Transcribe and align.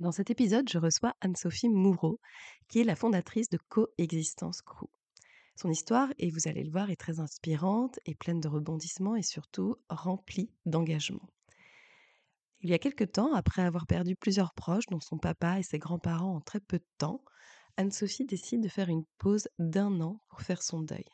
Dans 0.00 0.12
cet 0.12 0.30
épisode, 0.30 0.66
je 0.66 0.78
reçois 0.78 1.14
Anne-Sophie 1.20 1.68
Moureau, 1.68 2.20
qui 2.68 2.80
est 2.80 2.84
la 2.84 2.96
fondatrice 2.96 3.50
de 3.50 3.58
Coexistence 3.68 4.62
Crew. 4.62 4.88
Son 5.56 5.68
histoire, 5.68 6.08
et 6.16 6.30
vous 6.30 6.48
allez 6.48 6.64
le 6.64 6.70
voir, 6.70 6.88
est 6.88 6.96
très 6.96 7.20
inspirante 7.20 8.00
et 8.06 8.14
pleine 8.14 8.40
de 8.40 8.48
rebondissements 8.48 9.14
et 9.14 9.22
surtout 9.22 9.76
remplie 9.90 10.50
d'engagement. 10.64 11.28
Il 12.62 12.70
y 12.70 12.72
a 12.72 12.78
quelque 12.78 13.04
temps, 13.04 13.34
après 13.34 13.60
avoir 13.60 13.86
perdu 13.86 14.16
plusieurs 14.16 14.54
proches, 14.54 14.86
dont 14.86 15.00
son 15.00 15.18
papa 15.18 15.58
et 15.58 15.62
ses 15.62 15.78
grands-parents 15.78 16.36
en 16.36 16.40
très 16.40 16.60
peu 16.60 16.78
de 16.78 16.88
temps, 16.96 17.22
Anne-Sophie 17.76 18.24
décide 18.24 18.62
de 18.62 18.68
faire 18.68 18.88
une 18.88 19.04
pause 19.18 19.48
d'un 19.58 20.00
an 20.00 20.22
pour 20.30 20.40
faire 20.40 20.62
son 20.62 20.80
deuil. 20.80 21.04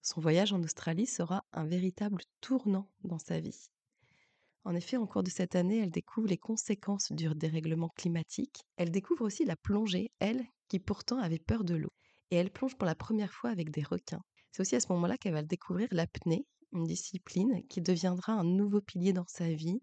Son 0.00 0.22
voyage 0.22 0.54
en 0.54 0.62
Australie 0.62 1.06
sera 1.06 1.44
un 1.52 1.66
véritable 1.66 2.22
tournant 2.40 2.88
dans 3.04 3.18
sa 3.18 3.38
vie. 3.38 3.68
En 4.68 4.74
effet, 4.74 4.98
en 4.98 5.06
cours 5.06 5.22
de 5.22 5.30
cette 5.30 5.56
année, 5.56 5.78
elle 5.78 5.90
découvre 5.90 6.28
les 6.28 6.36
conséquences 6.36 7.10
du 7.10 7.26
dérèglement 7.34 7.88
climatique. 7.88 8.66
Elle 8.76 8.90
découvre 8.90 9.24
aussi 9.24 9.46
la 9.46 9.56
plongée, 9.56 10.10
elle, 10.18 10.44
qui 10.68 10.78
pourtant 10.78 11.16
avait 11.20 11.38
peur 11.38 11.64
de 11.64 11.74
l'eau. 11.74 11.88
Et 12.30 12.36
elle 12.36 12.50
plonge 12.50 12.76
pour 12.76 12.84
la 12.84 12.94
première 12.94 13.32
fois 13.32 13.48
avec 13.48 13.70
des 13.70 13.82
requins. 13.82 14.20
C'est 14.52 14.60
aussi 14.60 14.76
à 14.76 14.80
ce 14.80 14.92
moment-là 14.92 15.16
qu'elle 15.16 15.32
va 15.32 15.42
découvrir 15.42 15.88
l'apnée, 15.90 16.44
une 16.74 16.84
discipline 16.84 17.66
qui 17.68 17.80
deviendra 17.80 18.34
un 18.34 18.44
nouveau 18.44 18.82
pilier 18.82 19.14
dans 19.14 19.24
sa 19.26 19.50
vie 19.50 19.80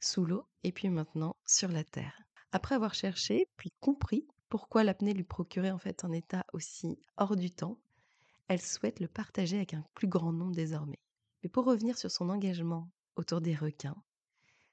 sous 0.00 0.24
l'eau 0.24 0.46
et 0.62 0.72
puis 0.72 0.88
maintenant 0.88 1.36
sur 1.44 1.68
la 1.68 1.84
terre. 1.84 2.18
Après 2.50 2.76
avoir 2.76 2.94
cherché, 2.94 3.46
puis 3.58 3.74
compris 3.78 4.26
pourquoi 4.48 4.84
l'apnée 4.84 5.12
lui 5.12 5.24
procurait 5.24 5.70
en 5.70 5.78
fait 5.78 6.02
un 6.02 6.12
état 6.12 6.46
aussi 6.54 6.98
hors 7.18 7.36
du 7.36 7.50
temps, 7.50 7.78
elle 8.48 8.62
souhaite 8.62 9.00
le 9.00 9.08
partager 9.08 9.56
avec 9.56 9.74
un 9.74 9.84
plus 9.92 10.08
grand 10.08 10.32
nombre 10.32 10.54
désormais. 10.54 11.02
Mais 11.42 11.50
pour 11.50 11.66
revenir 11.66 11.98
sur 11.98 12.10
son 12.10 12.30
engagement 12.30 12.88
autour 13.16 13.42
des 13.42 13.54
requins, 13.54 14.02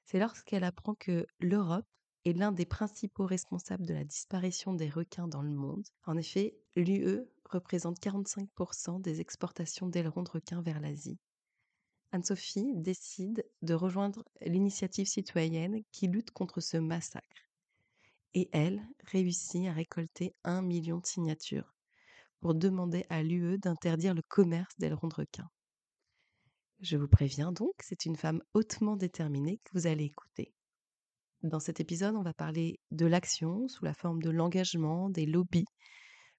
c'est 0.04 0.18
lorsqu'elle 0.18 0.64
apprend 0.64 0.94
que 0.94 1.26
l'Europe 1.40 1.86
est 2.24 2.32
l'un 2.32 2.52
des 2.52 2.66
principaux 2.66 3.26
responsables 3.26 3.86
de 3.86 3.94
la 3.94 4.04
disparition 4.04 4.74
des 4.74 4.88
requins 4.88 5.28
dans 5.28 5.42
le 5.42 5.50
monde. 5.50 5.86
En 6.04 6.16
effet, 6.16 6.56
l'UE 6.76 7.20
représente 7.50 8.00
45% 8.00 9.00
des 9.00 9.20
exportations 9.20 9.88
d'ailerons 9.88 10.22
de 10.22 10.30
requins 10.30 10.62
vers 10.62 10.80
l'Asie 10.80 11.18
Anne-Sophie 12.12 12.74
décide 12.74 13.44
de 13.62 13.74
rejoindre 13.74 14.22
l'initiative 14.42 15.06
citoyenne 15.06 15.82
qui 15.92 16.08
lutte 16.08 16.30
contre 16.30 16.60
ce 16.60 16.76
massacre. 16.76 17.48
Et 18.34 18.50
elle 18.52 18.82
réussit 19.04 19.66
à 19.66 19.72
récolter 19.72 20.34
un 20.44 20.60
million 20.62 20.98
de 20.98 21.06
signatures 21.06 21.74
pour 22.40 22.54
demander 22.54 23.06
à 23.08 23.22
l'UE 23.22 23.58
d'interdire 23.58 24.14
le 24.14 24.22
commerce 24.22 24.76
d'ailerons 24.78 25.08
de 25.08 25.14
requins. 25.14 25.50
Je 26.82 26.96
vous 26.96 27.08
préviens 27.08 27.52
donc, 27.52 27.72
c'est 27.80 28.04
une 28.04 28.16
femme 28.16 28.42
hautement 28.54 28.96
déterminée 28.96 29.60
que 29.64 29.70
vous 29.72 29.86
allez 29.86 30.04
écouter. 30.04 30.52
Dans 31.42 31.60
cet 31.60 31.80
épisode, 31.80 32.16
on 32.16 32.22
va 32.22 32.34
parler 32.34 32.80
de 32.90 33.06
l'action 33.06 33.68
sous 33.68 33.84
la 33.84 33.94
forme 33.94 34.20
de 34.20 34.30
l'engagement, 34.30 35.08
des 35.08 35.24
lobbies, 35.24 35.64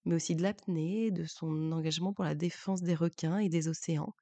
mais 0.05 0.15
aussi 0.15 0.35
de 0.35 0.43
l'apnée, 0.43 1.11
de 1.11 1.23
son 1.23 1.71
engagement 1.71 2.13
pour 2.13 2.25
la 2.25 2.35
défense 2.35 2.81
des 2.81 2.93
requins 2.93 3.37
et 3.37 3.49
des 3.49 3.69
océans, 3.69 4.13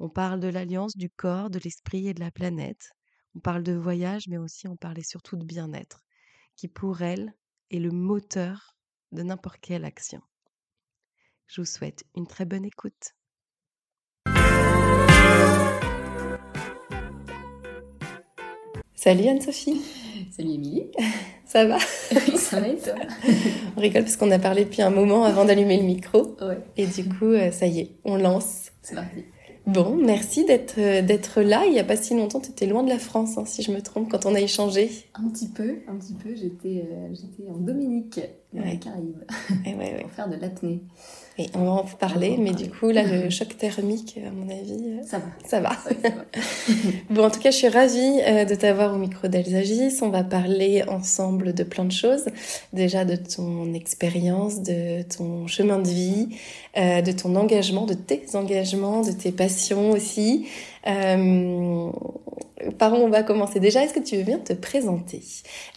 on 0.00 0.08
parle 0.08 0.40
de 0.40 0.48
l'alliance 0.48 0.96
du 0.96 1.08
corps, 1.08 1.50
de 1.50 1.60
l'esprit 1.60 2.08
et 2.08 2.14
de 2.14 2.20
la 2.20 2.30
planète. 2.30 2.90
On 3.36 3.40
parle 3.40 3.62
de 3.62 3.74
voyage, 3.74 4.26
mais 4.28 4.38
aussi 4.38 4.66
on 4.66 4.76
parle 4.76 5.04
surtout 5.04 5.36
de 5.36 5.44
bien-être, 5.44 6.04
qui 6.56 6.68
pour 6.68 7.02
elle 7.02 7.34
est 7.70 7.78
le 7.78 7.90
moteur 7.90 8.76
de 9.12 9.22
n'importe 9.22 9.60
quelle 9.60 9.84
action. 9.84 10.20
Je 11.46 11.60
vous 11.60 11.66
souhaite 11.66 12.04
une 12.16 12.26
très 12.26 12.44
bonne 12.44 12.64
écoute. 12.64 13.14
Salut 19.04 19.28
Anne-Sophie. 19.28 19.82
Salut 20.34 20.54
Émilie. 20.54 20.86
Ça 21.44 21.66
va 21.66 21.78
ça 21.78 22.58
va 22.58 22.68
et 22.68 22.76
toi 22.76 22.94
On 23.76 23.80
rigole 23.82 24.04
parce 24.04 24.16
qu'on 24.16 24.30
a 24.30 24.38
parlé 24.38 24.64
depuis 24.64 24.80
un 24.80 24.88
moment 24.88 25.24
avant 25.24 25.44
d'allumer 25.44 25.76
le 25.76 25.82
micro. 25.82 26.34
Ouais. 26.40 26.56
Et 26.78 26.86
du 26.86 27.04
coup, 27.04 27.26
euh, 27.26 27.50
ça 27.50 27.66
y 27.66 27.80
est, 27.80 27.90
on 28.06 28.16
lance. 28.16 28.70
C'est 28.80 28.94
parti. 28.94 29.26
Bon, 29.66 29.94
merci 29.94 30.46
d'être 30.46 30.76
euh, 30.78 31.02
d'être 31.02 31.42
là. 31.42 31.64
Il 31.66 31.72
n'y 31.72 31.78
a 31.80 31.84
pas 31.84 31.96
si 31.96 32.16
longtemps, 32.16 32.40
tu 32.40 32.50
étais 32.50 32.64
loin 32.64 32.82
de 32.82 32.88
la 32.88 32.98
France, 32.98 33.36
hein, 33.36 33.44
si 33.44 33.62
je 33.62 33.72
me 33.72 33.82
trompe, 33.82 34.10
quand 34.10 34.24
on 34.24 34.34
a 34.34 34.40
échangé. 34.40 34.90
Un 35.14 35.28
petit 35.28 35.48
peu, 35.48 35.80
un 35.86 35.96
petit 35.96 36.14
peu. 36.14 36.34
J'étais 36.34 36.86
euh, 36.90 37.08
j'étais 37.12 37.46
en 37.50 37.58
Dominique, 37.58 38.20
Ouais. 38.60 38.70
les 38.72 38.78
Caraïbes, 38.78 39.24
Et 39.66 39.70
ouais, 39.74 39.94
ouais. 39.94 39.98
pour 40.02 40.10
faire 40.12 40.28
de 40.28 40.36
l'apnée. 40.36 40.80
Et 41.36 41.46
on 41.54 41.64
va 41.64 41.70
en 41.72 41.84
parler, 41.84 42.36
mais 42.38 42.52
du 42.52 42.70
coup, 42.70 42.90
là, 42.90 43.02
le 43.02 43.28
choc 43.30 43.56
thermique, 43.58 44.20
à 44.24 44.30
mon 44.30 44.48
avis, 44.48 44.84
euh, 44.86 45.02
Ça 45.04 45.18
va. 45.18 45.24
ça 45.44 45.60
va. 45.60 45.70
Ouais, 45.70 45.96
ça 46.00 46.08
va. 46.10 46.24
Bon, 47.10 47.24
en 47.24 47.30
tout 47.30 47.40
cas, 47.40 47.50
je 47.50 47.56
suis 47.56 47.68
ravie 47.68 48.20
euh, 48.26 48.44
de 48.44 48.54
t'avoir 48.54 48.94
au 48.94 48.98
micro 48.98 49.26
d'Alsagis. 49.26 49.98
On 50.02 50.10
va 50.10 50.22
parler 50.22 50.84
ensemble 50.86 51.52
de 51.52 51.64
plein 51.64 51.84
de 51.84 51.92
choses. 51.92 52.26
Déjà 52.72 53.04
de 53.04 53.16
ton 53.16 53.74
expérience, 53.74 54.62
de 54.62 55.02
ton 55.02 55.48
chemin 55.48 55.80
de 55.80 55.88
vie, 55.88 56.28
euh, 56.76 57.02
de 57.02 57.10
ton 57.10 57.34
engagement, 57.34 57.86
de 57.86 57.94
tes 57.94 58.22
engagements, 58.34 59.02
de 59.02 59.10
tes 59.12 59.32
passions 59.32 59.90
aussi. 59.90 60.46
Euh, 60.86 61.90
par 62.78 62.92
où 62.92 62.96
on 62.96 63.10
va 63.10 63.22
commencer? 63.22 63.58
Déjà, 63.58 63.82
est-ce 63.84 63.92
que 63.94 64.00
tu 64.00 64.16
veux 64.16 64.22
bien 64.22 64.38
te 64.38 64.52
présenter 64.52 65.20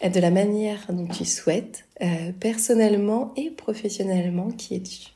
de 0.02 0.20
la 0.20 0.30
manière 0.30 0.86
dont 0.90 1.06
tu 1.06 1.24
souhaites, 1.24 1.84
euh, 2.02 2.32
personnellement 2.38 3.32
et 3.36 3.50
professionnellement 3.50 4.50
Qui 4.50 4.76
es-tu? 4.76 5.12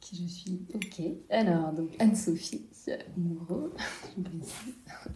Qui 0.00 0.22
je 0.22 0.32
suis 0.32 0.60
Ok. 0.74 1.02
Alors, 1.30 1.72
donc 1.72 1.90
Anne-Sophie 1.98 2.62
Moreau. 3.16 3.70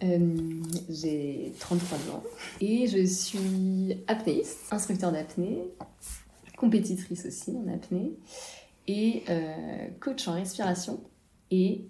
Euh, 0.02 0.62
J'ai 0.90 1.52
33 1.58 1.98
ans 2.12 2.22
et 2.60 2.86
je 2.86 3.04
suis 3.06 3.96
apnéiste, 4.06 4.58
instructeur 4.70 5.10
d'apnée, 5.12 5.62
compétitrice 6.56 7.24
aussi 7.26 7.52
en 7.52 7.66
apnée 7.72 8.12
et 8.86 9.24
euh, 9.28 9.88
coach 10.00 10.28
en 10.28 10.34
respiration 10.34 11.00
et, 11.50 11.86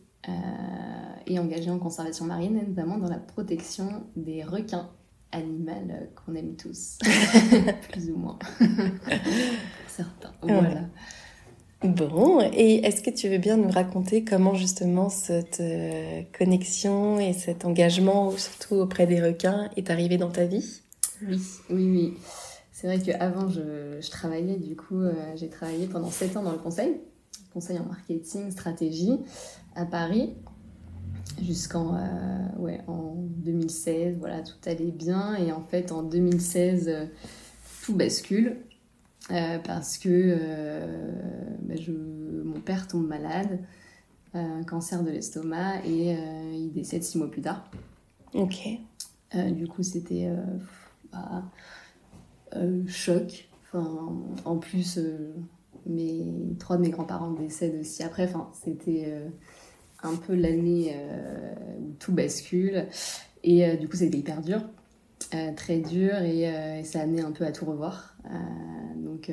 et 1.26 1.38
engagée 1.38 1.70
en 1.70 1.78
conservation 1.78 2.24
marine, 2.24 2.56
et 2.56 2.66
notamment 2.66 2.98
dans 2.98 3.08
la 3.10 3.18
protection 3.18 4.04
des 4.16 4.44
requins, 4.44 4.90
animal 5.32 5.90
euh, 5.90 6.06
qu'on 6.14 6.34
aime 6.34 6.56
tous, 6.56 6.98
plus 7.90 8.10
ou 8.10 8.16
moins, 8.16 8.38
pour 8.58 8.66
certains. 9.88 10.32
Voilà. 10.42 10.84
Bon, 11.84 12.40
et 12.40 12.84
est-ce 12.84 13.02
que 13.02 13.10
tu 13.10 13.28
veux 13.28 13.38
bien 13.38 13.56
nous 13.56 13.70
raconter 13.70 14.24
comment 14.24 14.54
justement 14.54 15.08
cette 15.08 15.60
euh, 15.60 16.22
connexion 16.36 17.20
et 17.20 17.32
cet 17.32 17.64
engagement, 17.64 18.32
surtout 18.32 18.74
auprès 18.76 19.06
des 19.06 19.22
requins, 19.22 19.70
est 19.76 19.88
arrivé 19.90 20.16
dans 20.16 20.30
ta 20.30 20.44
vie? 20.44 20.80
Oui, 21.22 21.40
oui, 21.70 21.90
oui. 21.90 22.14
C'est 22.72 22.88
vrai 22.88 22.98
qu'avant, 23.00 23.48
je, 23.48 24.00
je 24.00 24.10
travaillais, 24.10 24.56
du 24.56 24.74
coup, 24.74 25.00
euh, 25.00 25.12
j'ai 25.36 25.48
travaillé 25.48 25.86
pendant 25.86 26.10
7 26.10 26.36
ans 26.36 26.42
dans 26.42 26.52
le 26.52 26.58
conseil, 26.58 27.00
conseil 27.52 27.78
en 27.78 27.84
marketing, 27.84 28.50
stratégie, 28.50 29.18
à 29.76 29.84
Paris, 29.84 30.34
jusqu'en 31.42 31.94
euh, 31.94 31.98
ouais, 32.58 32.80
en 32.86 33.14
2016. 33.16 34.16
Voilà, 34.18 34.42
tout 34.42 34.56
allait 34.66 34.90
bien. 34.90 35.34
Et 35.36 35.52
en 35.52 35.62
fait, 35.62 35.92
en 35.92 36.02
2016, 36.02 36.88
euh, 36.88 37.06
tout 37.84 37.94
bascule. 37.94 38.56
euh, 39.30 39.58
parce 39.58 39.98
que 39.98 40.36
bah, 41.62 41.74
je, 41.76 41.92
mon 41.92 42.60
père 42.60 42.86
tombe 42.88 43.06
malade, 43.06 43.60
un 44.34 44.62
cancer 44.64 45.02
de 45.02 45.10
l'estomac, 45.10 45.84
et 45.84 46.16
il 46.54 46.72
décède 46.72 47.02
six 47.02 47.18
mois 47.18 47.30
plus 47.30 47.42
tard. 47.42 47.70
Ok. 48.34 48.68
Du 49.34 49.66
coup, 49.66 49.82
c'était 49.82 50.30
bah, 51.12 51.44
choc. 52.86 53.48
Enfin, 53.66 54.08
en 54.46 54.56
plus, 54.56 54.98
mes, 55.86 56.26
trois 56.58 56.76
de 56.78 56.82
mes 56.82 56.90
grands-parents 56.90 57.32
décèdent 57.32 57.80
aussi 57.80 58.02
après. 58.02 58.24
Enfin, 58.24 58.50
c'était 58.54 59.12
un 60.02 60.16
peu 60.16 60.34
l'année 60.34 60.94
euh, 60.94 61.54
où 61.80 61.92
tout 61.98 62.12
bascule. 62.12 62.86
Et 63.42 63.66
euh, 63.66 63.76
du 63.76 63.88
coup, 63.88 63.96
c'était 63.96 64.18
hyper 64.18 64.42
dur. 64.42 64.60
Euh, 65.34 65.52
très 65.54 65.78
dur 65.78 66.14
et, 66.16 66.82
ça 66.84 67.00
a 67.00 67.02
amené 67.02 67.22
un 67.22 67.32
peu 67.32 67.44
à 67.44 67.52
tout 67.52 67.66
revoir. 67.66 68.16
Donc, 68.96 69.32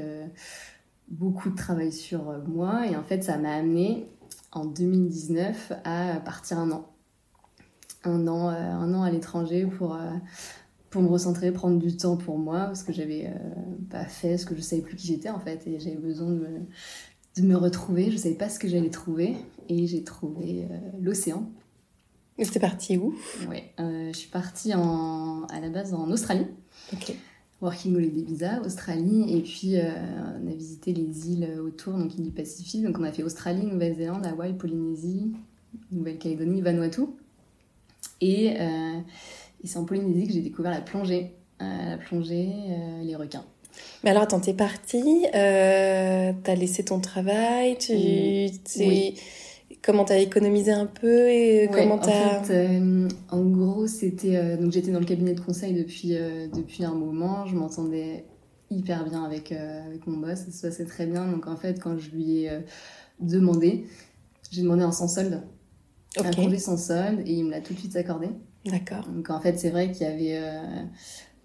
beaucoup 1.08 1.50
de 1.50 1.56
travail 1.56 1.92
sur 1.92 2.24
moi. 2.48 2.88
Et 2.88 2.96
en 2.96 3.04
fait, 3.04 3.24
ça 3.24 3.38
m'a 3.38 3.54
amené 3.54 4.10
en 4.52 4.66
2019 4.66 5.74
à 5.84 6.20
partir 6.24 6.60
un 6.60 6.72
an. 6.72 6.92
Un 8.04 8.28
an, 8.28 8.50
un 8.50 8.94
an 8.94 9.04
à 9.04 9.12
l'étranger 9.12 9.66
pour, 9.66 9.98
pour 10.90 11.02
me 11.02 11.08
recentrer, 11.08 11.52
prendre 11.52 11.80
du 11.80 11.96
temps 11.98 12.18
pour 12.18 12.38
moi, 12.38 12.66
parce 12.66 12.84
que 12.84 12.92
j'avais 12.92 13.32
pas 13.90 14.06
fait 14.06 14.38
ce 14.38 14.46
que 14.46 14.56
je 14.56 14.62
savais 14.62 14.82
plus 14.82 14.96
qui 14.96 15.08
j'étais 15.08 15.30
en 15.30 15.40
fait, 15.40 15.66
et 15.68 15.80
j'avais 15.80 15.98
besoin 15.98 16.30
de 16.30 16.36
me, 16.36 16.68
de 17.38 17.42
me 17.44 17.56
retrouver. 17.56 18.12
Je 18.12 18.18
savais 18.18 18.36
pas 18.36 18.50
ce 18.50 18.60
que 18.60 18.68
j'allais 18.68 18.90
trouver, 18.90 19.36
et 19.70 19.88
j'ai 19.88 20.04
trouvé 20.04 20.66
l'océan. 21.02 21.50
Et 22.38 22.46
c'était 22.46 22.60
parti 22.60 22.98
où? 22.98 23.16
Oui, 23.50 23.64
je 23.78 24.14
suis 24.14 24.30
partie 24.30 24.74
en, 24.74 25.46
à 25.46 25.60
la 25.60 25.70
base 25.70 25.94
en 25.94 26.10
Australie. 26.12 26.48
Ok. 26.94 27.16
Working 27.62 27.96
Holiday 27.96 28.22
Visa, 28.22 28.62
Australie, 28.62 29.38
et 29.38 29.42
puis 29.42 29.76
on 29.78 30.48
a 30.48 30.54
visité 30.54 30.94
les 30.94 31.32
îles 31.32 31.60
autour, 31.60 31.94
donc 31.94 32.14
îles 32.16 32.24
du 32.26 32.32
Pacifique. 32.32 32.84
Donc 32.84 33.00
on 33.00 33.04
a 33.04 33.12
fait 33.12 33.24
Australie, 33.24 33.66
Nouvelle-Zélande, 33.66 34.26
Hawaï, 34.26 34.54
Polynésie, 34.54 35.32
Nouvelle-Calédonie, 35.92 36.62
Vanuatu. 36.62 37.04
Et, 38.22 38.60
euh, 38.60 39.00
et 39.64 39.68
c'est 39.68 39.78
en 39.78 39.86
Polynésie 39.86 40.28
que 40.28 40.34
j'ai 40.34 40.42
découvert 40.42 40.72
la 40.72 40.82
plongée. 40.82 41.34
Euh, 41.62 41.90
la 41.92 41.98
plongée, 41.98 42.52
euh, 42.70 43.02
les 43.04 43.16
requins. 43.16 43.46
Mais 44.04 44.12
alors, 44.12 44.24
attends, 44.24 44.40
t'es 44.40 44.54
partie, 44.54 45.26
t'as 45.32 46.56
laissé 46.56 46.84
ton 46.84 47.00
travail, 47.00 47.78
tu, 47.78 47.94
oui. 47.94 49.20
comment 49.82 50.06
t'as 50.06 50.20
économisé 50.20 50.72
un 50.72 50.86
peu 50.86 51.30
et 51.30 51.70
comment 51.72 51.98
t'as... 51.98 52.40
En, 52.40 52.44
fait, 52.44 52.82
en 53.30 53.44
gros, 53.46 53.88
c'était... 53.88 54.58
donc 54.58 54.72
j'étais 54.72 54.92
dans 54.92 55.00
le 55.00 55.06
cabinet 55.06 55.34
de 55.34 55.42
conseil 55.42 55.74
depuis, 55.74 56.10
depuis 56.54 56.84
un 56.84 56.94
moment, 56.94 57.46
je 57.46 57.56
m'entendais 57.56 58.26
hyper 58.70 59.06
bien 59.10 59.24
avec, 59.24 59.52
avec 59.52 60.06
mon 60.08 60.18
boss, 60.18 60.40
ça 60.40 60.52
se 60.52 60.68
passait 60.68 60.86
très 60.86 61.06
bien. 61.06 61.28
Donc 61.28 61.48
en 61.48 61.56
fait, 61.56 61.80
quand 61.80 61.98
je 61.98 62.12
lui 62.12 62.44
ai 62.44 62.52
demandé, 63.20 63.86
j'ai 64.52 64.62
demandé 64.62 64.84
un 64.84 64.92
sans 64.92 65.08
solde 65.08 65.42
un 66.24 66.32
congé 66.32 66.58
sans 66.58 66.78
solde 66.78 67.22
et 67.26 67.34
il 67.34 67.46
me 67.46 67.52
l'a 67.52 67.62
tout 67.62 67.74
de 67.74 67.80
suite 67.80 67.96
accordé. 67.96 68.30
D'accord. 68.66 69.08
Donc 69.08 69.30
en 69.30 69.40
fait, 69.40 69.58
c'est 69.60 69.70
vrai 69.70 69.92
qu'il 69.92 70.08
y 70.08 70.10
avait. 70.10 70.42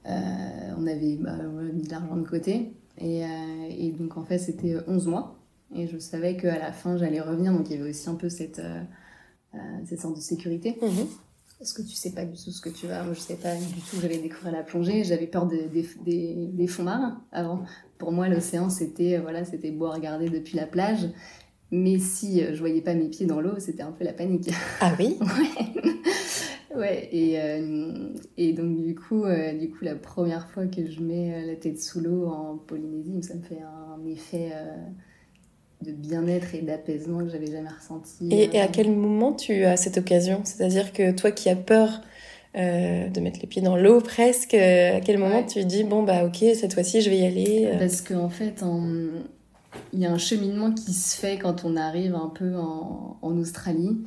Euh, 0.06 0.11
euh, 0.11 0.75
on 0.79 0.87
avait 0.87 1.17
bah, 1.17 1.37
mis 1.73 1.82
de 1.82 1.91
l'argent 1.91 2.17
de 2.17 2.26
côté. 2.26 2.73
Et, 2.99 3.25
euh, 3.25 3.29
et, 3.69 3.93
donc 3.93 4.17
en 4.17 4.25
fait, 4.25 4.38
c'était 4.38 4.76
11 4.87 5.06
mois. 5.06 5.38
Et 5.75 5.87
je 5.87 5.99
savais 5.99 6.37
qu'à 6.37 6.58
la 6.58 6.73
fin, 6.73 6.97
j'allais 6.97 7.20
revenir. 7.20 7.52
Donc 7.52 7.69
il 7.70 7.76
y 7.76 7.81
avait 7.81 7.91
aussi 7.91 8.08
un 8.08 8.14
peu 8.14 8.29
cette, 8.29 8.61
cette 9.85 10.00
sorte 10.00 10.17
de 10.17 10.20
sécurité. 10.20 10.79
Mhm. 10.82 11.06
Parce 11.58 11.75
que 11.75 11.82
tu 11.82 11.94
sais 11.94 12.12
pas 12.12 12.25
du 12.25 12.43
tout 12.43 12.50
ce 12.50 12.62
que 12.62 12.70
tu 12.70 12.87
vas? 12.87 13.02
Moi, 13.05 13.12
je 13.12 13.20
sais 13.20 13.37
pas 13.37 13.55
du 13.55 13.81
tout. 13.82 13.97
J'avais 14.00 14.19
découvert 14.19 14.52
la 14.52 14.62
plongée. 14.62 15.05
J'avais 15.05 15.26
peur 15.26 15.47
des, 15.47 15.69
des, 15.69 16.49
des 16.53 16.67
fonds 16.67 16.85
marins 16.85 17.23
avant. 17.32 17.64
Pour 17.99 18.12
moi, 18.12 18.29
l'océan, 18.29 18.70
c'était 18.70 19.19
voilà, 19.19 19.44
c'était 19.44 19.70
beau 19.70 19.87
à 19.87 19.94
regarder 19.94 20.31
depuis 20.31 20.56
la 20.56 20.67
plage. 20.67 21.06
Mais 21.70 21.99
si 21.99 22.43
euh, 22.43 22.55
je 22.55 22.58
voyais 22.58 22.81
pas 22.81 22.94
mes 22.94 23.08
pieds 23.08 23.26
dans 23.26 23.41
l'eau, 23.41 23.58
c'était 23.58 23.82
un 23.82 23.93
peu 23.93 24.05
la 24.05 24.12
panique. 24.12 24.50
Ah 24.81 24.94
oui? 24.99 25.19
Ouais. 25.20 25.82
Ouais. 26.76 27.08
Et, 27.12 27.40
euh, 27.40 28.12
et 28.37 28.52
donc, 28.52 28.82
du 28.82 28.94
coup, 28.94 29.25
euh, 29.25 29.52
du 29.52 29.70
coup, 29.70 29.84
la 29.84 29.94
première 29.94 30.49
fois 30.49 30.67
que 30.67 30.87
je 30.90 31.00
mets 31.00 31.46
la 31.46 31.56
tête 31.56 31.81
sous 31.81 32.00
l'eau 32.00 32.26
en 32.26 32.56
Polynésie, 32.56 33.22
ça 33.22 33.34
me 33.34 33.43
fait 33.43 33.61
un 33.62 34.06
effet 34.06 34.52
de 35.82 35.93
bien-être 35.93 36.55
et 36.55 36.62
d'apaisement 36.62 37.20
que 37.20 37.28
j'avais 37.28 37.50
jamais 37.50 37.69
ressenti. 37.69 38.28
Et, 38.31 38.56
et, 38.56 38.61
à 38.61 38.69
quel 38.69 38.90
moment 38.90 39.32
tu 39.32 39.64
as 39.64 39.76
cette 39.76 39.99
occasion? 39.99 40.43
C'est-à-dire 40.44 40.93
que 40.93 41.12
toi 41.12 41.31
qui 41.31 41.49
as 41.49 41.56
peur 41.56 42.02
de 42.55 43.20
mettre 43.20 43.40
les 43.40 43.46
pieds 43.46 43.62
dans 43.62 43.76
l'eau 43.76 44.00
presque, 44.00 44.55
à 44.55 45.00
quel 45.00 45.19
moment 45.19 45.44
tu 45.44 45.64
dis 45.64 45.84
bon 45.84 46.02
bah 46.02 46.25
ok 46.25 46.44
cette 46.56 46.75
fois-ci 46.75 47.00
je 47.00 47.08
vais 47.08 47.19
y 47.19 47.25
aller 47.25 47.70
Parce 47.78 48.00
qu'en 48.00 48.25
en 48.25 48.28
fait 48.28 48.64
en 48.64 48.82
il 49.93 50.00
y 50.00 50.06
a 50.06 50.12
un 50.12 50.19
cheminement 50.19 50.72
qui 50.72 50.93
se 50.93 51.17
fait 51.17 51.38
quand 51.38 51.64
on 51.64 51.76
arrive 51.76 52.14
un 52.14 52.28
peu 52.28 52.56
en, 52.56 53.19
Australie. 53.22 54.05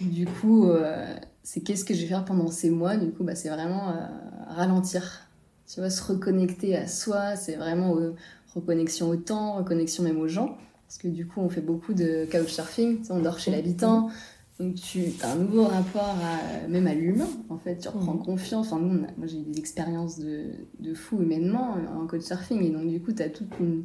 Du 0.00 0.26
coup, 0.26 0.68
euh, 0.68 1.14
c'est 1.46 1.60
qu'est-ce 1.60 1.84
que 1.84 1.94
je 1.94 2.00
vais 2.02 2.08
faire 2.08 2.24
pendant 2.24 2.50
ces 2.50 2.70
mois 2.70 2.96
Du 2.96 3.12
coup, 3.12 3.22
bah, 3.22 3.36
c'est 3.36 3.50
vraiment 3.50 3.90
euh, 3.90 4.04
ralentir. 4.48 5.28
Tu 5.72 5.78
vois, 5.78 5.90
se 5.90 6.02
reconnecter 6.02 6.76
à 6.76 6.88
soi, 6.88 7.36
c'est 7.36 7.54
vraiment 7.54 7.96
euh, 7.98 8.14
reconnexion 8.52 9.08
au 9.08 9.14
temps, 9.14 9.54
reconnexion 9.54 10.02
même 10.02 10.18
aux 10.18 10.26
gens. 10.26 10.58
Parce 10.88 10.98
que 10.98 11.06
du 11.06 11.24
coup, 11.24 11.40
on 11.40 11.48
fait 11.48 11.60
beaucoup 11.60 11.94
de 11.94 12.26
couchsurfing, 12.28 12.98
on 13.10 13.20
dort 13.20 13.38
chez 13.38 13.52
l'habitant. 13.52 14.10
Donc 14.58 14.74
tu 14.74 15.04
as 15.22 15.30
un 15.30 15.36
nouveau 15.36 15.66
rapport 15.66 16.16
à, 16.20 16.66
même 16.66 16.88
à 16.88 16.94
l'humain, 16.94 17.28
en 17.48 17.58
fait, 17.58 17.76
tu 17.76 17.88
reprends 17.88 18.14
mmh. 18.14 18.24
confiance. 18.24 18.72
Enfin, 18.72 18.82
nous, 18.82 18.98
moi 19.16 19.26
j'ai 19.26 19.38
eu 19.38 19.42
des 19.42 19.60
expériences 19.60 20.18
de, 20.18 20.46
de 20.80 20.94
fou 20.94 21.22
humainement 21.22 21.76
en 21.96 22.08
couchsurfing, 22.08 22.60
et 22.64 22.70
donc 22.70 22.88
du 22.88 23.00
coup, 23.00 23.12
tu 23.12 23.22
as 23.22 23.28
toute 23.28 23.52
une, 23.60 23.84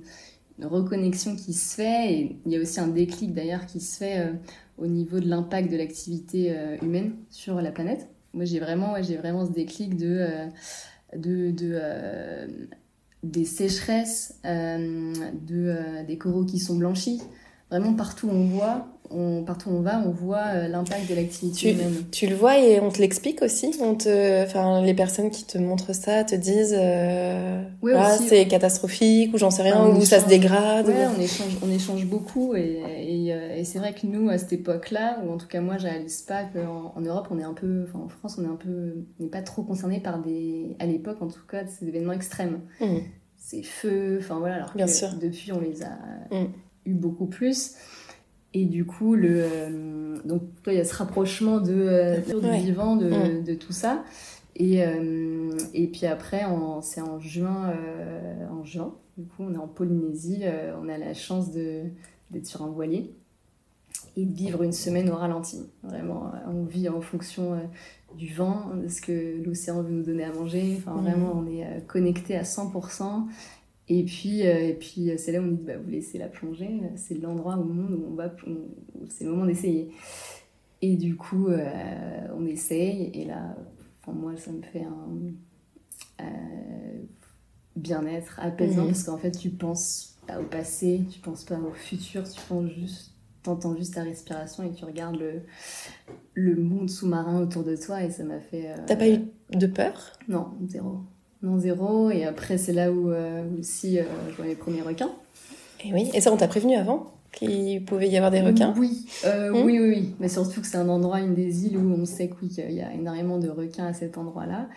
reconnexion 0.65 1.35
qui 1.35 1.53
se 1.53 1.75
fait. 1.75 2.13
Et 2.13 2.39
il 2.45 2.51
y 2.51 2.57
a 2.57 2.59
aussi 2.59 2.79
un 2.79 2.87
déclic 2.87 3.33
d'ailleurs 3.33 3.65
qui 3.67 3.79
se 3.79 3.97
fait 3.97 4.19
euh, 4.19 4.33
au 4.81 4.87
niveau 4.87 5.19
de 5.19 5.29
l'impact 5.29 5.71
de 5.71 5.77
l'activité 5.77 6.51
euh, 6.51 6.75
humaine 6.81 7.13
sur 7.29 7.61
la 7.61 7.71
planète. 7.71 8.09
Moi, 8.33 8.45
j'ai 8.45 8.59
vraiment, 8.59 9.01
j'ai 9.01 9.15
vraiment 9.15 9.45
ce 9.45 9.51
déclic 9.51 9.95
de, 9.95 10.17
euh, 10.19 10.47
de, 11.15 11.51
de 11.51 12.67
des 13.23 13.45
sécheresses, 13.45 14.39
de, 14.43 16.03
des 16.07 16.17
coraux 16.17 16.43
qui 16.43 16.57
sont 16.57 16.75
blanchis. 16.75 17.21
Vraiment, 17.69 17.93
partout 17.93 18.27
on 18.29 18.45
voit, 18.45 18.87
on, 19.15 19.43
partout 19.43 19.69
où 19.69 19.73
on 19.73 19.81
va, 19.81 20.01
on 20.05 20.11
voit 20.11 20.45
euh, 20.53 20.67
l'impact 20.67 21.09
de 21.09 21.15
l'activité 21.15 21.73
humaine. 21.73 22.03
Tu 22.11 22.27
le 22.27 22.35
vois 22.35 22.57
et 22.57 22.79
on 22.79 22.89
te 22.89 22.99
l'explique 22.99 23.41
aussi 23.41 23.71
on 23.81 23.95
te, 23.95 24.43
enfin, 24.43 24.81
Les 24.83 24.93
personnes 24.93 25.29
qui 25.29 25.45
te 25.45 25.57
montrent 25.57 25.93
ça 25.93 26.23
te 26.23 26.35
disent 26.35 26.75
euh, 26.77 27.63
c'est 28.27 28.47
catastrophique 28.47 29.33
ou 29.33 29.37
j'en 29.37 29.51
sais 29.51 29.63
rien, 29.63 29.87
ou 29.87 30.01
ça 30.01 30.19
se 30.19 30.27
dégrade. 30.27 30.87
Ouais, 30.87 31.05
on, 31.17 31.21
échange, 31.21 31.57
on 31.63 31.71
échange 31.71 32.05
beaucoup 32.05 32.55
et, 32.55 32.81
et, 32.99 33.33
euh, 33.33 33.55
et 33.55 33.63
c'est 33.63 33.79
vrai 33.79 33.93
que 33.93 34.05
nous, 34.07 34.29
à 34.29 34.37
cette 34.37 34.53
époque-là, 34.53 35.19
ou 35.25 35.31
en 35.31 35.37
tout 35.37 35.47
cas 35.47 35.61
moi, 35.61 35.77
je 35.77 35.87
réalise 35.87 36.21
pas 36.21 36.43
qu'en 36.43 36.93
en 36.95 37.01
Europe, 37.01 37.27
on 37.31 37.39
est 37.39 37.43
un 37.43 37.53
peu, 37.53 37.85
enfin 37.87 37.99
en 38.05 38.09
France, 38.09 38.37
on 38.39 38.43
est 38.43 38.51
un 38.51 38.55
peu, 38.55 39.05
n'est 39.19 39.27
pas 39.27 39.41
trop 39.41 39.63
concerné 39.63 39.99
par 39.99 40.19
des, 40.19 40.75
à 40.79 40.85
l'époque 40.85 41.21
en 41.21 41.27
tout 41.27 41.45
cas, 41.49 41.65
ces 41.65 41.87
événements 41.87 42.13
extrêmes. 42.13 42.61
Mmh. 42.79 42.97
Ces 43.37 43.63
feux, 43.63 44.19
enfin 44.19 44.39
voilà, 44.39 44.55
alors 44.55 44.71
Bien 44.75 44.85
que 44.85 44.91
sûr. 44.91 45.09
depuis, 45.19 45.51
on 45.51 45.59
les 45.59 45.83
a 45.83 45.97
mmh. 46.31 46.45
eu 46.85 46.93
beaucoup 46.93 47.25
plus. 47.25 47.73
Et 48.53 48.65
du 48.65 48.85
coup, 48.85 49.15
le, 49.15 49.43
euh, 49.43 50.17
donc, 50.25 50.43
il 50.67 50.73
y 50.73 50.79
a 50.79 50.83
ce 50.83 50.95
rapprochement 50.95 51.61
de, 51.61 51.73
euh, 51.73 52.17
du 52.19 52.65
vivant, 52.65 52.95
de, 52.97 53.09
mm. 53.09 53.43
de, 53.43 53.53
tout 53.53 53.71
ça. 53.71 54.03
Et, 54.57 54.83
euh, 54.85 55.57
et 55.73 55.87
puis 55.87 56.05
après, 56.05 56.43
c'est 56.81 57.01
en 57.01 57.19
juin, 57.19 57.73
en 58.51 58.63
juin, 58.65 58.93
du 59.17 59.25
coup, 59.25 59.43
on 59.43 59.53
est 59.53 59.57
en 59.57 59.67
Polynésie, 59.67 60.43
on 60.81 60.89
a 60.89 60.97
la 60.97 61.13
chance 61.13 61.51
d'être 61.51 62.45
sur 62.45 62.61
un 62.61 62.69
voilier 62.69 63.13
et 64.17 64.25
de 64.25 64.35
vivre 64.35 64.63
une 64.63 64.73
semaine 64.73 65.09
au 65.09 65.15
ralenti. 65.15 65.61
Vraiment, 65.83 66.31
on 66.47 66.65
vit 66.65 66.89
en 66.89 66.99
fonction 66.99 67.57
du 68.17 68.33
vent, 68.33 68.71
de 68.75 68.89
ce 68.89 68.99
que 69.01 69.41
l'océan 69.41 69.81
veut 69.81 69.91
nous 69.91 70.03
donner 70.03 70.25
à 70.25 70.33
manger. 70.33 70.75
Enfin, 70.77 70.97
mm. 70.97 71.01
vraiment, 71.01 71.33
on 71.33 71.47
est 71.47 71.87
connecté 71.87 72.35
à 72.35 72.43
100%. 72.43 73.27
Et 73.93 74.05
puis, 74.05 74.47
euh, 74.47 74.69
et 74.69 74.73
puis 74.73 75.11
euh, 75.11 75.15
c'est 75.17 75.33
là 75.33 75.41
où 75.41 75.43
on 75.43 75.51
dit 75.51 75.63
bah, 75.63 75.73
vous 75.77 75.89
laissez 75.89 76.17
la 76.17 76.29
plongée, 76.29 76.79
c'est 76.95 77.15
l'endroit 77.15 77.57
au 77.57 77.65
monde 77.65 77.91
où 77.91 78.05
on 78.09 78.15
va, 78.15 78.33
c'est 79.09 79.25
le 79.25 79.31
moment 79.31 79.45
d'essayer. 79.45 79.91
Et 80.81 80.95
du 80.95 81.17
coup, 81.17 81.49
euh, 81.49 82.27
on 82.33 82.45
essaye, 82.45 83.11
et 83.13 83.25
là, 83.25 83.53
pour 84.01 84.13
moi, 84.13 84.37
ça 84.37 84.53
me 84.53 84.61
fait 84.61 84.85
un 84.85 86.29
bien-être, 87.75 88.39
apaisant, 88.41 88.83
mhm. 88.83 88.87
parce 88.91 89.03
qu'en 89.03 89.17
fait, 89.17 89.31
tu 89.31 89.49
penses 89.49 90.17
pas 90.25 90.39
au 90.39 90.45
passé, 90.45 91.01
tu 91.11 91.19
penses 91.19 91.43
pas 91.43 91.59
au 91.59 91.73
futur, 91.73 92.23
tu 92.23 92.39
penses 92.47 92.69
juste, 92.71 93.13
t'entends 93.43 93.75
juste 93.75 93.95
ta 93.95 94.03
respiration 94.03 94.63
et 94.63 94.71
tu 94.71 94.85
regardes 94.85 95.19
le, 95.19 95.41
le 96.33 96.55
monde 96.55 96.89
sous-marin 96.89 97.41
autour 97.41 97.65
de 97.65 97.75
toi, 97.75 98.03
et 98.03 98.09
ça 98.09 98.23
m'a 98.23 98.39
fait. 98.39 98.73
T'as 98.87 98.95
pas 98.95 99.09
eu 99.09 99.19
de 99.51 99.67
peur? 99.67 100.13
Non, 100.29 100.53
zéro 100.65 101.01
non 101.43 101.59
zéro. 101.59 102.09
Et 102.11 102.23
après, 102.23 102.57
c'est 102.57 102.73
là 102.73 102.91
où 102.91 103.09
euh, 103.09 103.43
aussi 103.59 103.99
euh, 103.99 104.03
je 104.29 104.35
vois 104.35 104.45
les 104.45 104.55
premiers 104.55 104.81
requins. 104.81 105.11
Et 105.83 105.93
oui, 105.93 106.09
et 106.13 106.21
ça, 106.21 106.31
on 106.31 106.37
t'a 106.37 106.47
prévenu 106.47 106.75
avant 106.75 107.13
qu'il 107.31 107.83
pouvait 107.85 108.09
y 108.09 108.17
avoir 108.17 108.29
des 108.29 108.41
requins? 108.41 108.73
Oui, 108.77 109.05
euh, 109.23 109.51
hmm 109.51 109.65
oui, 109.65 109.79
oui, 109.79 109.89
oui. 109.89 110.15
Mais 110.19 110.27
surtout 110.27 110.59
que 110.59 110.67
c'est 110.67 110.77
un 110.77 110.89
endroit, 110.89 111.21
une 111.21 111.33
des 111.33 111.65
îles 111.65 111.77
où 111.77 111.93
on 111.93 112.05
sait 112.05 112.29
qu'il 112.29 112.71
y 112.71 112.81
a 112.81 112.93
énormément 112.93 113.39
de 113.39 113.49
requins 113.49 113.85
à 113.85 113.93
cet 113.93 114.17
endroit-là. 114.17 114.67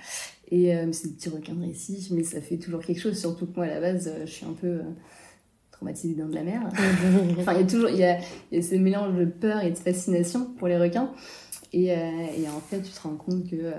Et 0.52 0.72
c'est 0.92 1.08
des 1.08 1.14
petits 1.14 1.30
requins 1.30 1.54
de 1.54 1.66
récif, 1.66 2.12
mais 2.12 2.22
ça 2.22 2.40
fait 2.40 2.58
toujours 2.58 2.80
quelque 2.80 3.00
chose. 3.00 3.18
Surtout 3.18 3.46
que 3.46 3.56
moi, 3.56 3.64
à 3.64 3.68
la 3.68 3.80
base, 3.80 4.08
je 4.24 4.30
suis 4.30 4.46
un 4.46 4.52
peu 4.52 4.82
traumatisée 5.72 6.14
dans 6.14 6.28
de 6.28 6.34
la 6.34 6.44
mer. 6.44 6.62
enfin, 7.40 7.54
il 7.54 7.60
y 7.60 7.64
a 7.64 7.66
toujours 7.66 7.88
il 7.88 7.96
y 7.96 8.04
a, 8.04 8.20
y 8.52 8.58
a, 8.58 8.62
ce 8.62 8.76
mélange 8.76 9.16
de 9.16 9.24
peur 9.24 9.64
et 9.64 9.70
de 9.70 9.76
fascination 9.76 10.46
pour 10.56 10.68
les 10.68 10.78
requins. 10.78 11.10
Et, 11.72 11.86
et 11.86 12.48
en 12.54 12.60
fait, 12.60 12.82
tu 12.82 12.92
te 12.92 13.00
rends 13.00 13.16
compte 13.16 13.50
que 13.50 13.72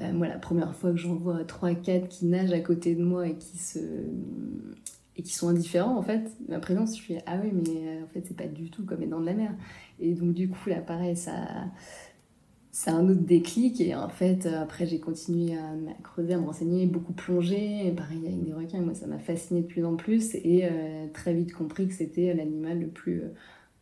euh, 0.00 0.12
moi, 0.12 0.28
la 0.28 0.38
première 0.38 0.74
fois 0.74 0.90
que 0.90 0.98
j'en 0.98 1.14
vois 1.14 1.42
3-4 1.42 2.08
qui 2.08 2.26
nagent 2.26 2.52
à 2.52 2.60
côté 2.60 2.94
de 2.94 3.02
moi 3.02 3.28
et 3.28 3.36
qui 3.36 3.56
se 3.56 3.78
et 5.18 5.22
qui 5.22 5.32
sont 5.32 5.48
indifférents 5.48 5.96
en 5.96 6.02
fait, 6.02 6.30
ma 6.46 6.58
présence, 6.58 6.94
je 6.94 7.02
suis 7.02 7.14
ah 7.24 7.38
oui 7.42 7.50
mais 7.50 7.88
euh, 7.88 8.04
en 8.04 8.06
fait 8.08 8.22
c'est 8.26 8.36
pas 8.36 8.46
du 8.46 8.70
tout 8.70 8.84
comme 8.84 9.02
être 9.02 9.08
dans 9.08 9.20
de 9.20 9.26
la 9.26 9.32
mer. 9.32 9.54
Et 9.98 10.12
donc 10.12 10.34
du 10.34 10.48
coup 10.50 10.68
là 10.68 10.80
pareil 10.80 11.16
ça 11.16 11.32
c'est 12.70 12.90
un 12.90 13.08
autre 13.08 13.22
déclic 13.22 13.80
et 13.80 13.94
en 13.94 14.10
fait 14.10 14.44
euh, 14.44 14.60
après 14.60 14.86
j'ai 14.86 15.00
continué 15.00 15.56
à, 15.56 15.72
creuser, 16.02 16.34
à 16.34 16.38
me 16.38 16.44
renseigner, 16.44 16.84
beaucoup 16.84 17.14
plonger, 17.14 17.86
et 17.86 17.92
pareil 17.92 18.26
avec 18.26 18.44
des 18.44 18.52
requins, 18.52 18.82
moi 18.82 18.92
ça 18.92 19.06
m'a 19.06 19.18
fasciné 19.18 19.62
de 19.62 19.66
plus 19.66 19.86
en 19.86 19.96
plus 19.96 20.34
et 20.34 20.68
très 21.14 21.32
vite 21.32 21.54
compris 21.54 21.88
que 21.88 21.94
c'était 21.94 22.34
l'animal 22.34 22.80
le 22.80 22.88
plus 22.88 23.22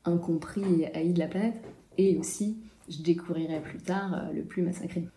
incompris 0.05 0.83
et 0.83 0.95
haï 0.95 1.13
de 1.13 1.19
la 1.19 1.27
planète 1.27 1.61
et 1.99 2.17
aussi 2.17 2.59
je 2.89 3.03
découvrirai 3.03 3.61
plus 3.61 3.79
tard 3.79 4.29
le 4.33 4.45
plus 4.45 4.63
massacré. 4.63 5.09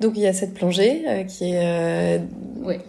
Donc 0.00 0.14
il 0.16 0.22
y 0.22 0.26
a 0.26 0.32
cette 0.32 0.54
plongée 0.54 1.04
qui 1.28 1.52
est 1.52 2.20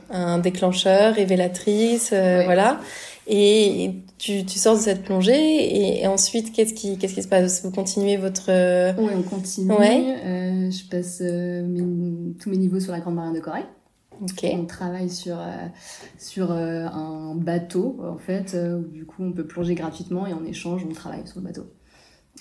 un 0.09 0.39
déclencheur, 0.39 1.15
révélatrice, 1.15 2.09
voilà. 2.09 2.79
Et 3.27 3.91
tu, 4.17 4.45
tu, 4.45 4.59
sors 4.59 4.75
de 4.75 4.81
cette 4.81 5.03
plongée 5.03 5.99
et, 5.99 6.07
ensuite 6.07 6.51
qu'est-ce 6.51 6.73
qui 6.73 6.97
qu'est-ce 6.97 7.15
qui 7.15 7.23
se 7.23 7.27
passe? 7.27 7.63
Vous 7.63 7.71
continuez 7.71 8.17
votre 8.17 8.49
Oui, 8.99 9.11
on 9.15 9.21
continue. 9.23 9.71
Ouais. 9.71 10.69
je 10.71 10.89
passe 10.89 11.19
tous 12.39 12.49
mes 12.49 12.57
niveaux 12.57 12.79
sur 12.79 12.91
la 12.91 12.99
grande 12.99 13.15
barrière 13.15 13.33
de 13.33 13.39
corail. 13.39 13.65
On 14.53 14.65
travaille 14.65 15.09
sur, 15.09 15.39
euh, 15.39 15.67
sur 16.17 16.51
euh, 16.51 16.85
un 16.85 17.35
bateau, 17.35 17.97
en 18.03 18.17
fait, 18.17 18.53
euh, 18.53 18.79
où 18.79 18.87
du 18.87 19.05
coup 19.05 19.23
on 19.23 19.31
peut 19.31 19.45
plonger 19.45 19.75
gratuitement 19.75 20.25
et 20.27 20.33
en 20.33 20.43
échange 20.45 20.85
on 20.89 20.93
travaille 20.93 21.27
sur 21.27 21.39
le 21.39 21.45
bateau. 21.45 21.65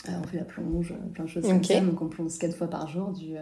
on 0.09 0.27
fait 0.27 0.39
la 0.39 0.45
plonge, 0.45 0.95
plein 1.13 1.25
de 1.25 1.29
choses 1.29 1.47
comme 1.47 1.63
ça. 1.63 1.81
Donc 1.81 2.01
on 2.01 2.09
plonge 2.09 2.39
quatre 2.39 2.57
fois 2.57 2.69
par 2.69 2.89
jour, 2.89 3.13
du 3.13 3.35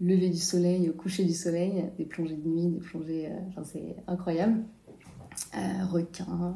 lever 0.00 0.28
du 0.28 0.38
soleil 0.38 0.88
au 0.88 0.92
coucher 0.92 1.24
du 1.24 1.34
soleil, 1.34 1.84
des 1.98 2.04
plongées 2.04 2.36
de 2.36 2.48
nuit, 2.48 2.68
des 2.68 2.80
plongées. 2.80 3.30
Enfin, 3.48 3.62
c'est 3.64 3.96
incroyable. 4.06 4.64
requins, 5.90 6.54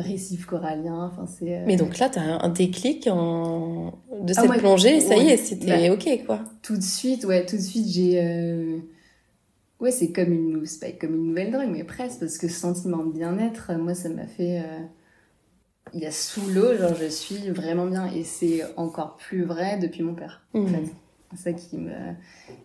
récifs 0.00 0.46
coralliens. 0.46 1.10
Enfin, 1.12 1.26
c'est, 1.26 1.64
Mais 1.66 1.76
donc 1.76 1.98
là, 1.98 2.08
tu 2.08 2.18
as 2.18 2.42
un 2.42 2.48
déclic 2.48 3.08
en... 3.10 3.98
de 4.20 4.32
ah, 4.36 4.42
cette 4.42 4.58
plongée, 4.58 5.00
ça 5.00 5.16
y 5.16 5.28
est, 5.28 5.36
c'était 5.36 5.88
bah, 5.88 5.94
OK, 5.94 6.26
quoi. 6.26 6.40
Tout 6.62 6.76
de 6.76 6.82
suite, 6.82 7.24
ouais, 7.24 7.46
tout 7.46 7.56
de 7.56 7.62
suite, 7.62 7.88
j'ai 7.88 8.82
Ouais, 9.82 9.90
c'est 9.90 10.12
comme 10.12 10.32
une, 10.32 10.64
pas 10.80 10.92
comme 10.92 11.16
une 11.16 11.26
nouvelle 11.26 11.50
drogue, 11.50 11.68
mais 11.68 11.82
presque, 11.82 12.20
parce 12.20 12.38
que 12.38 12.46
ce 12.46 12.54
sentiment 12.54 13.04
de 13.04 13.12
bien-être, 13.12 13.72
moi, 13.72 13.94
ça 13.94 14.08
m'a 14.10 14.28
fait. 14.28 14.60
Euh, 14.60 14.78
il 15.92 15.98
y 15.98 16.06
a 16.06 16.12
sous 16.12 16.48
l'eau, 16.50 16.76
genre, 16.76 16.94
je 16.94 17.08
suis 17.08 17.50
vraiment 17.50 17.86
bien. 17.86 18.06
Et 18.14 18.22
c'est 18.22 18.62
encore 18.76 19.16
plus 19.16 19.42
vrai 19.42 19.78
depuis 19.78 20.04
mon 20.04 20.14
père, 20.14 20.46
en 20.54 20.60
mmh. 20.60 20.68
fait. 20.68 20.92
C'est 21.34 21.42
ça 21.42 21.52
qui 21.52 21.78
me. 21.78 21.92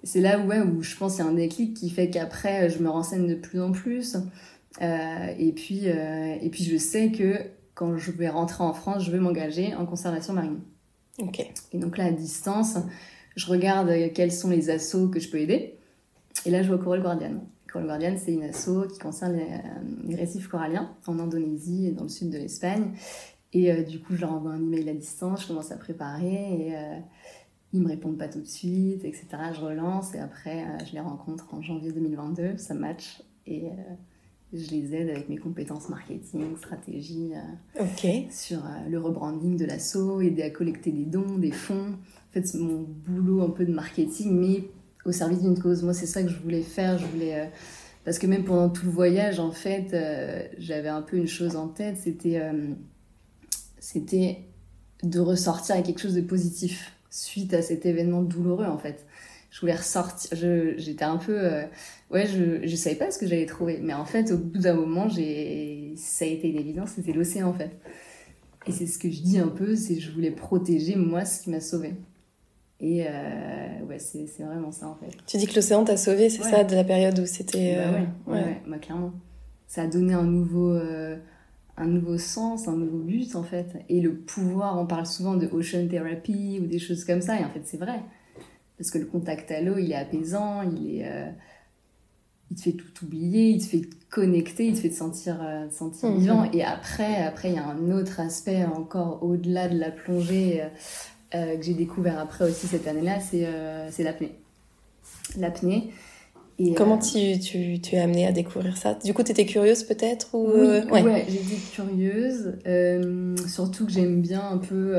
C'est 0.03 0.21
là 0.21 0.39
ouais, 0.39 0.59
où 0.59 0.81
je 0.81 0.95
pense 0.95 1.15
qu'il 1.15 1.25
y 1.25 1.27
a 1.27 1.31
un 1.31 1.33
déclic 1.35 1.75
qui 1.75 1.89
fait 1.89 2.09
qu'après, 2.09 2.69
je 2.69 2.79
me 2.79 2.89
renseigne 2.89 3.27
de 3.27 3.35
plus 3.35 3.61
en 3.61 3.71
plus. 3.71 4.17
Euh, 4.81 5.33
et, 5.37 5.53
puis, 5.53 5.89
euh, 5.89 6.35
et 6.41 6.49
puis, 6.49 6.63
je 6.63 6.77
sais 6.77 7.11
que 7.11 7.39
quand 7.73 7.97
je 7.97 8.11
vais 8.11 8.29
rentrer 8.29 8.63
en 8.63 8.73
France, 8.73 9.03
je 9.03 9.11
veux 9.11 9.19
m'engager 9.19 9.73
en 9.75 9.85
conservation 9.85 10.33
marine. 10.33 10.59
Ok. 11.19 11.39
Et 11.73 11.77
donc 11.77 11.97
là, 11.97 12.05
à 12.05 12.11
distance, 12.11 12.77
je 13.35 13.45
regarde 13.47 13.91
quels 14.13 14.31
sont 14.31 14.49
les 14.49 14.69
assauts 14.69 15.07
que 15.07 15.19
je 15.19 15.29
peux 15.29 15.39
aider. 15.39 15.77
Et 16.45 16.51
là, 16.51 16.61
je 16.63 16.67
vois 16.67 16.77
Coral 16.77 17.01
Guardian. 17.01 17.43
Coral 17.71 17.87
Guardian, 17.87 18.15
c'est 18.17 18.33
une 18.33 18.43
asso 18.43 18.87
qui 18.91 18.99
concerne 18.99 19.37
les, 20.05 20.15
récifs 20.15 20.47
coralliens 20.47 20.95
en 21.05 21.19
Indonésie 21.19 21.87
et 21.87 21.91
dans 21.91 22.03
le 22.03 22.09
sud 22.09 22.29
de 22.29 22.37
l'Espagne. 22.37 22.93
Et 23.53 23.71
euh, 23.71 23.83
du 23.83 23.99
coup, 23.99 24.15
je 24.15 24.21
leur 24.21 24.33
envoie 24.33 24.51
un 24.51 24.61
email 24.61 24.89
à 24.89 24.93
distance, 24.93 25.43
je 25.43 25.47
commence 25.47 25.71
à 25.71 25.77
préparer 25.77 26.67
et 26.67 26.75
euh, 26.75 26.99
ils 27.73 27.81
me 27.81 27.87
répondent 27.87 28.17
pas 28.17 28.27
tout 28.27 28.41
de 28.41 28.47
suite, 28.47 29.03
etc. 29.03 29.27
Je 29.53 29.61
relance 29.61 30.15
et 30.15 30.19
après, 30.19 30.63
euh, 30.63 30.85
je 30.85 30.93
les 30.93 30.99
rencontre 30.99 31.53
en 31.53 31.61
janvier 31.61 31.91
2022, 31.91 32.57
ça 32.57 32.73
match 32.73 33.21
et 33.45 33.69
je 34.53 34.69
les 34.71 34.93
aide 34.93 35.09
avec 35.09 35.29
mes 35.29 35.37
compétences 35.37 35.89
marketing, 35.89 36.57
stratégie 36.57 37.31
sur 38.29 38.61
le 38.89 38.99
rebranding 38.99 39.57
de 39.57 39.65
l'asso, 39.65 40.21
aider 40.21 40.43
à 40.43 40.49
collecter 40.49 40.91
des 40.91 41.05
dons, 41.05 41.37
des 41.37 41.51
fonds. 41.51 41.93
En 41.93 42.33
fait, 42.33 42.45
c'est 42.45 42.57
mon 42.57 42.85
boulot 43.05 43.41
un 43.41 43.49
peu 43.49 43.65
de 43.65 43.73
marketing, 43.73 44.37
mais 44.37 44.69
au 45.07 45.11
service 45.11 45.41
d'une 45.41 45.57
cause. 45.57 45.83
Moi, 45.83 45.93
c'est 45.93 46.05
ça 46.05 46.21
que 46.21 46.29
je 46.29 46.37
voulais 46.37 46.61
faire. 46.61 46.97
Je 46.97 47.05
voulais, 47.05 47.39
euh, 47.39 47.45
parce 48.03 48.19
que 48.19 48.27
même 48.27 48.43
pendant 48.43 48.69
tout 48.69 48.85
le 48.85 48.91
voyage, 48.91 49.39
en 49.39 49.51
fait, 49.51 49.93
euh, 49.93 50.45
j'avais 50.57 50.89
un 50.89 51.01
peu 51.01 51.17
une 51.17 51.27
chose 51.27 51.55
en 51.55 51.67
tête, 51.67 51.97
c'était, 51.97 52.39
euh, 52.39 52.73
c'était 53.79 54.43
de 55.03 55.19
ressortir 55.19 55.75
avec 55.75 55.87
quelque 55.87 56.01
chose 56.01 56.15
de 56.15 56.21
positif 56.21 56.96
suite 57.09 57.53
à 57.53 57.61
cet 57.61 57.85
événement 57.85 58.21
douloureux, 58.21 58.65
en 58.65 58.77
fait. 58.77 59.05
Je 59.49 59.61
voulais 59.61 59.75
ressortir. 59.75 60.37
j'étais 60.77 61.05
un 61.05 61.17
peu, 61.17 61.49
ouais, 62.11 62.27
je, 62.27 62.67
je 62.67 62.75
savais 62.75 62.95
pas 62.95 63.09
ce 63.11 63.17
que 63.17 63.25
j'allais 63.25 63.45
trouver, 63.45 63.79
mais 63.81 63.93
en 63.93 64.05
fait, 64.05 64.31
au 64.31 64.37
bout 64.37 64.59
d'un 64.59 64.75
moment, 64.75 65.07
j'ai, 65.09 65.93
ça 65.95 66.25
a 66.25 66.27
été 66.27 66.49
une 66.49 66.59
évidence. 66.59 66.91
C'était 66.95 67.13
l'océan, 67.13 67.47
en 67.47 67.53
fait. 67.53 67.71
Et 68.67 68.71
c'est 68.71 68.85
ce 68.85 68.99
que 68.99 69.09
je 69.09 69.21
dis 69.21 69.39
un 69.39 69.47
peu, 69.47 69.75
c'est 69.75 69.99
je 69.99 70.11
voulais 70.11 70.31
protéger 70.31 70.95
moi 70.95 71.23
ce 71.25 71.41
qui 71.41 71.49
m'a 71.49 71.61
sauvé. 71.61 71.93
Et 72.79 73.05
euh, 73.07 73.85
ouais, 73.87 73.97
c'est 73.97 74.27
vraiment 74.39 74.71
ça 74.71 74.87
en 74.87 74.95
fait. 74.95 75.09
Tu 75.25 75.37
dis 75.37 75.47
que 75.47 75.55
l'océan 75.55 75.83
t'a 75.83 75.97
sauvé, 75.97 76.29
c'est 76.29 76.43
ça, 76.43 76.63
de 76.63 76.75
la 76.75 76.83
période 76.83 77.17
où 77.19 77.25
c'était. 77.25 77.75
Bah 77.75 77.81
euh, 77.81 78.31
ouais, 78.31 78.43
ouais, 78.43 78.61
bah, 78.67 78.77
clairement. 78.77 79.13
Ça 79.67 79.83
a 79.83 79.87
donné 79.87 80.13
un 80.13 80.23
nouveau, 80.23 80.71
euh, 80.73 81.17
un 81.77 81.85
nouveau 81.85 82.17
sens, 82.17 82.67
un 82.67 82.75
nouveau 82.75 82.99
but 82.99 83.35
en 83.35 83.43
fait. 83.43 83.67
Et 83.89 84.01
le 84.01 84.15
pouvoir, 84.15 84.79
on 84.79 84.85
parle 84.85 85.05
souvent 85.05 85.35
de 85.35 85.47
ocean 85.47 85.87
therapy 85.87 86.59
ou 86.61 86.65
des 86.65 86.79
choses 86.79 87.05
comme 87.05 87.21
ça, 87.21 87.39
et 87.39 87.43
en 87.43 87.49
fait 87.49 87.61
c'est 87.65 87.77
vrai. 87.77 88.01
Parce 88.77 88.91
que 88.91 88.97
le 88.97 89.05
contact 89.05 89.51
à 89.51 89.61
l'eau, 89.61 89.77
il 89.77 89.91
est 89.91 89.95
apaisant, 89.95 90.61
il 90.61 90.99
est. 90.99 91.33
il 92.51 92.57
te 92.57 92.61
fait 92.61 92.73
tout 92.73 93.05
oublier, 93.05 93.49
il 93.49 93.59
te 93.59 93.65
fait 93.65 93.81
connecter, 94.09 94.67
il 94.67 94.75
te 94.75 94.79
fait 94.79 94.89
te 94.89 94.95
sentir, 94.95 95.39
sentir 95.71 96.09
mhm. 96.09 96.19
vivant. 96.19 96.51
Et 96.51 96.63
après, 96.63 97.23
après, 97.23 97.49
il 97.49 97.55
y 97.55 97.59
a 97.59 97.65
un 97.65 97.91
autre 97.91 98.19
aspect 98.19 98.65
encore 98.65 99.23
au-delà 99.23 99.67
de 99.67 99.79
la 99.79 99.89
plongée 99.89 100.61
euh, 101.35 101.57
que 101.57 101.61
j'ai 101.61 101.73
découvert 101.73 102.19
après 102.19 102.45
aussi 102.45 102.67
cette 102.67 102.87
année-là, 102.87 103.19
c'est 103.19 103.45
euh, 103.45 103.89
l'apnée. 103.99 104.39
L'apnée. 105.37 105.91
Et, 106.59 106.73
Comment 106.73 106.97
euh, 106.97 107.35
tu, 107.35 107.39
tu, 107.39 107.79
tu, 107.79 107.95
es 107.95 107.99
amenée 107.99 108.25
à 108.25 108.31
découvrir 108.31 108.77
ça? 108.77 108.95
Du 108.95 109.13
coup, 109.13 109.23
tu 109.23 109.31
étais 109.31 109.45
curieuse 109.45 109.83
peut-être 109.83 110.33
ou... 110.33 110.51
Oui, 110.53 111.01
ouais. 111.03 111.25
j'étais 111.29 111.61
curieuse. 111.71 112.55
surtout 113.47 113.85
que 113.85 113.91
j'aime 113.91 114.21
bien 114.21 114.41
un 114.41 114.57
peu 114.57 114.95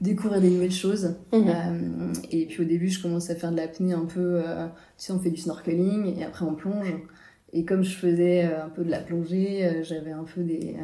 découvrir 0.00 0.40
des 0.40 0.50
nouvelles 0.50 0.72
choses. 0.72 1.14
Mhm. 1.32 2.12
et 2.30 2.46
puis 2.46 2.62
au 2.62 2.64
début, 2.64 2.88
je 2.88 3.02
commence 3.02 3.28
à 3.30 3.36
faire 3.36 3.52
de 3.52 3.56
l'apnée 3.56 3.92
un 3.92 4.06
peu... 4.06 4.42
tu 4.98 5.04
sais, 5.04 5.12
on 5.12 5.18
fait 5.18 5.30
du 5.30 5.40
snorkeling 5.40 6.18
et 6.18 6.24
après 6.24 6.44
on 6.44 6.54
plonge. 6.54 6.94
Et 7.52 7.64
comme 7.64 7.82
je 7.82 7.94
faisais 7.94 8.44
un 8.44 8.70
peu 8.70 8.82
de 8.82 8.90
la 8.90 9.00
plongée, 9.00 9.82
j'avais 9.82 10.12
un 10.12 10.24
peu 10.24 10.42
des 10.42 10.76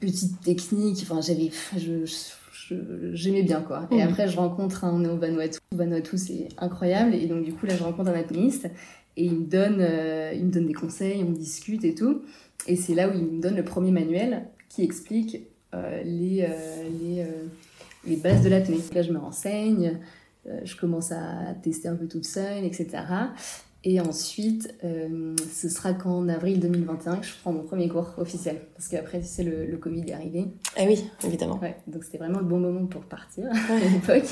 petites 0.00 0.40
techniques. 0.40 0.98
Enfin, 1.02 1.20
j'avais... 1.20 1.50
Je, 1.76 2.04
j'aimais 3.12 3.42
bien 3.42 3.60
quoi. 3.60 3.86
Et 3.90 3.96
mhm. 3.96 4.08
après, 4.08 4.28
je 4.28 4.36
rencontre 4.36 4.84
un, 4.84 4.92
on 4.92 5.04
au 5.08 5.16
Vanuatu. 5.16 5.58
Vanuatu, 5.72 6.18
c'est 6.18 6.48
incroyable. 6.58 7.14
Et 7.14 7.26
donc, 7.26 7.44
du 7.44 7.52
coup, 7.52 7.66
là, 7.66 7.76
je 7.76 7.82
rencontre 7.82 8.10
un 8.10 8.18
apnéiste 8.18 8.68
et 9.16 9.24
il 9.24 9.40
me 9.40 9.46
donne, 9.46 9.78
euh, 9.80 10.32
il 10.34 10.46
me 10.46 10.50
donne 10.50 10.66
des 10.66 10.74
conseils, 10.74 11.24
on 11.26 11.30
discute 11.30 11.84
et 11.84 11.94
tout. 11.94 12.22
Et 12.66 12.76
c'est 12.76 12.94
là 12.94 13.08
où 13.08 13.12
il 13.14 13.24
me 13.24 13.40
donne 13.40 13.56
le 13.56 13.64
premier 13.64 13.90
manuel 13.90 14.46
qui 14.68 14.82
explique 14.82 15.46
euh, 15.74 16.02
les, 16.04 16.42
euh, 16.42 16.88
les, 17.00 17.26
les, 18.06 18.16
bases 18.16 18.42
de 18.42 18.48
l'apnée. 18.48 18.80
Là, 18.94 19.02
je 19.02 19.12
me 19.12 19.18
renseigne, 19.18 19.98
je 20.64 20.76
commence 20.76 21.12
à 21.12 21.54
tester 21.62 21.88
un 21.88 21.96
peu 21.96 22.06
toute 22.06 22.24
seule, 22.24 22.64
etc. 22.64 22.98
Et 23.88 24.00
ensuite, 24.00 24.74
euh, 24.82 25.36
ce 25.54 25.68
sera 25.68 25.92
qu'en 25.94 26.28
avril 26.28 26.58
2021 26.58 27.18
que 27.18 27.26
je 27.26 27.32
prends 27.40 27.52
mon 27.52 27.62
premier 27.62 27.88
cours 27.88 28.14
officiel. 28.18 28.62
Parce 28.74 28.88
qu'après, 28.88 29.20
tu 29.20 29.26
sais, 29.26 29.44
le, 29.44 29.64
le, 29.64 29.76
Covid 29.76 30.02
est 30.08 30.12
arrivé. 30.12 30.46
Ah 30.76 30.82
oui, 30.88 31.04
évidemment. 31.24 31.60
Ouais, 31.62 31.76
donc 31.86 32.02
c'était 32.02 32.18
vraiment 32.18 32.40
le 32.40 32.46
bon 32.46 32.58
moment 32.58 32.86
pour 32.86 33.02
partir 33.02 33.44
à 33.70 33.88
l'époque. 33.88 34.28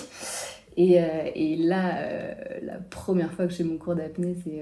Et, 0.76 1.00
euh, 1.00 1.30
et, 1.36 1.54
là, 1.54 1.98
euh, 1.98 2.34
la 2.64 2.78
première 2.78 3.32
fois 3.32 3.46
que 3.46 3.52
je 3.52 3.58
fais 3.58 3.62
mon 3.62 3.78
cours 3.78 3.94
d'apnée, 3.94 4.36
c'est 4.42 4.60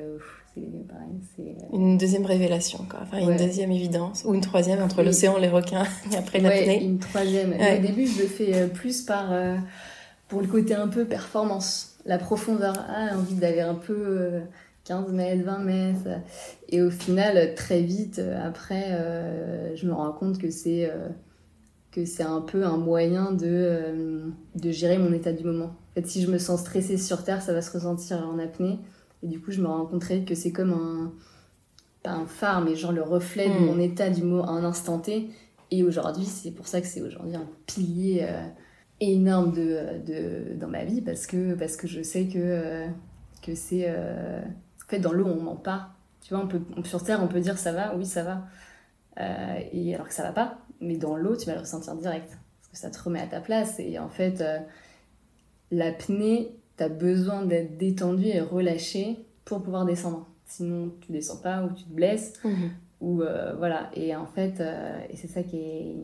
pareil. 0.86 1.56
Une 1.72 1.96
deuxième 1.96 2.26
révélation, 2.26 2.84
quoi. 2.86 3.00
Enfin, 3.04 3.16
une 3.16 3.38
deuxième 3.38 3.72
évidence. 3.72 4.24
Ou 4.26 4.34
une 4.34 4.42
troisième 4.42 4.82
entre 4.82 5.02
l'océan, 5.02 5.38
les 5.38 5.48
requins 5.48 5.86
et 6.12 6.16
après 6.16 6.38
l'apnée. 6.38 6.84
une 6.84 6.98
troisième. 6.98 7.54
Au 7.54 7.80
début, 7.80 8.06
je 8.06 8.20
le 8.20 8.28
fais 8.28 8.68
plus 8.68 9.00
par, 9.00 9.32
pour 10.28 10.42
le 10.42 10.48
côté 10.48 10.74
un 10.74 10.88
peu 10.88 11.06
performance. 11.06 11.96
La 12.04 12.18
profondeur. 12.18 12.74
Ah, 12.90 13.16
envie 13.16 13.36
d'aller 13.36 13.60
un 13.60 13.74
peu 13.74 14.42
15 14.84 15.12
mètres, 15.12 15.44
20 15.44 15.58
mètres. 15.58 16.08
Et 16.68 16.82
au 16.82 16.90
final, 16.90 17.54
très 17.54 17.82
vite, 17.82 18.18
euh, 18.18 18.46
après, 18.46 18.86
euh, 18.90 19.76
je 19.76 19.86
me 19.86 19.92
rends 19.92 20.12
compte 20.12 20.38
que 20.38 20.50
c'est 20.50 20.90
euh, 20.90 21.08
que 21.90 22.04
c'est 22.04 22.22
un 22.22 22.40
peu 22.40 22.64
un 22.64 22.78
moyen 22.78 23.32
de, 23.32 24.32
de 24.54 24.70
gérer 24.70 24.96
mon 24.96 25.12
état 25.12 25.32
du 25.32 25.44
moment. 25.44 25.66
En 25.90 25.94
fait, 25.94 26.06
si 26.06 26.22
je 26.22 26.30
me 26.30 26.38
sens 26.38 26.60
stressée 26.60 26.96
sur 26.96 27.22
Terre, 27.22 27.42
ça 27.42 27.52
va 27.52 27.60
se 27.60 27.70
ressentir 27.70 28.26
en 28.26 28.38
apnée. 28.38 28.78
Et 29.22 29.28
du 29.28 29.40
coup, 29.40 29.50
je 29.50 29.60
me 29.60 29.66
rends 29.66 29.84
compte 29.84 30.24
que 30.24 30.34
c'est 30.34 30.52
comme 30.52 30.72
un, 30.72 31.12
pas 32.02 32.12
un 32.12 32.26
phare, 32.26 32.62
mais 32.62 32.76
genre 32.76 32.92
le 32.92 33.02
reflet 33.02 33.46
de 33.46 33.54
hmm. 33.54 33.66
mon 33.66 33.78
état 33.78 34.08
du 34.08 34.22
moment 34.22 34.48
à 34.48 34.52
un 34.52 34.64
instant 34.64 34.98
T. 34.98 35.28
Et 35.70 35.84
aujourd'hui, 35.84 36.24
c'est 36.24 36.50
pour 36.50 36.66
ça 36.66 36.80
que 36.80 36.86
c'est 36.86 37.02
aujourd'hui 37.02 37.36
un 37.36 37.46
pilier 37.66 38.26
énorme 39.00 39.52
de, 39.52 39.78
de, 40.06 40.58
dans 40.58 40.68
ma 40.68 40.84
vie, 40.84 41.02
parce 41.02 41.26
que, 41.26 41.54
parce 41.54 41.76
que 41.76 41.86
je 41.86 42.02
sais 42.02 42.26
que, 42.26 42.86
que 43.42 43.54
c'est 43.54 43.86
fait, 44.92 45.00
dans 45.00 45.12
l'eau, 45.12 45.26
on 45.26 45.40
ment 45.40 45.56
pas. 45.56 45.90
Tu 46.20 46.34
vois, 46.34 46.42
on 46.44 46.46
peut, 46.46 46.60
sur 46.84 47.02
Terre, 47.02 47.20
on 47.22 47.28
peut 47.28 47.40
dire 47.40 47.58
ça 47.58 47.72
va, 47.72 47.96
oui, 47.96 48.06
ça 48.06 48.22
va. 48.22 48.44
Euh, 49.20 49.60
et 49.72 49.94
alors 49.94 50.08
que 50.08 50.14
ça 50.14 50.22
va 50.22 50.32
pas. 50.32 50.58
Mais 50.80 50.96
dans 50.96 51.16
l'eau, 51.16 51.36
tu 51.36 51.46
vas 51.46 51.54
le 51.54 51.60
ressentir 51.60 51.96
direct. 51.96 52.28
Parce 52.28 52.68
que 52.72 52.76
ça 52.76 52.90
te 52.90 53.02
remet 53.02 53.20
à 53.20 53.26
ta 53.26 53.40
place. 53.40 53.78
Et 53.80 53.98
en 53.98 54.08
fait, 54.08 54.40
euh, 54.40 54.58
l'apnée, 55.70 56.54
tu 56.76 56.84
as 56.84 56.88
besoin 56.88 57.44
d'être 57.44 57.76
détendu 57.76 58.26
et 58.26 58.40
relâché 58.40 59.24
pour 59.44 59.62
pouvoir 59.62 59.84
descendre. 59.84 60.28
Sinon, 60.44 60.92
tu 61.00 61.12
descends 61.12 61.38
pas 61.38 61.64
ou 61.64 61.72
tu 61.72 61.84
te 61.84 61.92
blesses. 61.92 62.34
Mhm. 62.44 62.70
Ou 63.00 63.22
euh, 63.22 63.54
voilà. 63.56 63.90
Et 63.94 64.14
en 64.14 64.26
fait, 64.26 64.60
et 65.10 65.16
c'est 65.16 65.28
ça 65.28 65.42
qui 65.42 65.56
est, 65.56 65.96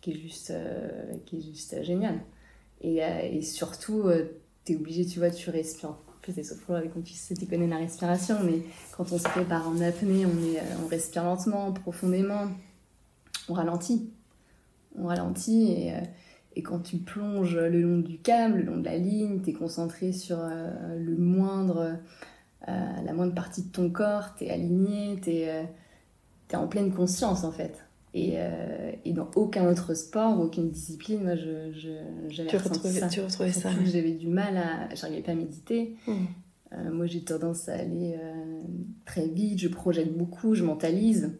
qui 0.00 0.10
est, 0.10 0.14
juste, 0.14 0.52
qui 1.24 1.38
est 1.38 1.40
juste 1.40 1.82
génial. 1.82 2.20
Et, 2.82 2.98
et 2.98 3.40
surtout, 3.40 4.10
tu 4.64 4.72
es 4.72 4.76
obligé, 4.76 5.06
tu 5.06 5.20
vois, 5.20 5.30
tu 5.30 5.48
respires 5.48 5.96
plus 6.24 6.32
des 6.32 6.42
sophrologues, 6.42 6.90
qu'on 6.90 7.02
puisse 7.02 7.20
s'y 7.20 7.46
connaître 7.46 7.70
la 7.70 7.76
respiration, 7.76 8.36
mais 8.42 8.62
quand 8.96 9.12
on 9.12 9.18
se 9.18 9.24
prépare 9.24 9.68
en 9.68 9.78
apnée, 9.82 10.24
on, 10.24 10.54
est, 10.54 10.62
on 10.82 10.88
respire 10.88 11.22
lentement, 11.22 11.70
profondément, 11.70 12.48
on 13.50 13.52
ralentit. 13.52 14.10
On 14.96 15.06
ralentit 15.06 15.72
et, 15.72 15.92
et 16.56 16.62
quand 16.62 16.78
tu 16.78 16.96
plonges 16.96 17.56
le 17.56 17.82
long 17.82 17.98
du 17.98 18.18
câble, 18.18 18.58
le 18.58 18.62
long 18.62 18.78
de 18.78 18.84
la 18.84 18.96
ligne, 18.96 19.42
tu 19.42 19.50
es 19.50 19.52
concentré 19.52 20.12
sur 20.12 20.38
le 20.38 21.16
moindre, 21.16 21.98
la 22.66 23.12
moindre 23.12 23.34
partie 23.34 23.62
de 23.62 23.68
ton 23.68 23.90
corps, 23.90 24.34
tu 24.36 24.44
es 24.44 24.50
aligné, 24.50 25.20
tu 25.20 25.30
es, 25.30 25.68
es, 26.50 26.56
en 26.56 26.68
pleine 26.68 26.92
conscience 26.92 27.44
en 27.44 27.52
fait. 27.52 27.83
Et, 28.14 28.34
euh, 28.36 28.92
et, 29.04 29.12
dans 29.12 29.28
aucun 29.34 29.68
autre 29.68 29.94
sport, 29.94 30.38
aucune 30.40 30.70
discipline, 30.70 31.24
moi, 31.24 31.34
je, 31.34 31.72
je 31.72 31.90
j'avais 32.28 32.48
tu 32.48 32.56
retrouvais 32.56 32.90
ça. 32.90 33.08
Tu 33.08 33.20
retrouvais 33.20 33.50
ça 33.50 33.70
J'avais 33.84 34.12
du 34.12 34.28
mal 34.28 34.56
à... 34.56 34.94
J'arrivais 34.94 35.22
pas 35.22 35.32
à 35.32 35.34
méditer. 35.34 35.96
Mmh. 36.06 36.12
Euh, 36.72 36.92
moi, 36.92 37.06
j'ai 37.06 37.24
tendance 37.24 37.68
à 37.68 37.74
aller 37.74 38.16
euh, 38.16 38.62
très 39.04 39.26
vite, 39.26 39.58
je 39.58 39.66
projette 39.66 40.16
beaucoup, 40.16 40.54
je 40.54 40.62
mentalise. 40.62 41.36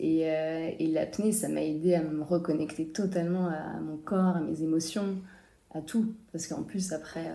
Et, 0.00 0.20
et 0.20 0.86
l'apnée, 0.88 1.32
ça 1.32 1.48
m'a 1.48 1.62
aidé 1.62 1.94
à 1.94 2.02
me 2.02 2.22
reconnecter 2.22 2.88
totalement 2.88 3.46
à 3.46 3.80
mon 3.80 3.96
corps, 3.96 4.36
à 4.36 4.40
mes 4.40 4.62
émotions, 4.62 5.16
à 5.72 5.80
tout. 5.80 6.14
Parce 6.32 6.46
qu'en 6.46 6.62
plus, 6.62 6.92
après, 6.92 7.26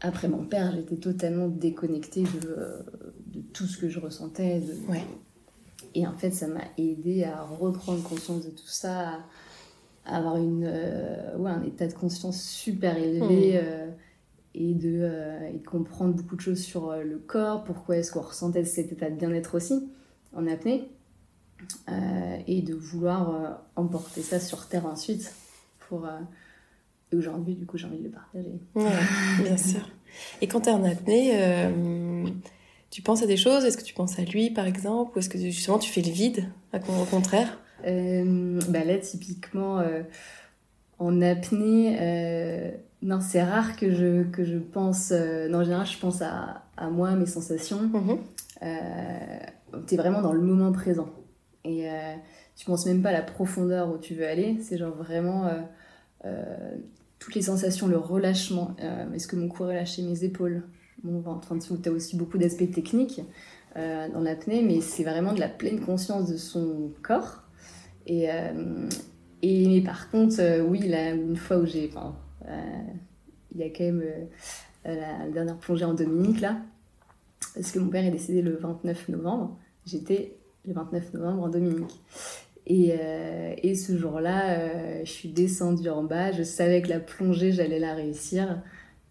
après 0.00 0.28
mon 0.28 0.44
père, 0.44 0.72
j'étais 0.74 0.96
totalement 0.96 1.48
déconnectée 1.48 2.22
de, 2.22 2.84
de, 3.26 3.40
tout 3.52 3.66
ce 3.66 3.78
que 3.78 3.88
je 3.88 4.00
ressentais, 4.00 4.60
de, 4.60 4.90
ouais. 4.90 5.04
Et 5.94 6.06
en 6.06 6.14
fait, 6.14 6.30
ça 6.30 6.46
m'a 6.46 6.64
aidé 6.78 7.24
à 7.24 7.42
reprendre 7.42 8.02
conscience 8.02 8.44
de 8.44 8.50
tout 8.50 8.66
ça, 8.66 9.18
à 10.04 10.16
avoir 10.16 10.36
une, 10.36 10.64
euh, 10.66 11.36
ouais, 11.36 11.50
un 11.50 11.62
état 11.62 11.86
de 11.86 11.92
conscience 11.92 12.42
super 12.42 12.96
élevé 12.96 13.54
mmh. 13.54 13.60
euh, 13.62 13.90
et, 14.54 14.74
de, 14.74 15.00
euh, 15.02 15.50
et, 15.50 15.58
de, 15.58 15.66
comprendre 15.66 16.14
beaucoup 16.14 16.36
de 16.36 16.40
choses 16.40 16.62
sur 16.62 16.90
euh, 16.90 17.02
le 17.02 17.18
corps, 17.18 17.64
pourquoi 17.64 17.96
est-ce 17.96 18.12
qu'on 18.12 18.20
ressentait 18.20 18.64
cet 18.64 18.92
état 18.92 19.10
de 19.10 19.16
bien-être 19.16 19.54
aussi 19.56 19.88
en 20.34 20.46
apnée, 20.46 20.88
euh, 21.88 22.36
et 22.46 22.62
de 22.62 22.74
vouloir 22.74 23.60
emporter 23.76 24.22
ça 24.22 24.40
sur 24.40 24.66
Terre 24.66 24.86
ensuite. 24.86 25.34
Pour, 25.88 26.08
et 27.12 27.16
aujourd'hui, 27.16 27.54
du 27.54 27.66
coup, 27.66 27.76
j'ai 27.76 27.86
envie 27.86 27.98
de 27.98 28.04
le 28.04 28.10
partager. 28.10 28.58
Ouais, 28.74 29.44
bien 29.44 29.58
sûr. 29.58 29.86
Et 30.40 30.48
quand 30.48 30.62
tu 30.62 30.70
es 30.70 30.72
en 30.72 30.84
apnée, 30.84 31.32
tu 32.92 33.00
penses 33.00 33.22
à 33.22 33.26
des 33.26 33.38
choses? 33.38 33.64
Est-ce 33.64 33.78
que 33.78 33.82
tu 33.82 33.94
penses 33.94 34.18
à 34.18 34.22
lui, 34.22 34.50
par 34.50 34.66
exemple? 34.66 35.16
Ou 35.16 35.18
est-ce 35.18 35.30
que 35.30 35.38
justement 35.38 35.78
tu 35.78 35.90
fais 35.90 36.02
le 36.02 36.10
vide, 36.10 36.44
au 36.74 37.04
contraire? 37.06 37.58
Euh, 37.86 38.60
bah 38.68 38.84
Là, 38.84 38.98
typiquement, 38.98 39.78
euh, 39.78 40.02
en 40.98 41.22
apnée, 41.22 41.96
euh, 41.98 42.70
non, 43.00 43.20
c'est 43.22 43.42
rare 43.42 43.76
que 43.76 43.90
je, 43.92 44.24
que 44.24 44.44
je 44.44 44.58
pense... 44.58 45.10
Non, 45.10 45.60
en 45.60 45.64
général, 45.64 45.86
je 45.86 45.98
pense 45.98 46.20
à, 46.20 46.64
à 46.76 46.90
moi, 46.90 47.12
mes 47.12 47.26
sensations. 47.26 47.80
Mm 47.80 48.18
-hmm. 48.60 49.86
tu 49.86 49.94
es 49.94 49.96
vraiment 49.96 50.20
dans 50.20 50.34
le 50.34 50.42
moment 50.42 50.70
présent. 50.70 51.08
Et 51.64 51.88
tu 52.56 52.66
penses 52.66 52.84
même 52.84 53.00
pas 53.00 53.08
à 53.08 53.12
la 53.12 53.22
profondeur 53.22 53.90
où 53.90 53.96
tu 53.96 54.14
veux 54.14 54.28
aller. 54.28 54.58
C'est 54.60 54.76
genre 54.76 54.94
vraiment 54.94 55.50
toutes 57.18 57.34
les 57.34 57.42
sensations, 57.52 57.86
le 57.88 57.96
relâchement. 57.96 58.76
Est-ce 59.14 59.26
que 59.28 59.36
mon 59.36 59.48
cou 59.48 59.62
relâché 59.62 60.02
mes 60.02 60.24
épaules? 60.24 60.62
Bon, 61.04 61.22
enfin, 61.26 61.58
tu 61.58 61.88
as 61.88 61.92
aussi 61.92 62.16
beaucoup 62.16 62.38
d'aspects 62.38 62.70
techniques 62.70 63.22
euh, 63.76 64.08
dans 64.08 64.20
l'apnée, 64.20 64.62
mais 64.62 64.80
c'est 64.80 65.02
vraiment 65.02 65.32
de 65.32 65.40
la 65.40 65.48
pleine 65.48 65.80
conscience 65.80 66.30
de 66.30 66.36
son 66.36 66.92
corps. 67.02 67.42
Et, 68.06 68.30
euh, 68.30 68.88
et 69.42 69.66
mais 69.66 69.80
par 69.80 70.10
contre, 70.10 70.36
euh, 70.38 70.62
oui, 70.62 70.80
là, 70.86 71.10
une 71.10 71.36
fois 71.36 71.58
où 71.58 71.66
j'ai. 71.66 71.88
Enfin, 71.88 72.14
il 73.52 73.60
y 73.60 73.64
a 73.64 73.70
quand 73.70 73.84
même 73.84 74.04
la 74.84 75.28
dernière 75.28 75.58
plongée 75.58 75.84
en 75.84 75.94
Dominique, 75.94 76.40
là, 76.40 76.58
parce 77.54 77.72
que 77.72 77.78
mon 77.80 77.88
père 77.88 78.04
est 78.04 78.10
décédé 78.10 78.40
le 78.40 78.56
29 78.56 79.08
novembre. 79.08 79.58
J'étais 79.84 80.36
le 80.64 80.72
29 80.74 81.14
novembre 81.14 81.42
en 81.42 81.48
Dominique. 81.48 82.00
Et, 82.66 82.94
et 83.62 83.74
ce 83.74 83.98
jour-là, 83.98 85.04
je 85.04 85.10
suis 85.10 85.28
descendue 85.28 85.90
en 85.90 86.04
bas. 86.04 86.32
Je 86.32 86.42
savais 86.42 86.80
que 86.80 86.88
la 86.88 87.00
plongée, 87.00 87.52
j'allais 87.52 87.78
la 87.78 87.94
réussir 87.94 88.62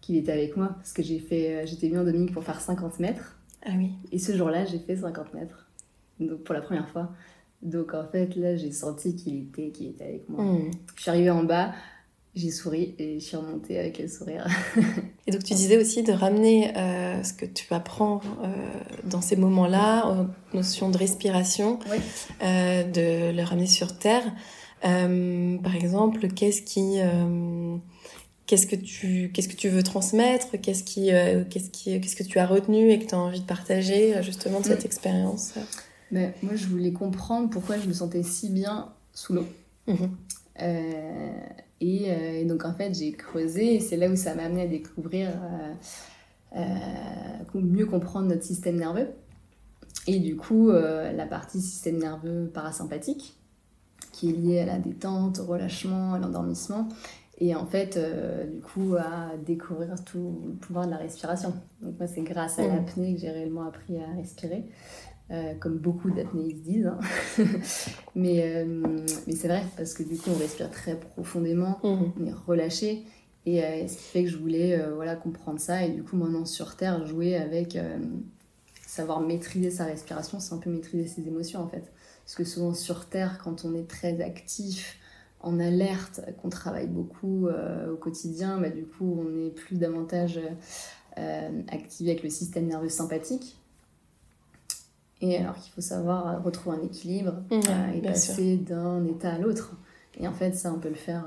qu'il 0.02 0.16
était 0.16 0.32
avec 0.32 0.56
moi 0.58 0.68
parce 0.76 0.92
que 0.92 1.02
j'ai 1.02 1.18
fait 1.18 1.54
euh, 1.54 1.66
j'étais 1.66 1.88
venue 1.88 2.00
en 2.00 2.04
Dominique 2.04 2.32
pour 2.32 2.44
faire 2.44 2.60
50 2.60 3.00
mètres. 3.00 3.38
Ah 3.64 3.70
oui. 3.78 3.92
Et 4.10 4.18
ce 4.18 4.36
jour-là 4.36 4.66
j'ai 4.66 4.78
fait 4.78 4.96
50 4.96 5.32
mètres. 5.32 5.70
Donc 6.20 6.44
pour 6.44 6.54
la 6.54 6.60
première 6.60 6.90
fois. 6.90 7.10
Donc 7.62 7.94
en 7.94 8.06
fait 8.06 8.36
là 8.36 8.56
j'ai 8.56 8.72
senti 8.72 9.16
qu'il 9.16 9.44
était 9.44 9.70
qu'il 9.70 9.86
était 9.88 10.04
avec 10.04 10.28
moi. 10.28 10.44
Mmh. 10.44 10.70
je 10.96 11.00
suis 11.00 11.10
arrivée 11.10 11.30
en 11.30 11.44
bas 11.44 11.72
j'ai 12.34 12.50
souri 12.50 12.94
et 12.98 13.20
je 13.20 13.24
suis 13.24 13.36
remontée 13.36 13.78
avec 13.78 13.98
le 13.98 14.08
sourire. 14.08 14.46
Et 15.26 15.30
donc 15.30 15.44
tu 15.44 15.54
disais 15.54 15.76
aussi 15.76 16.02
de 16.02 16.12
ramener 16.12 16.76
euh, 16.76 17.22
ce 17.22 17.32
que 17.34 17.44
tu 17.44 17.72
apprends 17.74 18.20
euh, 18.42 18.48
dans 19.04 19.20
ces 19.20 19.36
moments-là 19.36 20.06
aux 20.08 20.56
notions 20.56 20.88
de 20.88 20.96
respiration 20.96 21.78
oui. 21.90 21.98
euh, 22.42 22.84
de 22.84 23.36
le 23.36 23.42
ramener 23.42 23.66
sur 23.66 23.98
terre. 23.98 24.24
Par 24.80 25.76
exemple 25.76 26.26
qu'est-ce 26.28 26.62
qui 26.62 26.98
qu'est-ce 28.46 28.66
que 28.66 28.76
tu 28.76 29.30
qu'est-ce 29.32 29.48
que 29.48 29.56
tu 29.56 29.68
veux 29.68 29.82
transmettre? 29.82 30.60
Qu'est-ce 30.60 30.84
qui 30.84 31.12
euh, 31.12 31.44
qu'est-ce 31.48 31.70
qui 31.70 32.00
qu'est-ce 32.00 32.16
que 32.16 32.22
tu 32.22 32.38
as 32.38 32.46
retenu 32.46 32.90
et 32.90 32.98
que 32.98 33.06
tu 33.06 33.14
as 33.14 33.18
envie 33.18 33.40
de 33.40 33.46
partager 33.46 34.16
euh, 34.16 34.22
justement 34.22 34.60
de 34.60 34.66
cette 34.66 34.82
mmh. 34.82 34.86
expérience? 34.86 35.54
Ben, 36.10 36.32
moi 36.42 36.54
je 36.56 36.66
voulais 36.66 36.92
comprendre 36.92 37.50
pourquoi 37.50 37.78
je 37.78 37.88
me 37.88 37.92
sentais 37.92 38.22
si 38.22 38.50
bien 38.50 38.92
sous 39.14 39.32
l'eau 39.32 39.46
mmh. 39.86 39.94
euh, 40.60 41.32
et, 41.80 42.10
euh, 42.10 42.40
et, 42.40 42.44
donc 42.44 42.64
en 42.64 42.74
fait 42.74 42.94
j'ai 42.94 43.12
creusé 43.12 43.76
et 43.76 43.80
c'est 43.80 43.96
là 43.96 44.08
où 44.08 44.16
ça 44.16 44.34
m'a 44.34 44.44
amené 44.44 44.62
à 44.62 44.66
découvrir 44.66 45.30
mieux 47.54 47.86
comprendre 47.86 48.28
notre 48.28 48.44
système 48.44 48.76
nerveux 48.76 49.08
et 50.06 50.18
du 50.18 50.36
coup 50.36 50.70
la 50.70 51.26
partie 51.26 51.60
système 51.60 51.98
nerveux 51.98 52.50
parasympathique 52.52 53.34
qui 54.12 54.28
est 54.28 54.32
liée 54.32 54.60
à 54.60 54.66
la 54.66 54.78
détente, 54.78 55.38
au 55.38 55.46
relâchement, 55.46 56.12
à 56.12 56.18
l'endormissement 56.18 56.88
et 57.44 57.56
en 57.56 57.66
fait, 57.66 57.96
euh, 57.96 58.46
du 58.46 58.60
coup, 58.60 58.94
à 58.94 59.36
découvrir 59.36 59.96
tout 60.04 60.42
le 60.46 60.52
pouvoir 60.52 60.86
de 60.86 60.92
la 60.92 60.96
respiration. 60.96 61.52
Donc 61.80 61.98
moi, 61.98 62.06
c'est 62.06 62.22
grâce 62.22 62.60
à 62.60 62.62
mmh. 62.62 62.76
l'apnée 62.76 63.14
que 63.16 63.20
j'ai 63.20 63.30
réellement 63.30 63.66
appris 63.66 63.98
à 63.98 64.06
respirer, 64.14 64.64
euh, 65.32 65.52
comme 65.58 65.78
beaucoup 65.78 66.12
d'apnéistes 66.12 66.62
disent. 66.62 66.86
Hein. 66.86 67.00
mais 68.14 68.42
euh, 68.44 68.64
mais 69.26 69.34
c'est 69.34 69.48
vrai, 69.48 69.64
parce 69.76 69.92
que 69.92 70.04
du 70.04 70.16
coup, 70.18 70.30
on 70.32 70.38
respire 70.38 70.70
très 70.70 70.94
profondément, 70.94 71.80
mmh. 71.82 71.86
on 72.20 72.26
est 72.26 72.34
relâché. 72.46 73.02
Et 73.44 73.60
ce 73.88 73.96
qui 73.96 74.04
fait 74.04 74.22
que 74.22 74.30
je 74.30 74.38
voulais 74.38 74.80
voilà, 74.94 75.16
comprendre 75.16 75.58
ça. 75.58 75.84
Et 75.84 75.90
du 75.90 76.04
coup, 76.04 76.16
maintenant, 76.16 76.44
sur 76.44 76.76
Terre, 76.76 77.04
jouer 77.04 77.34
avec 77.34 77.76
savoir 78.86 79.20
maîtriser 79.20 79.72
sa 79.72 79.84
respiration, 79.84 80.38
c'est 80.38 80.54
un 80.54 80.58
peu 80.58 80.70
maîtriser 80.70 81.08
ses 81.08 81.26
émotions, 81.26 81.58
en 81.58 81.66
fait. 81.66 81.90
Parce 82.24 82.36
que 82.36 82.44
souvent, 82.44 82.72
sur 82.72 83.06
Terre, 83.06 83.40
quand 83.42 83.64
on 83.64 83.74
est 83.74 83.88
très 83.88 84.20
actif, 84.20 84.96
en 85.42 85.58
alerte, 85.58 86.20
qu'on 86.40 86.48
travaille 86.48 86.86
beaucoup 86.86 87.48
euh, 87.48 87.92
au 87.92 87.96
quotidien, 87.96 88.58
bah, 88.58 88.70
du 88.70 88.84
coup, 88.84 89.20
on 89.20 89.46
est 89.46 89.50
plus 89.50 89.76
davantage 89.76 90.40
euh, 91.18 91.62
activé 91.68 92.12
avec 92.12 92.22
le 92.22 92.30
système 92.30 92.66
nerveux 92.66 92.88
sympathique. 92.88 93.58
Et 95.20 95.36
alors 95.36 95.56
qu'il 95.56 95.72
faut 95.72 95.80
savoir 95.80 96.42
retrouver 96.42 96.78
un 96.78 96.82
équilibre 96.82 97.42
mmh, 97.50 97.54
euh, 97.54 97.92
et 97.92 98.02
passer 98.02 98.56
d'un 98.56 99.04
état 99.06 99.32
à 99.32 99.38
l'autre. 99.38 99.76
Et 100.18 100.26
en 100.26 100.32
fait, 100.32 100.52
ça, 100.52 100.72
on 100.72 100.78
peut 100.78 100.88
le 100.88 100.94
faire 100.94 101.24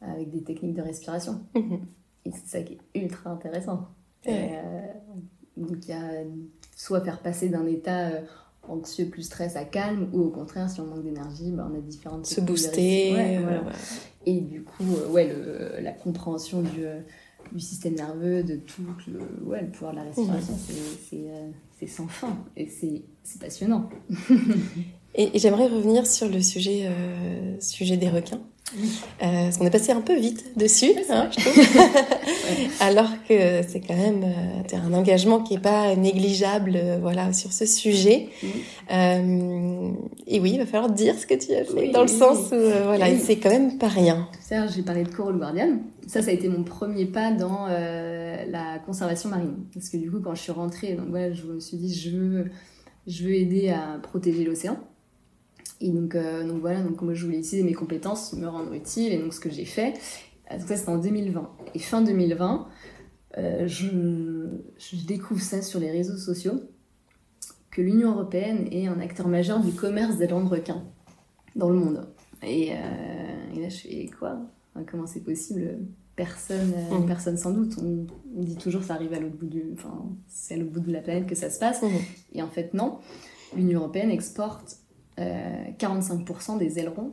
avec 0.00 0.30
des 0.30 0.42
techniques 0.42 0.74
de 0.74 0.82
respiration. 0.82 1.40
Mmh. 1.54 1.76
Et 2.24 2.30
c'est 2.30 2.46
ça 2.46 2.62
qui 2.62 2.74
est 2.74 3.00
ultra 3.00 3.30
intéressant. 3.30 3.88
Mmh. 4.26 4.30
donc, 5.56 5.84
il 5.86 5.90
y 5.90 5.92
a 5.92 6.24
soit 6.74 7.00
faire 7.02 7.20
passer 7.20 7.48
d'un 7.48 7.66
état 7.66 8.10
anxieux 8.68 9.06
plus 9.06 9.22
stress 9.22 9.56
à 9.56 9.64
calme 9.64 10.08
ou 10.12 10.22
au 10.22 10.30
contraire 10.30 10.68
si 10.70 10.80
on 10.80 10.86
manque 10.86 11.04
d'énergie 11.04 11.50
bah, 11.50 11.68
on 11.70 11.76
a 11.76 11.80
différentes 11.80 12.26
se 12.26 12.40
booster 12.40 13.12
ouais, 13.12 13.38
voilà. 13.38 13.62
ouais. 13.62 13.72
et 14.26 14.40
du 14.40 14.62
coup 14.62 14.84
euh, 14.84 15.08
ouais 15.10 15.28
le, 15.28 15.82
la 15.82 15.92
compréhension 15.92 16.62
du, 16.62 16.84
euh, 16.84 17.00
du 17.52 17.60
système 17.60 17.94
nerveux 17.94 18.42
de 18.42 18.56
tout 18.56 18.82
le, 19.08 19.20
ouais, 19.46 19.62
le 19.62 19.68
pouvoir 19.68 19.92
de 19.92 19.98
la 19.98 20.04
respiration 20.04 20.54
mmh. 20.54 21.08
c'est 21.10 21.30
euh, 21.30 21.86
sans 21.86 22.08
fin 22.08 22.38
et 22.56 22.66
c'est 22.68 23.40
passionnant 23.40 23.90
et, 25.14 25.30
et 25.34 25.38
j'aimerais 25.38 25.68
revenir 25.68 26.06
sur 26.06 26.28
le 26.28 26.40
sujet 26.40 26.86
euh, 26.86 27.60
sujet 27.60 27.96
des 27.96 28.08
requins. 28.08 28.40
Euh, 28.72 28.76
parce 29.18 29.58
qu'on 29.58 29.66
est 29.66 29.70
passé 29.70 29.92
un 29.92 30.00
peu 30.00 30.16
vite 30.18 30.56
dessus, 30.56 30.92
hein, 31.10 31.28
je 31.30 31.40
trouve. 31.40 31.56
ouais. 31.56 32.68
Alors 32.80 33.10
que 33.28 33.62
c'est 33.68 33.80
quand 33.80 33.96
même 33.96 34.24
euh, 34.24 34.76
un 34.76 34.92
engagement 34.94 35.40
qui 35.40 35.54
est 35.54 35.62
pas 35.62 35.94
négligeable, 35.94 36.72
euh, 36.74 36.98
voilà, 37.00 37.32
sur 37.32 37.52
ce 37.52 37.66
sujet. 37.66 38.28
Oui. 38.42 38.48
Euh, 38.90 39.90
et 40.26 40.40
oui, 40.40 40.52
il 40.54 40.58
va 40.58 40.66
falloir 40.66 40.90
dire 40.90 41.14
ce 41.18 41.26
que 41.26 41.34
tu 41.34 41.52
as 41.52 41.64
fait, 41.64 41.74
oui, 41.74 41.92
dans 41.92 42.02
le 42.02 42.08
sens 42.08 42.50
où, 42.52 42.84
voilà, 42.84 43.06
c'est 43.18 43.36
quand 43.36 43.50
même 43.50 43.76
pas 43.76 43.88
rien. 43.88 44.28
Ça, 44.40 44.66
j'ai 44.66 44.82
parlé 44.82 45.04
de 45.04 45.10
Coral 45.10 45.36
Guardian. 45.36 45.78
Ça, 46.06 46.22
ça 46.22 46.30
a 46.30 46.32
été 46.32 46.48
mon 46.48 46.64
premier 46.64 47.04
pas 47.04 47.32
dans 47.32 47.66
la 47.66 48.78
conservation 48.84 49.28
marine. 49.28 49.56
Parce 49.72 49.88
que 49.88 49.98
du 49.98 50.10
coup, 50.10 50.20
quand 50.20 50.34
je 50.34 50.42
suis 50.42 50.52
rentrée, 50.52 50.94
donc 50.94 51.08
voilà, 51.10 51.32
je 51.32 51.44
me 51.44 51.60
suis 51.60 51.76
dit, 51.76 51.94
je 51.94 52.16
veux, 52.16 52.50
je 53.06 53.24
veux 53.24 53.34
aider 53.34 53.68
à 53.70 53.98
protéger 54.02 54.44
l'océan. 54.44 54.78
Et 55.80 55.90
donc, 55.90 56.14
euh, 56.14 56.46
donc 56.46 56.60
voilà, 56.60 56.82
donc 56.82 57.02
moi 57.02 57.14
je 57.14 57.24
voulais 57.24 57.38
utiliser 57.38 57.62
mes 57.62 57.74
compétences, 57.74 58.32
me 58.34 58.46
rendre 58.46 58.72
utile, 58.72 59.12
et 59.12 59.18
donc 59.18 59.34
ce 59.34 59.40
que 59.40 59.50
j'ai 59.50 59.64
fait, 59.64 59.94
donc 60.50 60.68
ça 60.68 60.76
c'était 60.76 60.90
en 60.90 60.98
2020. 60.98 61.50
Et 61.74 61.78
fin 61.78 62.02
2020, 62.02 62.68
je, 63.36 64.46
je, 64.78 65.06
découvre 65.06 65.42
ça 65.42 65.60
sur 65.62 65.80
les 65.80 65.90
réseaux 65.90 66.16
sociaux, 66.16 66.60
que 67.70 67.82
l'Union 67.82 68.12
européenne 68.12 68.68
est 68.70 68.86
un 68.86 69.00
acteur 69.00 69.26
majeur 69.26 69.60
du 69.60 69.72
commerce 69.72 70.16
des 70.16 70.28
dents 70.28 70.42
de 70.42 70.48
requin 70.48 70.84
dans 71.56 71.68
le 71.68 71.76
monde. 71.76 72.06
Et, 72.42 72.68
et 72.68 73.60
là, 73.60 73.68
je 73.68 73.76
fais 73.76 74.10
quoi? 74.16 74.38
Comment 74.90 75.06
c'est 75.06 75.24
possible? 75.24 75.78
Personne, 76.16 76.74
mmh. 76.90 77.06
personne 77.06 77.36
sans 77.36 77.52
doute. 77.52 77.76
On, 77.78 78.06
dit 78.40 78.56
toujours 78.56 78.82
que 78.82 78.86
ça 78.86 78.94
arrive 78.94 79.12
à 79.14 79.20
l'autre 79.20 79.36
bout 79.36 79.46
du, 79.46 79.64
enfin, 79.72 80.04
c'est 80.28 80.54
à 80.54 80.56
l'autre 80.56 80.72
bout 80.72 80.80
de 80.80 80.92
la 80.92 81.00
planète 81.00 81.26
que 81.26 81.34
ça 81.34 81.50
se 81.50 81.58
passe. 81.58 81.82
Mmh. 81.82 81.88
Et 82.34 82.42
en 82.42 82.48
fait, 82.48 82.74
non. 82.74 82.98
L'Union 83.56 83.80
européenne 83.80 84.10
exporte 84.10 84.78
45% 85.18 86.58
des 86.58 86.78
ailerons 86.78 87.12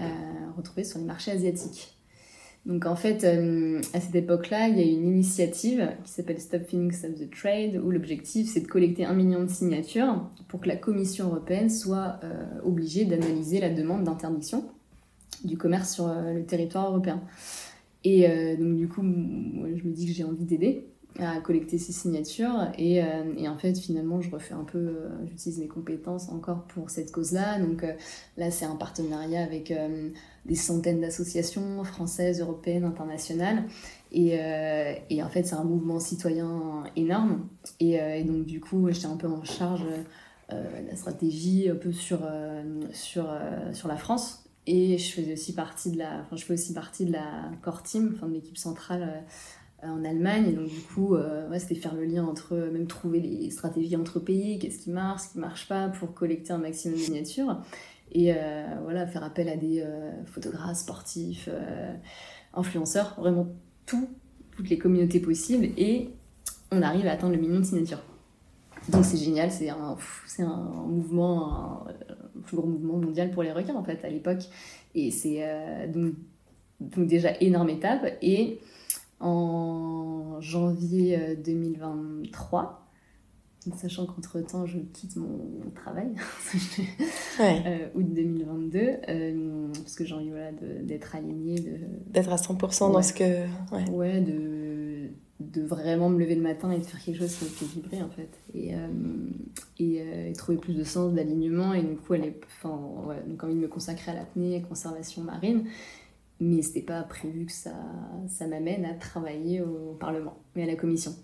euh, 0.00 0.02
retrouvés 0.56 0.84
sur 0.84 1.00
les 1.00 1.04
marchés 1.04 1.32
asiatiques. 1.32 1.96
Donc 2.64 2.86
en 2.86 2.94
fait, 2.94 3.24
euh, 3.24 3.80
à 3.92 4.00
cette 4.00 4.14
époque-là, 4.14 4.68
il 4.68 4.78
y 4.78 4.80
a 4.80 4.84
une 4.84 5.06
initiative 5.06 5.90
qui 6.04 6.12
s'appelle 6.12 6.40
Stop 6.40 6.62
Phoenix 6.68 7.04
of 7.04 7.14
the 7.14 7.28
Trade, 7.28 7.80
où 7.82 7.90
l'objectif 7.90 8.48
c'est 8.52 8.60
de 8.60 8.68
collecter 8.68 9.04
un 9.04 9.14
million 9.14 9.42
de 9.42 9.50
signatures 9.50 10.30
pour 10.46 10.60
que 10.60 10.68
la 10.68 10.76
Commission 10.76 11.26
européenne 11.26 11.70
soit 11.70 12.20
euh, 12.22 12.44
obligée 12.62 13.04
d'analyser 13.04 13.58
la 13.58 13.70
demande 13.70 14.04
d'interdiction 14.04 14.64
du 15.42 15.56
commerce 15.56 15.92
sur 15.92 16.06
le 16.06 16.44
territoire 16.44 16.90
européen. 16.90 17.20
Et 18.04 18.28
donc 18.58 18.76
du 18.76 18.88
coup, 18.88 19.02
moi, 19.02 19.68
je 19.74 19.82
me 19.84 19.92
dis 19.92 20.06
que 20.06 20.12
j'ai 20.12 20.24
envie 20.24 20.44
d'aider 20.44 20.86
à 21.18 21.40
collecter 21.40 21.78
ces 21.78 21.92
signatures 21.92 22.68
et, 22.78 23.02
euh, 23.02 23.34
et, 23.36 23.48
en 23.48 23.58
fait 23.58 23.76
finalement 23.78 24.20
je 24.20 24.30
refais 24.30 24.54
un 24.54 24.64
peu 24.64 24.78
euh, 24.78 25.08
j'utilise 25.26 25.58
mes 25.58 25.66
compétences 25.66 26.28
encore 26.28 26.62
pour 26.64 26.88
cette 26.88 27.10
cause 27.10 27.32
là 27.32 27.58
donc 27.58 27.82
euh, 27.82 27.92
là 28.36 28.50
c'est 28.50 28.64
un 28.64 28.76
partenariat 28.76 29.42
avec 29.42 29.72
des 30.46 30.54
centaines 30.54 31.00
d'associations 31.00 31.82
françaises 31.84 32.40
européennes 32.40 32.84
internationales. 32.84 33.64
Et, 34.12 34.38
et 35.10 35.22
en 35.22 35.28
fait 35.28 35.44
c'est 35.44 35.54
un 35.54 35.64
mouvement 35.64 36.00
citoyen 36.00 36.84
énorme. 36.96 37.46
Et, 37.78 38.24
donc 38.24 38.46
du 38.46 38.60
coup 38.60 38.90
j'étais 38.90 39.06
un 39.06 39.16
peu 39.16 39.28
en 39.28 39.44
charge 39.44 39.84
de 40.50 40.88
la 40.88 40.96
stratégie 40.96 41.68
un 41.68 41.76
peu 41.76 41.92
sur, 41.92 42.20
sur, 42.92 43.28
sur 43.72 43.88
la 43.88 43.96
France. 43.96 44.44
Et 44.66 44.98
je 44.98 45.12
faisais 45.12 45.34
aussi 45.34 45.54
partie 45.54 45.90
de 45.90 45.98
la 45.98 46.20
enfin 46.20 46.36
je 46.36 46.44
fais 46.44 46.54
aussi 46.54 46.72
partie 46.72 47.04
de 47.04 47.12
la 47.12 47.50
core 47.62 47.82
team 47.82 48.12
enfin 48.14 48.26
de 48.26 48.34
l'équipe 48.34 48.58
centrale 48.58 49.24
en 49.82 50.04
Allemagne. 50.04 50.48
Et 50.48 50.52
donc, 50.52 50.68
du 50.68 50.80
coup, 50.80 51.14
euh, 51.14 51.48
c'était 51.58 51.74
faire 51.74 51.94
le 51.94 52.04
lien 52.04 52.24
entre, 52.24 52.54
euh, 52.54 52.70
même 52.70 52.86
trouver 52.86 53.20
les 53.20 53.50
stratégies 53.50 53.96
entre 53.96 54.20
pays, 54.20 54.58
qu'est-ce 54.58 54.80
qui 54.80 54.90
marche, 54.90 55.22
ce 55.22 55.32
qui 55.32 55.38
marche 55.38 55.68
pas, 55.68 55.88
pour 55.88 56.14
collecter 56.14 56.52
un 56.52 56.58
maximum 56.58 56.98
de 56.98 57.02
miniatures. 57.02 57.60
Et 58.12 58.32
voilà, 58.82 59.06
faire 59.06 59.22
appel 59.22 59.48
à 59.48 59.56
des 59.56 59.86
photographes, 60.26 60.78
sportifs, 60.78 61.48
influenceurs, 62.52 63.14
vraiment 63.16 63.46
tout, 63.86 64.08
toutes 64.50 64.68
les 64.68 64.78
communautés 64.78 65.20
possibles. 65.20 65.68
Et 65.76 66.10
on 66.72 66.82
arrive 66.82 67.06
à 67.06 67.12
atteindre 67.12 67.36
le 67.36 67.40
million 67.40 67.60
de 67.60 67.64
signatures. 67.64 68.02
Donc 68.88 69.04
c'est 69.04 69.16
génial, 69.16 69.52
c'est 69.52 69.68
un, 69.68 69.96
c'est 70.26 70.42
un 70.42 70.72
mouvement, 70.88 71.86
un, 71.86 72.42
plus 72.46 72.56
gros 72.56 72.66
mouvement 72.66 72.96
mondial 72.96 73.30
pour 73.30 73.44
les 73.44 73.52
requins 73.52 73.76
en 73.76 73.84
fait 73.84 74.04
à 74.04 74.08
l'époque. 74.08 74.42
Et 74.96 75.12
c'est 75.12 75.46
donc, 75.86 76.14
donc, 76.80 77.06
déjà 77.06 77.30
énorme 77.40 77.70
étape. 77.70 78.04
Et 78.22 78.58
en 79.20 80.40
janvier 80.40 81.36
2023. 81.44 82.80
Euh, 83.66 83.70
sachant 83.76 84.06
qu'entre-temps, 84.06 84.66
je 84.66 84.78
quitte 84.78 85.16
mon 85.16 85.70
travail, 85.74 86.08
euh, 87.40 87.88
août 87.94 88.06
2022, 88.08 88.78
euh, 88.78 89.68
parce 89.74 89.94
que 89.94 90.04
j'ai 90.04 90.14
envie 90.14 90.30
voilà, 90.30 90.52
d'être 90.82 91.14
alignée. 91.14 91.56
D'être 92.06 92.32
à 92.32 92.36
100% 92.36 92.92
dans 92.92 93.02
ce 93.02 93.12
que... 93.12 93.46
Ouais, 93.90 94.20
de, 94.20 95.10
de 95.40 95.62
vraiment 95.62 96.08
me 96.08 96.18
lever 96.18 96.36
le 96.36 96.42
matin 96.42 96.70
et 96.70 96.78
de 96.78 96.84
faire 96.84 97.02
quelque 97.02 97.18
chose 97.18 97.34
qui 97.36 97.44
me 97.44 97.50
fait 97.50 97.66
vibrer, 97.66 98.02
en 98.02 98.10
fait. 98.10 98.30
Et, 98.54 98.72
et, 99.78 100.32
trouver 100.34 100.58
plus 100.58 100.74
de 100.74 100.84
sens, 100.84 101.12
d'alignement. 101.12 101.74
Et 101.74 101.82
du 101.82 101.96
coup, 101.96 102.14
elle 102.14 102.24
est, 102.24 102.40
enfin, 102.46 102.80
donc 103.26 103.44
envie 103.44 103.54
de 103.54 103.60
me 103.60 103.68
consacrer 103.68 104.12
à 104.12 104.14
l'apnée, 104.14 104.62
conservation 104.66 105.22
marine 105.22 105.64
mais 106.40 106.62
c'était 106.62 106.82
pas 106.82 107.02
prévu 107.02 107.46
que 107.46 107.52
ça, 107.52 107.74
ça 108.28 108.46
m'amène 108.46 108.84
à 108.84 108.94
travailler 108.94 109.60
au 109.60 109.96
Parlement, 110.00 110.38
mais 110.56 110.64
à 110.64 110.66
la 110.66 110.76
Commission. 110.76 111.14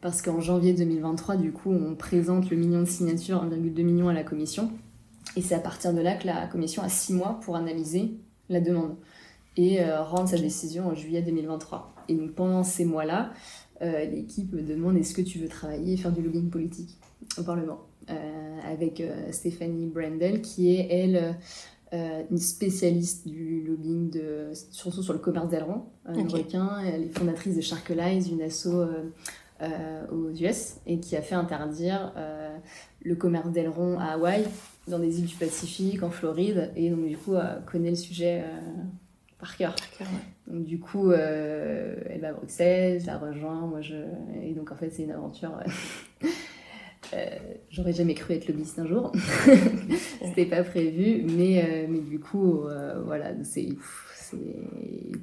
Parce 0.00 0.22
qu'en 0.22 0.40
janvier 0.40 0.74
2023, 0.74 1.36
du 1.36 1.52
coup, 1.52 1.72
on 1.72 1.94
présente 1.94 2.50
le 2.50 2.56
million 2.56 2.80
de 2.80 2.86
signatures, 2.86 3.44
1,2 3.44 3.82
million 3.82 4.08
à 4.08 4.12
la 4.12 4.22
Commission, 4.22 4.70
et 5.36 5.42
c'est 5.42 5.54
à 5.54 5.60
partir 5.60 5.92
de 5.92 6.00
là 6.00 6.14
que 6.14 6.26
la 6.26 6.46
Commission 6.46 6.82
a 6.82 6.88
six 6.88 7.12
mois 7.12 7.40
pour 7.42 7.56
analyser 7.56 8.14
la 8.48 8.60
demande 8.60 8.96
et 9.56 9.82
euh, 9.82 10.02
rendre 10.02 10.28
sa 10.28 10.38
décision 10.38 10.88
en 10.88 10.94
juillet 10.94 11.22
2023. 11.22 11.94
Et 12.08 12.14
donc 12.14 12.32
pendant 12.32 12.62
ces 12.62 12.84
mois-là, 12.84 13.32
euh, 13.82 14.04
l'équipe 14.04 14.52
me 14.52 14.62
demande 14.62 14.96
est-ce 14.96 15.14
que 15.14 15.22
tu 15.22 15.38
veux 15.38 15.48
travailler 15.48 15.94
et 15.94 15.96
faire 15.96 16.12
du 16.12 16.22
lobbying 16.22 16.50
politique 16.50 16.98
au 17.38 17.42
Parlement? 17.42 17.80
Euh, 18.10 18.60
avec 18.70 19.02
Stéphanie 19.30 19.86
Brendel, 19.86 20.42
qui 20.42 20.74
est, 20.74 20.88
elle, 20.90 21.36
une 22.30 22.38
spécialiste 22.38 23.26
du 23.28 23.62
lobbying, 23.66 24.10
de, 24.10 24.52
surtout 24.70 25.02
sur 25.02 25.12
le 25.12 25.18
commerce 25.18 25.48
d'ailerons, 25.48 25.84
euh, 26.08 26.22
requin. 26.28 26.80
Elle 26.80 27.04
est 27.04 27.18
fondatrice 27.18 27.56
de 27.56 27.60
Shark 27.60 27.90
Allies, 27.90 28.30
une 28.30 28.42
asso 28.42 28.68
euh, 29.62 30.06
aux 30.10 30.30
US, 30.30 30.76
et 30.86 30.98
qui 30.98 31.16
a 31.16 31.22
fait 31.22 31.34
interdire 31.34 32.12
le 33.02 33.14
commerce 33.14 33.50
d'ailerons 33.50 33.98
à 33.98 34.12
Hawaï, 34.12 34.44
dans 34.88 34.98
des 34.98 35.20
îles 35.20 35.26
du 35.26 35.36
Pacifique, 35.36 36.02
en 36.02 36.10
Floride, 36.10 36.72
et 36.76 36.90
donc 36.90 37.06
du 37.06 37.16
coup 37.16 37.34
connaît 37.66 37.90
le 37.90 37.96
sujet 37.96 38.44
par 39.38 39.56
cœur. 39.56 39.74
Donc 40.46 40.64
du 40.64 40.78
coup, 40.78 41.12
elle 41.12 42.18
va 42.20 42.28
à 42.28 42.32
Bruxelles, 42.32 43.00
je 43.00 43.06
la 43.06 43.18
rejoins, 43.18 43.66
moi 43.66 43.80
je... 43.80 43.96
et 44.42 44.52
donc 44.52 44.72
en 44.72 44.76
fait 44.76 44.90
c'est 44.90 45.04
une 45.04 45.12
aventure 45.12 45.52
euh, 47.12 47.26
j'aurais 47.70 47.92
jamais 47.92 48.14
cru 48.14 48.34
être 48.34 48.48
lobbyiste 48.48 48.78
un 48.78 48.86
jour. 48.86 49.12
C'était 50.24 50.46
pas 50.46 50.62
prévu, 50.62 51.24
mais, 51.24 51.62
euh, 51.62 51.86
mais 51.88 52.00
du 52.00 52.18
coup, 52.18 52.64
euh, 52.64 53.02
voilà, 53.04 53.32
c'est, 53.44 53.68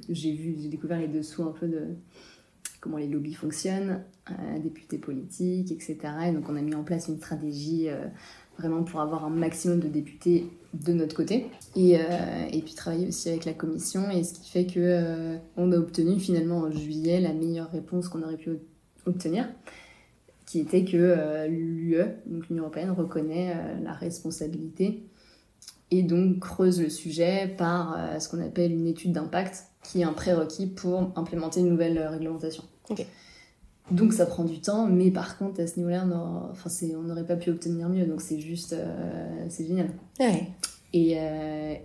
j'ai 0.08 0.32
vu, 0.32 0.56
j'ai 0.60 0.68
découvert 0.68 0.98
les 0.98 1.08
dessous 1.08 1.42
un 1.42 1.52
peu 1.52 1.68
de 1.68 1.88
comment 2.80 2.96
les 2.96 3.06
lobbies 3.06 3.34
fonctionnent, 3.34 4.02
députés 4.60 4.98
politiques, 4.98 5.70
etc. 5.70 5.98
Et 6.28 6.32
donc 6.32 6.48
on 6.48 6.56
a 6.56 6.60
mis 6.62 6.74
en 6.74 6.82
place 6.82 7.06
une 7.06 7.18
stratégie 7.18 7.86
vraiment 8.58 8.82
pour 8.82 9.00
avoir 9.00 9.24
un 9.24 9.30
maximum 9.30 9.78
de 9.78 9.86
députés 9.86 10.46
de 10.74 10.92
notre 10.92 11.14
côté 11.14 11.46
et, 11.76 11.92
et 11.92 12.62
puis 12.62 12.74
travailler 12.74 13.06
aussi 13.06 13.28
avec 13.28 13.44
la 13.44 13.52
commission 13.52 14.10
et 14.10 14.24
ce 14.24 14.34
qui 14.34 14.50
fait 14.50 14.66
que 14.66 15.36
on 15.56 15.70
a 15.70 15.76
obtenu 15.76 16.18
finalement 16.18 16.58
en 16.58 16.72
juillet 16.72 17.20
la 17.20 17.32
meilleure 17.32 17.70
réponse 17.70 18.08
qu'on 18.08 18.22
aurait 18.22 18.36
pu 18.36 18.50
obtenir 19.06 19.48
qui 20.52 20.60
était 20.60 20.84
que 20.84 20.98
euh, 20.98 21.46
l'UE, 21.46 22.04
donc 22.26 22.46
l'Union 22.50 22.64
européenne, 22.64 22.90
reconnaît 22.90 23.54
euh, 23.56 23.80
la 23.82 23.94
responsabilité 23.94 25.02
et 25.90 26.02
donc 26.02 26.40
creuse 26.40 26.78
le 26.78 26.90
sujet 26.90 27.54
par 27.56 27.96
euh, 27.96 28.18
ce 28.18 28.28
qu'on 28.28 28.42
appelle 28.42 28.70
une 28.70 28.86
étude 28.86 29.12
d'impact, 29.12 29.64
qui 29.82 30.02
est 30.02 30.04
un 30.04 30.12
prérequis 30.12 30.66
pour 30.66 31.10
implémenter 31.16 31.60
une 31.60 31.70
nouvelle 31.70 31.98
réglementation. 31.98 32.64
Donc 33.90 34.12
ça 34.12 34.26
prend 34.26 34.44
du 34.44 34.60
temps, 34.60 34.86
mais 34.88 35.10
par 35.10 35.38
contre 35.38 35.62
à 35.62 35.66
ce 35.66 35.78
niveau-là, 35.78 36.04
on 36.04 37.02
n'aurait 37.02 37.26
pas 37.26 37.36
pu 37.36 37.48
obtenir 37.48 37.88
mieux, 37.88 38.04
donc 38.04 38.20
c'est 38.20 38.38
juste, 38.38 38.76
c'est 39.48 39.66
génial. 39.66 39.88
Et, 40.92 41.16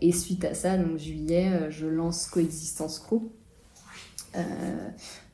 et, 0.02 0.12
suite 0.12 0.44
à 0.44 0.54
ça, 0.54 0.78
donc 0.78 0.98
juillet, 0.98 1.70
je 1.70 1.88
lance 1.88 2.28
Coexistence 2.28 3.00
Crew 3.00 3.32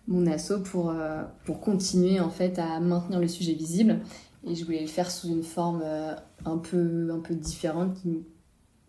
mon 0.07 0.27
asso 0.27 0.59
pour, 0.63 0.89
euh, 0.89 1.23
pour 1.45 1.59
continuer 1.61 2.19
en 2.19 2.29
fait 2.29 2.59
à 2.59 2.79
maintenir 2.79 3.19
le 3.19 3.27
sujet 3.27 3.53
visible. 3.53 3.99
Et 4.45 4.55
je 4.55 4.65
voulais 4.65 4.81
le 4.81 4.87
faire 4.87 5.09
sous 5.09 5.29
une 5.29 5.43
forme 5.43 5.81
euh, 5.83 6.13
un, 6.45 6.57
peu, 6.57 7.09
un 7.11 7.19
peu 7.19 7.33
différente 7.33 7.95
qui 8.01 8.23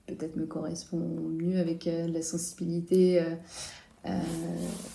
peut-être 0.06 0.36
me 0.36 0.46
correspond 0.46 0.98
mieux 0.98 1.58
avec 1.58 1.86
euh, 1.86 2.08
la 2.08 2.22
sensibilité. 2.22 3.22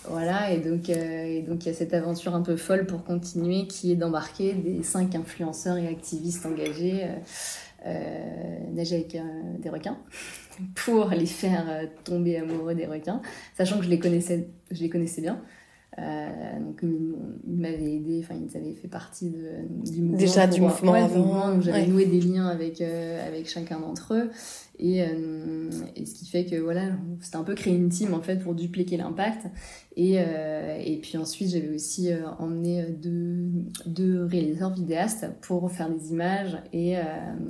voilà, 0.08 0.52
et 0.52 0.60
donc 0.60 0.88
et 0.88 1.42
donc 1.42 1.64
il 1.64 1.66
y 1.66 1.70
a 1.72 1.74
cette 1.74 1.94
aventure 1.94 2.32
un 2.32 2.42
peu 2.42 2.56
folle 2.56 2.86
pour 2.86 3.02
continuer 3.02 3.66
qui 3.66 3.90
est 3.90 3.96
d'embarquer 3.96 4.52
des 4.54 4.84
cinq 4.84 5.16
influenceurs 5.16 5.78
et 5.78 5.88
activistes 5.88 6.46
engagés 6.46 7.08
nager 8.72 8.94
avec 8.94 9.18
des 9.58 9.68
requins 9.68 9.98
pour 10.76 11.08
les 11.08 11.26
faire 11.26 11.88
tomber 12.04 12.36
amoureux 12.36 12.76
des 12.76 12.86
requins, 12.86 13.20
sachant 13.56 13.78
que 13.78 13.84
je 13.84 13.90
les 13.90 13.98
connaissais, 13.98 14.48
je 14.70 14.80
les 14.80 14.90
connaissais 14.90 15.22
bien. 15.22 15.42
Euh, 15.98 16.60
donc 16.60 16.80
ils, 16.82 17.58
m'avaient 17.58 17.96
aidé, 17.96 18.20
enfin 18.22 18.36
ils 18.40 18.56
avaient 18.56 18.74
fait 18.74 18.88
partie 18.88 19.30
de, 19.30 19.90
du 19.90 20.02
mouvement. 20.02 20.18
Déjà 20.18 20.46
du 20.46 20.60
mouvement 20.60 20.94
avant. 20.94 21.60
j'avais 21.60 21.86
noué 21.86 22.06
des 22.06 22.20
liens 22.20 22.46
avec, 22.46 22.80
euh, 22.80 23.26
avec 23.26 23.48
chacun 23.48 23.80
d'entre 23.80 24.14
eux. 24.14 24.30
Et, 24.78 25.02
euh, 25.02 25.68
et, 25.96 26.06
ce 26.06 26.14
qui 26.14 26.26
fait 26.26 26.46
que 26.46 26.56
voilà, 26.56 26.92
c'était 27.20 27.36
un 27.36 27.42
peu 27.42 27.54
créer 27.54 27.74
une 27.74 27.88
team 27.88 28.14
en 28.14 28.22
fait 28.22 28.36
pour 28.36 28.54
dupliquer 28.54 28.96
l'impact. 28.96 29.46
Et, 29.96 30.14
et 30.14 30.98
puis 31.02 31.18
ensuite 31.18 31.50
j'avais 31.50 31.74
aussi 31.74 32.10
emmené 32.38 32.86
deux, 32.86 33.50
deux 33.84 34.24
réalisateurs 34.24 34.72
vidéastes 34.72 35.26
pour 35.42 35.70
faire 35.70 35.90
des 35.90 36.12
images 36.12 36.56
et, 36.72 36.92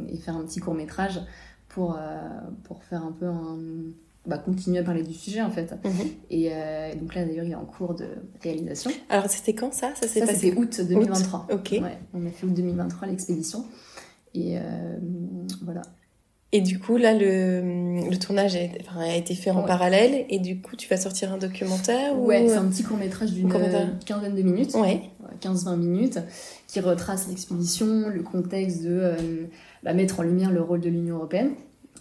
et 0.08 0.16
faire 0.16 0.36
un 0.36 0.44
petit 0.44 0.58
court 0.58 0.74
métrage 0.74 1.20
pour, 1.68 1.96
pour 2.64 2.82
faire 2.82 3.04
un 3.04 3.12
peu 3.12 3.26
un 3.26 3.58
bah, 4.30 4.38
continuer 4.38 4.78
à 4.78 4.82
parler 4.82 5.02
du 5.02 5.12
sujet 5.12 5.42
en 5.42 5.50
fait. 5.50 5.72
Mhm. 5.84 5.90
Et 6.30 6.48
euh, 6.52 6.94
donc 6.94 7.14
là 7.14 7.24
d'ailleurs 7.24 7.44
il 7.44 7.52
est 7.52 7.56
en 7.56 7.66
cours 7.66 7.94
de 7.94 8.06
réalisation. 8.42 8.90
Alors 9.10 9.28
c'était 9.28 9.52
quand 9.54 9.74
ça? 9.74 9.90
Ça 10.00 10.08
s'est 10.08 10.20
passé 10.24 10.54
août 10.56 10.80
2023. 10.88 11.48
Ok. 11.52 11.70
Ouais, 11.72 11.98
on 12.14 12.24
a 12.26 12.30
fait 12.30 12.46
août 12.46 12.54
2023 12.54 13.08
l'expédition. 13.08 13.64
Et 14.34 14.56
euh, 14.58 14.62
voilà. 15.62 15.82
Et 16.52 16.60
du 16.62 16.80
coup, 16.80 16.96
là, 16.96 17.14
le, 17.14 18.08
le 18.10 18.16
tournage 18.18 18.56
a, 18.56 18.62
été- 18.62 18.78
enfin, 18.80 18.98
a 19.02 19.14
été 19.14 19.34
fait 19.36 19.52
en 19.52 19.60
Ouais. 19.60 19.66
parallèle. 19.68 20.26
Et 20.30 20.40
du 20.40 20.60
coup, 20.60 20.74
tu 20.74 20.88
vas 20.88 20.96
sortir 20.96 21.32
un 21.32 21.38
documentaire 21.38 22.18
ou... 22.18 22.26
Ouais, 22.26 22.44
c'est 22.48 22.56
un 22.56 22.64
petit 22.64 22.82
court 22.82 22.96
métrage 22.96 23.30
d'une 23.32 23.48
Court-métrage. 23.48 23.86
euh, 23.86 24.04
quinzaine 24.04 24.34
de 24.34 24.42
minutes. 24.42 24.74
Ouais. 24.74 25.00
15-20 25.40 25.76
minutes, 25.76 26.18
qui 26.66 26.80
retrace 26.80 27.28
l'expédition, 27.28 28.08
le 28.08 28.22
contexte 28.24 28.82
de 28.82 28.88
euh, 28.90 29.14
bah, 29.84 29.94
mettre 29.94 30.18
en 30.18 30.22
lumière 30.24 30.50
le 30.50 30.60
rôle 30.60 30.80
de 30.80 30.88
l'Union 30.88 31.16
européenne 31.18 31.52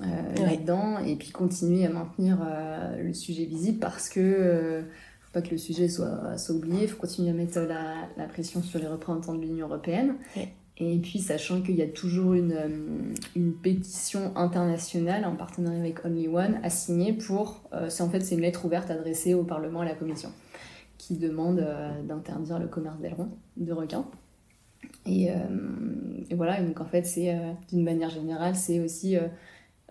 euh, 0.02 0.06
Ouais. 0.38 0.46
là-dedans, 0.52 1.00
et 1.00 1.16
puis 1.16 1.30
continuer 1.32 1.86
à 1.86 1.90
maintenir 1.90 2.38
euh, 2.42 3.02
le 3.04 3.14
sujet 3.14 3.46
visible 3.46 3.80
parce 3.80 4.10
que 4.10 4.20
euh, 4.20 4.82
faut 5.22 5.32
pas 5.34 5.42
que 5.42 5.52
le 5.52 5.58
sujet 5.58 5.88
soit, 5.90 6.38
soit 6.38 6.56
oublié, 6.56 6.84
il 6.84 6.88
faut 6.88 6.98
continuer 7.00 7.30
à 7.32 7.34
mettre 7.34 7.60
la, 7.60 7.96
la 8.18 8.26
pression 8.26 8.62
sur 8.64 8.80
les 8.80 8.88
représentants 8.88 9.34
de 9.34 9.42
l'Union 9.42 9.68
européenne. 9.68 10.16
Ouais. 10.36 10.50
Et 10.78 10.98
puis 11.00 11.20
sachant 11.20 11.62
qu'il 11.62 11.76
y 11.76 11.82
a 11.82 11.88
toujours 11.88 12.34
une, 12.34 12.54
euh, 12.54 13.14
une 13.36 13.54
pétition 13.54 14.32
internationale 14.38 15.26
en 15.26 15.36
partenariat 15.36 15.80
avec 15.80 16.06
Only 16.06 16.30
One 16.30 16.60
à 16.64 16.70
signer 16.70 17.12
pour, 17.12 17.62
c'est 17.90 18.02
en 18.02 18.10
fait 18.10 18.22
c'est 18.22 18.36
une 18.36 18.42
lettre 18.42 18.64
ouverte 18.66 18.90
adressée 18.90 19.34
au 19.34 19.44
Parlement 19.44 19.84
et 19.84 19.88
à 19.88 19.90
la 19.90 19.96
Commission 19.96 20.30
qui 20.98 21.18
demande 21.18 21.66
d'interdire 22.08 22.60
le 22.60 22.68
commerce 22.68 23.00
d'ailerons 23.00 23.30
de 23.58 23.74
requins. 23.74 24.06
Et, 25.06 25.30
et 26.30 26.36
voilà, 26.36 26.60
et 26.60 26.64
donc 26.64 26.80
en 26.82 26.86
fait, 26.86 27.04
c'est 27.04 27.34
d'une 27.70 27.84
manière 27.84 28.10
générale, 28.10 28.56
c'est 28.56 28.80
aussi 28.82 29.16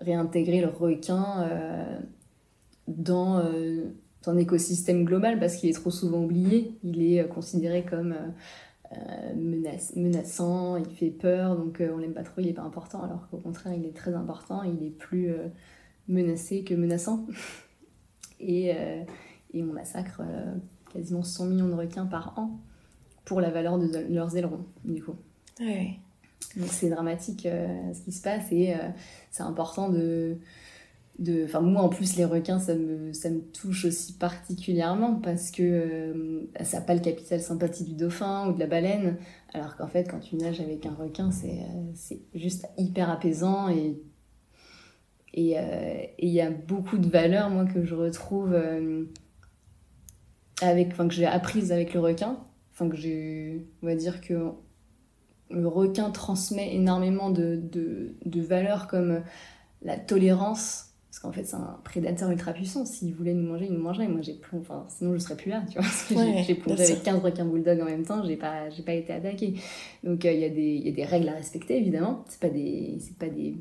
réintégrer 0.00 0.60
le 0.60 0.68
requin 0.68 1.42
euh, 1.42 1.98
dans 2.88 3.38
euh, 3.38 3.84
un 4.26 4.36
écosystème 4.36 5.04
global 5.04 5.38
parce 5.38 5.56
qu'il 5.56 5.68
est 5.68 5.74
trop 5.74 5.90
souvent 5.90 6.24
oublié. 6.24 6.78
Il 6.82 7.02
est 7.02 7.22
euh, 7.22 7.26
considéré 7.26 7.84
comme 7.84 8.14
euh, 8.92 9.34
menaçant, 9.96 10.76
il 10.76 10.90
fait 10.90 11.10
peur, 11.10 11.56
donc 11.56 11.82
on 11.82 11.98
l'aime 11.98 12.14
pas 12.14 12.22
trop, 12.22 12.40
il 12.40 12.48
est 12.48 12.54
pas 12.54 12.62
important, 12.62 13.02
alors 13.02 13.28
qu'au 13.28 13.36
contraire, 13.36 13.74
il 13.74 13.84
est 13.84 13.94
très 13.94 14.14
important, 14.14 14.62
il 14.62 14.82
est 14.82 14.90
plus 14.90 15.30
menacé 16.08 16.64
que 16.64 16.72
menaçant. 16.72 17.26
Et, 18.40 18.72
on 19.54 19.72
massacre 19.74 20.22
quasiment 20.90 21.22
100 21.22 21.46
millions 21.46 21.68
de 21.68 21.74
requins 21.74 22.06
par 22.06 22.38
an 22.38 22.58
pour 23.26 23.42
la 23.42 23.50
valeur 23.50 23.78
de 23.78 24.06
leurs 24.08 24.38
ailerons, 24.38 24.64
du 24.86 25.02
coup. 25.02 25.16
Donc 26.56 26.68
c'est 26.70 26.88
dramatique 26.90 27.46
euh, 27.46 27.92
ce 27.94 28.00
qui 28.02 28.12
se 28.12 28.22
passe 28.22 28.50
et 28.52 28.74
euh, 28.74 28.78
c'est 29.30 29.42
important 29.42 29.88
de... 29.90 30.38
de- 31.18 31.44
Enfin 31.44 31.60
moi 31.60 31.82
en 31.82 31.88
plus 31.90 32.16
les 32.16 32.24
requins 32.24 32.58
ça 32.60 32.74
me, 32.74 33.12
ça 33.12 33.30
me 33.30 33.40
touche 33.40 33.84
aussi 33.86 34.14
particulièrement 34.14 35.16
parce 35.16 35.50
que 35.50 35.62
euh, 35.62 36.42
ça 36.64 36.80
n'a 36.80 36.84
pas 36.86 36.94
le 36.94 37.00
capital 37.00 37.40
sympathie 37.40 37.84
du 37.84 37.94
dauphin 37.94 38.48
ou 38.48 38.54
de 38.54 38.60
la 38.60 38.66
baleine 38.66 39.16
alors 39.54 39.76
qu'en 39.76 39.88
fait 39.88 40.08
quand 40.10 40.20
tu 40.20 40.36
nages 40.36 40.60
avec 40.60 40.86
un 40.86 40.94
requin 40.94 41.30
c'est 41.32 41.60
c'est 41.94 42.20
juste 42.34 42.66
hyper 42.78 43.10
apaisant 43.10 43.68
et 43.68 44.00
et 45.34 45.56
il 46.18 46.28
y 46.30 46.40
a 46.40 46.50
beaucoup 46.50 46.98
de 46.98 47.08
valeurs 47.08 47.50
moi 47.50 47.64
que 47.66 47.84
je 47.84 47.94
retrouve 47.94 48.54
avec 50.60 50.88
enfin 50.92 51.08
que 51.08 51.14
j'ai 51.14 51.26
apprises 51.26 51.72
avec 51.72 51.94
le 51.94 52.00
requin. 52.00 52.38
Enfin 52.72 52.88
que 52.88 52.96
j'ai 52.96 53.66
on 53.82 53.86
va 53.86 53.94
dire 53.94 54.20
que 54.20 54.34
le 55.50 55.66
requin 55.68 56.10
transmet 56.10 56.74
énormément 56.74 57.30
de, 57.30 57.56
de, 57.56 58.14
de 58.24 58.40
valeurs 58.40 58.86
comme 58.86 59.22
la 59.82 59.96
tolérance, 59.96 60.86
parce 61.10 61.20
qu'en 61.20 61.32
fait 61.32 61.44
c'est 61.44 61.56
un 61.56 61.78
prédateur 61.84 62.30
ultra 62.30 62.52
puissant, 62.52 62.84
s'il 62.84 63.14
voulait 63.14 63.32
nous 63.34 63.46
manger, 63.48 63.66
il 63.66 63.72
nous 63.72 63.82
mangerait, 63.82 64.08
moi 64.08 64.20
j'ai 64.22 64.34
plongé, 64.34 64.62
enfin 64.68 64.84
sinon 64.88 65.14
je 65.14 65.18
serais 65.18 65.36
plus 65.36 65.50
là, 65.50 65.62
tu 65.68 65.74
vois, 65.74 65.82
parce 65.82 66.02
que 66.04 66.14
j'ai- 66.14 66.20
Ouais, 66.20 66.42
j'ai 66.46 66.54
plongé 66.54 66.82
avec 66.82 66.94
sûr. 66.96 67.04
15 67.04 67.20
requins 67.22 67.44
bulldogs 67.46 67.80
en 67.80 67.84
même 67.86 68.04
temps, 68.04 68.22
j'ai 68.24 68.36
pas, 68.36 68.68
j'ai 68.70 68.82
pas 68.82 68.92
été 68.92 69.12
attaquée. 69.12 69.54
Donc 70.04 70.24
euh, 70.24 70.32
il 70.32 70.40
y, 70.40 70.44
a 70.44 70.50
des- 70.50 70.74
il 70.76 70.86
y 70.86 70.90
a 70.90 70.92
des 70.92 71.04
règles 71.04 71.28
à 71.28 71.32
respecter 71.34 71.78
évidemment, 71.78 72.24
c'est 72.28 72.40
pas 72.40 72.50
des, 72.50 72.98
c'est 73.00 73.16
pas 73.16 73.28
des, 73.28 73.56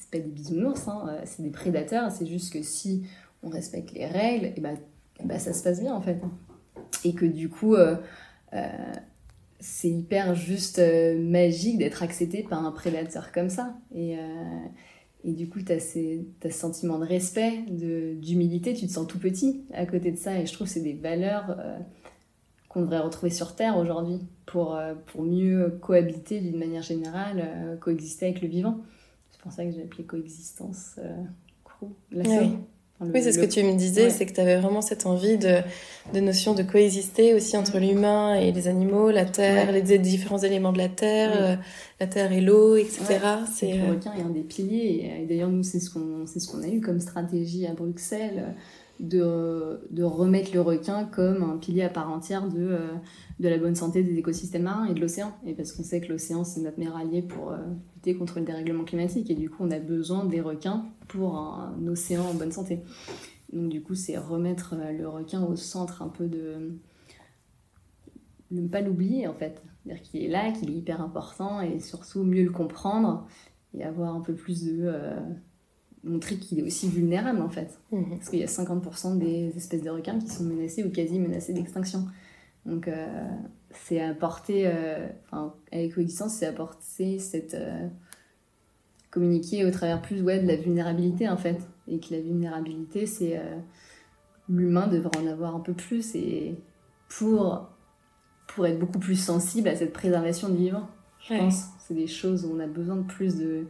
c'est 0.00 0.10
pas 0.10 0.18
des 0.18 0.30
bisounours, 0.30 0.86
hein, 0.88 1.06
euh, 1.08 1.20
c'est 1.24 1.42
des 1.42 1.50
prédateurs, 1.50 2.10
c'est 2.12 2.26
juste 2.26 2.52
que 2.52 2.62
si 2.62 3.04
on 3.42 3.48
respecte 3.48 3.92
les 3.94 4.06
règles, 4.06 4.52
et 4.56 4.60
ben, 4.60 4.76
et 5.20 5.24
ben, 5.26 5.38
ça 5.38 5.52
se 5.52 5.62
passe 5.62 5.80
bien 5.80 5.94
en 5.94 6.00
fait. 6.02 6.20
Et 7.04 7.14
que 7.14 7.24
du 7.26 7.48
coup, 7.48 7.74
euh, 7.74 7.96
euh, 8.54 8.68
c'est 9.62 9.88
hyper 9.88 10.34
juste 10.34 10.78
euh, 10.80 11.18
magique 11.18 11.78
d'être 11.78 12.02
accepté 12.02 12.42
par 12.42 12.64
un 12.66 12.72
prédateur 12.72 13.32
comme 13.32 13.48
ça. 13.48 13.76
Et, 13.94 14.18
euh, 14.18 14.64
et 15.24 15.32
du 15.32 15.48
coup, 15.48 15.60
tu 15.62 15.72
as, 15.72 15.78
ce 15.80 16.50
sentiment 16.50 16.98
de 16.98 17.04
respect, 17.06 17.62
de- 17.70 18.14
d'humilité, 18.14 18.74
tu 18.74 18.86
te 18.86 18.92
sens 18.92 19.06
tout 19.06 19.18
petit 19.20 19.62
à 19.72 19.86
côté 19.86 20.10
de 20.10 20.16
ça. 20.18 20.38
Et 20.38 20.46
je 20.46 20.52
trouve 20.52 20.66
que 20.66 20.72
c'est 20.72 20.80
des 20.80 20.94
valeurs 20.94 21.56
euh, 21.58 21.78
qu'on 22.68 22.80
devrait 22.82 22.98
retrouver 22.98 23.30
sur 23.30 23.54
Terre 23.54 23.76
aujourd'hui 23.78 24.18
pour, 24.46 24.78
pour 25.06 25.22
mieux 25.22 25.78
cohabiter 25.80 26.40
d'une 26.40 26.58
manière 26.58 26.82
générale, 26.82 27.78
coexister 27.80 28.26
avec 28.26 28.42
le 28.42 28.48
vivant. 28.48 28.78
C'est 29.30 29.40
pour 29.40 29.52
ça 29.52 29.64
que 29.64 29.70
j'ai 29.70 29.82
appelé 29.82 30.04
coexistence 30.04 30.98
crew. 31.64 31.88
La 32.10 32.24
série. 32.24 32.52
Le- 33.04 33.12
Oui, 33.12 33.22
c'est 33.22 33.32
ce 33.32 33.40
le- 33.40 33.46
que 33.46 33.52
tu 33.52 33.62
me 33.62 33.74
disais, 33.74 34.04
Ouais. 34.04 34.10
c'est 34.10 34.26
que 34.26 34.32
tu 34.32 34.40
avais 34.40 34.56
vraiment 34.56 34.80
cette 34.82 35.06
envie 35.06 35.38
de, 35.38 35.58
de 36.14 36.20
notion 36.20 36.54
de 36.54 36.62
coexister 36.62 37.34
aussi 37.34 37.56
entre 37.56 37.78
l'humain 37.78 38.34
et 38.34 38.52
les 38.52 38.68
animaux, 38.68 39.10
la 39.10 39.24
terre, 39.24 39.68
Ouais. 39.70 39.80
les 39.82 39.98
différents 39.98 40.38
éléments 40.38 40.72
de 40.72 40.78
la 40.78 40.88
terre, 40.88 41.30
euh, 41.40 41.56
la 42.00 42.06
terre 42.06 42.32
et 42.32 42.40
l'eau, 42.40 42.76
etc. 42.76 43.18
C'est 43.54 43.72
le 43.74 43.82
euh, 43.84 43.90
requin 43.92 44.12
est 44.18 44.22
un 44.22 44.30
des 44.30 44.40
piliers. 44.42 45.12
Et, 45.18 45.22
et 45.22 45.26
d'ailleurs, 45.26 45.50
nous, 45.50 45.62
c'est 45.62 45.80
ce 45.80 45.90
qu'on 45.90 46.26
c'est 46.26 46.40
ce 46.40 46.48
qu'on 46.48 46.62
a 46.62 46.68
eu 46.68 46.80
comme 46.80 47.00
stratégie 47.00 47.66
à 47.66 47.72
Bruxelles, 47.72 48.38
euh, 48.48 48.50
de, 49.02 50.02
remettre 50.02 50.54
le 50.54 50.60
requin 50.60 51.04
comme 51.04 51.42
un 51.42 51.58
pilier 51.58 51.82
à 51.82 51.88
part 51.88 52.10
entière 52.10 52.48
de, 52.48 52.60
euh, 52.60 52.92
de 53.40 53.48
la 53.48 53.58
bonne 53.58 53.74
santé 53.74 54.02
des 54.02 54.16
écosystèmes 54.16 54.62
marins 54.62 54.86
et 54.86 54.94
de 54.94 55.00
l'océan. 55.00 55.32
Et 55.44 55.54
parce 55.54 55.72
qu'on 55.72 55.82
sait 55.82 56.00
que 56.00 56.08
l'océan, 56.10 56.44
c'est 56.44 56.60
notre 56.60 56.78
meilleur 56.78 56.96
allié 56.96 57.20
pour 57.20 57.50
euh, 57.50 57.58
lutter 57.96 58.14
contre 58.14 58.38
le 58.38 58.44
dérèglement 58.44 58.84
climatique. 58.84 59.30
Et 59.30 59.34
du 59.34 59.50
coup, 59.50 59.64
on 59.64 59.70
a 59.70 59.80
besoin 59.80 60.24
des 60.24 60.40
requins 60.40 60.86
pour 61.08 61.36
un, 61.36 61.76
océan 61.88 62.24
en 62.24 62.34
bonne 62.34 62.52
santé. 62.52 62.80
Donc, 63.52 63.68
du 63.68 63.82
coup, 63.82 63.94
c'est 63.94 64.16
remettre 64.16 64.74
euh, 64.78 64.92
le 64.92 65.08
requin 65.08 65.44
au 65.44 65.56
centre 65.56 66.02
un 66.02 66.08
peu 66.08 66.26
de. 66.26 66.78
Ne 68.52 68.68
pas 68.68 68.82
l'oublier, 68.82 69.26
en 69.26 69.34
fait. 69.34 69.62
C'est-à-dire 69.82 70.02
qu'il 70.02 70.22
est 70.22 70.28
là, 70.28 70.52
qu'il 70.52 70.70
est 70.70 70.74
hyper 70.74 71.00
important 71.00 71.60
et 71.60 71.80
surtout 71.80 72.22
mieux 72.22 72.44
le 72.44 72.50
comprendre 72.50 73.26
et 73.74 73.82
avoir 73.82 74.14
un 74.14 74.20
peu 74.20 74.34
plus 74.34 74.64
de. 74.64 74.92
Montrer 76.04 76.36
qu'il 76.36 76.58
est 76.58 76.62
aussi 76.62 76.88
vulnérable 76.88 77.40
en 77.40 77.48
fait. 77.48 77.78
mhm. 77.92 78.16
Parce 78.18 78.28
qu'il 78.30 78.38
y 78.40 78.42
a 78.42 78.46
50% 78.46 79.18
des 79.18 79.52
espèces 79.56 79.82
de 79.82 79.90
requins 79.90 80.18
qui 80.18 80.28
sont 80.28 80.44
menacées 80.44 80.84
ou 80.84 80.90
quasi 80.90 81.18
menacées 81.18 81.52
d'extinction. 81.52 82.06
Donc 82.66 82.88
euh, 82.88 83.06
c'est 83.70 84.00
apporter. 84.00 84.64
euh, 84.66 85.08
Enfin, 85.30 85.54
avec 85.72 85.94
coexistence, 85.94 86.34
c'est 86.34 86.46
apporter 86.46 87.18
cette. 87.18 87.54
euh, 87.54 87.88
communiquer 89.10 89.64
au 89.66 89.70
travers 89.70 90.00
plus 90.00 90.22
ouais, 90.22 90.40
de 90.40 90.46
la 90.48 90.56
vulnérabilité 90.56 91.28
en 91.28 91.36
fait. 91.36 91.58
Et 91.88 91.98
que 92.00 92.14
la 92.14 92.20
vulnérabilité, 92.20 93.06
c'est. 93.06 93.38
euh, 93.38 93.58
L'humain 94.48 94.88
devrait 94.88 95.16
en 95.22 95.26
avoir 95.28 95.54
un 95.54 95.60
peu 95.60 95.72
plus 95.72 96.14
et 96.16 96.56
pour, 97.08 97.68
pour 98.48 98.66
être 98.66 98.78
beaucoup 98.78 98.98
plus 98.98 99.14
sensible 99.14 99.68
à 99.68 99.76
cette 99.76 99.92
préservation 99.92 100.48
du 100.48 100.56
vivant 100.56 100.88
je 101.20 101.32
Ouais. 101.34 101.38
pense. 101.40 101.66
C'est 101.78 101.94
des 101.94 102.08
choses 102.08 102.44
où 102.44 102.52
on 102.52 102.58
a 102.58 102.66
besoin 102.66 102.96
de 102.96 103.04
plus 103.06 103.36
de, 103.36 103.66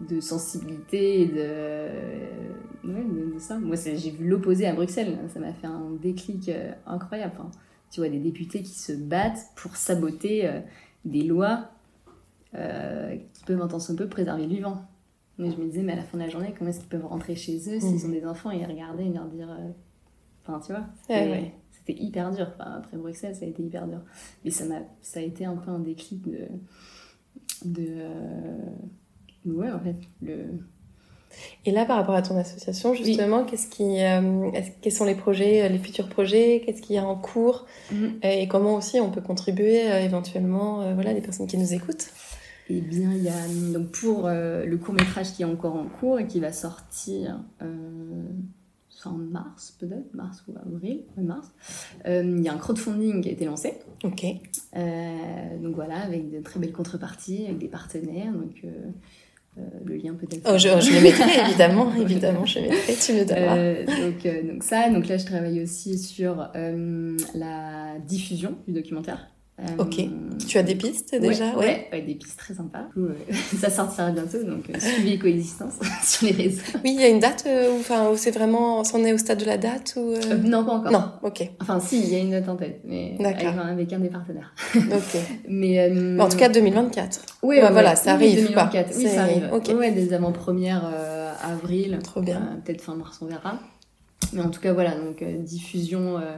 de 0.00 0.20
sensibilité 0.20 1.22
et 1.22 1.26
de, 1.26 2.88
ouais, 2.88 3.04
de, 3.04 3.34
de 3.34 3.38
ça. 3.38 3.58
Moi, 3.58 3.76
j'ai 3.76 4.10
vu 4.10 4.28
l'opposé 4.28 4.66
à 4.66 4.74
Bruxelles. 4.74 5.18
Ça 5.32 5.40
m'a 5.40 5.52
fait 5.52 5.66
un 5.66 5.90
déclic 6.00 6.48
euh, 6.48 6.72
incroyable. 6.86 7.32
Enfin, 7.38 7.50
tu 7.90 8.00
vois, 8.00 8.08
des 8.08 8.18
députés 8.18 8.62
qui 8.62 8.74
se 8.78 8.92
battent 8.92 9.46
pour 9.56 9.76
saboter 9.76 10.46
euh, 10.46 10.60
des 11.04 11.22
lois 11.22 11.70
euh, 12.54 13.16
qui 13.34 13.44
peuvent 13.44 13.62
en 13.62 13.68
tant 13.68 13.78
peu 13.96 14.08
préserver 14.08 14.42
le 14.42 14.48
vivant. 14.48 14.82
Mais 15.38 15.50
je 15.50 15.56
me 15.56 15.64
disais, 15.66 15.82
mais 15.82 15.92
à 15.94 15.96
la 15.96 16.02
fin 16.02 16.18
de 16.18 16.22
la 16.22 16.28
journée, 16.28 16.54
comment 16.56 16.70
est-ce 16.70 16.80
qu'ils 16.80 16.88
peuvent 16.88 17.06
rentrer 17.06 17.34
chez 17.34 17.56
eux 17.56 17.80
s'ils 17.80 17.96
Mhm. 17.98 18.04
ont 18.06 18.12
des 18.12 18.26
enfants 18.26 18.50
et 18.50 18.58
les 18.58 18.66
regarder 18.66 19.04
et 19.04 19.12
leur 19.12 19.26
dire. 19.26 19.48
Enfin, 20.42 20.60
tu 20.60 20.72
vois, 20.72 20.84
c'était 21.00 21.30
ouais. 21.30 21.52
hyper 21.88 22.30
dur. 22.32 22.48
Enfin, 22.54 22.72
après 22.78 22.96
Bruxelles, 22.96 23.34
ça 23.34 23.44
a 23.44 23.48
été 23.48 23.62
hyper 23.62 23.86
dur. 23.88 24.00
Mais 24.44 24.50
ça, 24.50 24.64
m'a, 24.66 24.80
ça 25.00 25.20
a 25.20 25.22
été 25.22 25.44
un 25.44 25.56
peu 25.56 25.70
un 25.70 25.78
déclic 25.80 26.22
de. 26.22 26.46
de 27.64 28.06
ouais, 29.46 29.70
en 29.70 29.80
fait. 29.80 29.96
Le... 30.22 30.44
Et 31.64 31.72
là, 31.72 31.84
par 31.84 31.96
rapport 31.96 32.14
à 32.14 32.22
ton 32.22 32.36
association, 32.38 32.94
justement, 32.94 33.44
qu'est-ce 33.44 33.66
qui, 33.68 34.00
euh, 34.02 34.50
quels 34.80 34.92
sont 34.92 35.04
les 35.04 35.16
projets, 35.16 35.62
euh, 35.64 35.68
les 35.68 35.78
futurs 35.78 36.08
projets 36.08 36.62
Qu'est-ce 36.64 36.80
qu'il 36.80 36.94
y 36.94 36.98
a 36.98 37.04
en 37.04 37.16
cours 37.16 37.66
Mhm. 37.90 38.20
Euh, 38.24 38.28
Et 38.28 38.48
comment 38.48 38.76
aussi 38.76 39.00
on 39.00 39.10
peut 39.10 39.20
contribuer 39.20 39.90
euh, 39.90 40.00
éventuellement, 40.00 40.82
euh, 40.82 40.94
voilà, 40.94 41.12
les 41.12 41.20
personnes 41.20 41.46
qui 41.46 41.58
nous 41.58 41.74
écoutent? 41.74 42.06
Eh 42.70 42.80
bien, 42.80 43.12
il 43.12 43.22
y 43.22 43.28
a 43.28 43.72
donc 43.74 43.90
pour 43.90 44.26
le 44.26 44.76
court 44.76 44.94
métrage 44.94 45.32
qui 45.34 45.42
est 45.42 45.44
encore 45.44 45.74
en 45.76 45.84
cours 45.84 46.18
et 46.18 46.26
qui 46.26 46.40
va 46.40 46.50
sortir 46.50 47.38
en 49.06 49.12
mars, 49.12 49.76
peut-être, 49.78 50.14
mars 50.14 50.42
ou 50.48 50.54
avril, 50.58 51.02
mars. 51.16 51.48
Euh, 52.06 52.22
Il 52.22 52.42
y 52.42 52.48
a 52.48 52.52
un 52.52 52.58
crowdfunding 52.58 53.20
qui 53.22 53.28
a 53.28 53.32
été 53.32 53.44
lancé. 53.44 53.74
Ok. 54.02 54.24
Euh, 54.76 55.58
donc 55.62 55.74
voilà, 55.74 56.00
avec 56.00 56.30
de 56.30 56.40
très 56.40 56.60
belles 56.60 56.72
contreparties, 56.72 57.44
avec 57.44 57.58
des 57.58 57.68
partenaires. 57.68 58.32
Donc 58.32 58.62
euh, 58.64 58.70
le 59.84 59.96
lien 59.96 60.14
peut-être. 60.14 60.42
Oh, 60.46 60.58
je, 60.58 60.68
je 60.80 60.94
le 60.94 61.00
mettrai 61.00 61.40
évidemment, 61.48 61.92
évidemment, 62.00 62.44
je 62.44 62.58
le 62.60 62.68
mettrai, 62.68 62.94
tu 62.94 63.12
me 63.12 63.24
donneras. 63.24 64.00
donc, 64.00 64.46
donc 64.48 64.62
ça, 64.62 64.88
donc 64.90 65.08
là 65.08 65.16
je 65.16 65.26
travaille 65.26 65.62
aussi 65.62 65.98
sur 65.98 66.48
la 67.34 67.98
diffusion 68.06 68.56
du 68.66 68.74
documentaire. 68.74 69.28
Ok. 69.78 70.08
Tu 70.46 70.58
as 70.58 70.62
des 70.62 70.74
pistes 70.74 71.14
déjà 71.14 71.54
ouais, 71.56 71.88
ouais. 71.92 72.02
des 72.02 72.14
pistes 72.14 72.38
très 72.38 72.54
sympas. 72.54 72.86
ça 73.58 73.70
sortira 73.70 74.10
bientôt, 74.10 74.42
donc 74.42 74.68
euh, 74.68 74.78
suivi 74.78 75.18
coexistence 75.18 75.74
sur 76.02 76.26
les 76.26 76.32
réseaux. 76.32 76.62
Oui, 76.84 76.92
il 76.94 77.00
y 77.00 77.04
a 77.04 77.08
une 77.08 77.20
date 77.20 77.46
où, 77.46 77.78
enfin, 77.78 78.10
où 78.10 78.16
c'est 78.16 78.32
vraiment, 78.32 78.82
on 78.92 79.04
est 79.04 79.12
au 79.12 79.18
stade 79.18 79.38
de 79.38 79.44
la 79.44 79.56
date 79.56 79.94
ou 79.96 80.14
Non, 80.44 80.64
pas 80.64 80.72
encore. 80.72 80.92
Non, 80.92 81.10
ok. 81.22 81.50
Enfin, 81.60 81.80
si, 81.80 82.00
il 82.00 82.08
y 82.08 82.16
a 82.16 82.18
une 82.18 82.30
date 82.30 82.48
en 82.48 82.56
tête, 82.56 82.80
mais 82.84 83.16
avec, 83.20 83.44
avec, 83.44 83.92
un 83.92 83.98
des 84.00 84.08
partenaires. 84.08 84.54
ok. 84.74 85.20
mais 85.48 86.18
en 86.20 86.28
tout 86.28 86.36
cas, 86.36 86.48
2024. 86.48 87.20
Oui, 87.42 87.58
voilà, 87.60 87.96
ça 87.96 88.12
arrive. 88.12 88.36
2024. 88.36 88.92
Oui, 88.96 89.08
ça 89.08 89.22
arrive. 89.22 89.50
Ok. 89.52 89.70
Ouais, 89.78 89.92
des 89.92 90.12
avant-premières 90.12 90.90
avril. 91.44 91.98
Trop 92.02 92.20
bien. 92.20 92.60
Peut-être 92.64 92.80
fin 92.80 92.94
mars, 92.94 93.18
on 93.22 93.26
verra. 93.26 93.60
Mais 94.32 94.42
en 94.42 94.50
tout 94.50 94.60
cas, 94.60 94.72
voilà, 94.72 94.92
donc 94.96 95.22
diffusion 95.22 96.18
euh, 96.18 96.36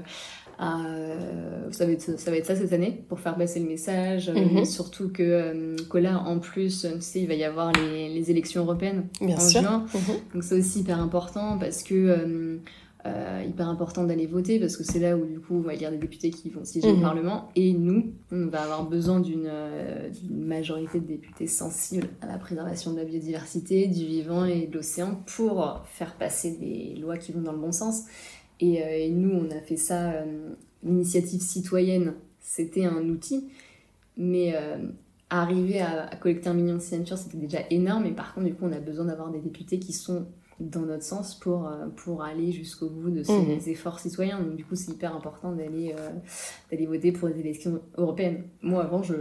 ça, 0.59 1.87
va 1.87 1.93
être, 1.93 2.19
ça 2.19 2.31
va 2.31 2.37
être 2.37 2.47
ça 2.47 2.57
cette 2.57 2.73
année 2.73 3.05
pour 3.09 3.21
faire 3.21 3.37
passer 3.37 3.61
le 3.61 3.67
message. 3.67 4.31
Mhm. 4.31 4.65
surtout 4.65 5.11
que, 5.11 5.23
euh, 5.23 5.77
que, 5.91 5.99
là, 5.99 6.19
en 6.21 6.39
plus, 6.39 6.83
tu 6.95 7.01
sais, 7.01 7.21
il 7.21 7.29
va 7.29 7.35
y 7.35 7.45
avoir 7.45 7.73
les, 7.73 8.09
les 8.09 8.31
élections 8.31 8.63
européennes 8.63 9.07
Bien 9.21 9.37
en 9.37 9.41
sûr. 9.41 9.61
juin. 9.61 9.85
Mhm. 9.95 10.01
Donc 10.35 10.45
c'est 10.45 10.59
aussi 10.59 10.81
hyper 10.81 11.01
important 11.01 11.59
parce 11.59 11.83
que. 11.83 11.95
Euh, 11.95 12.59
hyper 13.49 13.69
important 13.69 14.03
d'aller 14.03 14.27
voter 14.27 14.59
parce 14.59 14.77
que 14.77 14.83
c'est 14.83 14.99
là 14.99 15.17
où 15.17 15.25
du 15.25 15.39
coup 15.39 15.55
on 15.55 15.61
va 15.61 15.75
lire 15.75 15.93
des 15.93 15.97
députés 15.97 16.31
qui 16.31 16.51
vont 16.51 16.65
siéger 16.65 16.91
au 16.91 16.97
Mhm. 16.97 17.03
Parlement 17.03 17.51
et 17.55 17.73
nous 17.73 18.13
on 18.33 18.47
va 18.49 18.63
avoir 18.63 18.85
besoin 18.89 19.21
d'une 19.21 19.49
d'une 20.13 20.45
majorité 20.45 20.99
de 20.99 21.07
députés 21.07 21.47
sensibles 21.47 22.09
à 22.21 22.27
la 22.27 22.37
préservation 22.37 22.93
de 22.93 22.97
la 22.97 23.05
biodiversité, 23.05 23.87
du 23.87 24.05
vivant 24.07 24.45
et 24.45 24.67
de 24.67 24.75
l'océan 24.75 25.21
pour 25.37 25.83
faire 25.85 26.17
passer 26.17 26.57
des 26.59 27.01
lois 27.01 27.17
qui 27.17 27.31
vont 27.31 27.43
dans 27.43 27.53
le 27.53 27.59
bon 27.59 27.71
sens. 27.71 28.03
Et, 28.61 28.83
euh, 28.83 28.87
et, 28.91 29.11
nous, 29.11 29.31
on 29.31 29.51
a 29.51 29.61
fait 29.61 29.77
ça, 29.77 30.13
euh, 30.13 30.25
l'initiative 30.83 31.41
citoyenne, 31.43 32.15
c'était 32.41 32.85
un 32.85 33.09
outil, 33.09 33.49
mais 34.17 34.55
euh, 34.57 34.79
arriver 35.31 35.81
à, 35.81 36.07
à, 36.07 36.17
collecter 36.17 36.49
un 36.49 36.55
million 36.55 36.77
de 36.77 36.81
signatures, 36.81 37.19
c'était 37.19 37.37
déjà 37.37 37.59
énorme, 37.71 38.07
et 38.07 38.13
par 38.13 38.35
contre, 38.35 38.47
du 38.47 38.55
coup, 38.55 38.65
on 38.65 38.73
a 38.73 38.81
besoin 38.81 39.05
d'avoir 39.07 39.31
des 39.31 39.41
députés 39.41 39.79
qui 39.79 39.93
sont 39.93 40.27
dans 40.59 40.81
notre 40.81 41.03
sens 41.03 41.35
pour, 41.35 41.71
pour 41.97 42.23
aller 42.23 42.51
jusqu'au 42.51 42.89
bout 42.89 43.11
de 43.11 43.23
ces 43.23 43.31
Mhm. 43.35 43.61
efforts 43.67 44.01
citoyens. 44.01 44.41
Donc, 44.41 44.57
du 44.57 44.65
coup, 44.65 44.75
c'est 44.75 44.91
hyper 44.91 45.15
important 45.15 45.53
d'aller 45.53 45.95
d'aller 46.71 46.87
voter 46.87 47.13
pour 47.13 47.29
les 47.29 47.39
élections 47.41 47.79
européennes. 47.99 48.45
Moi, 48.63 48.83
avant, 48.83 49.03
je, 49.03 49.13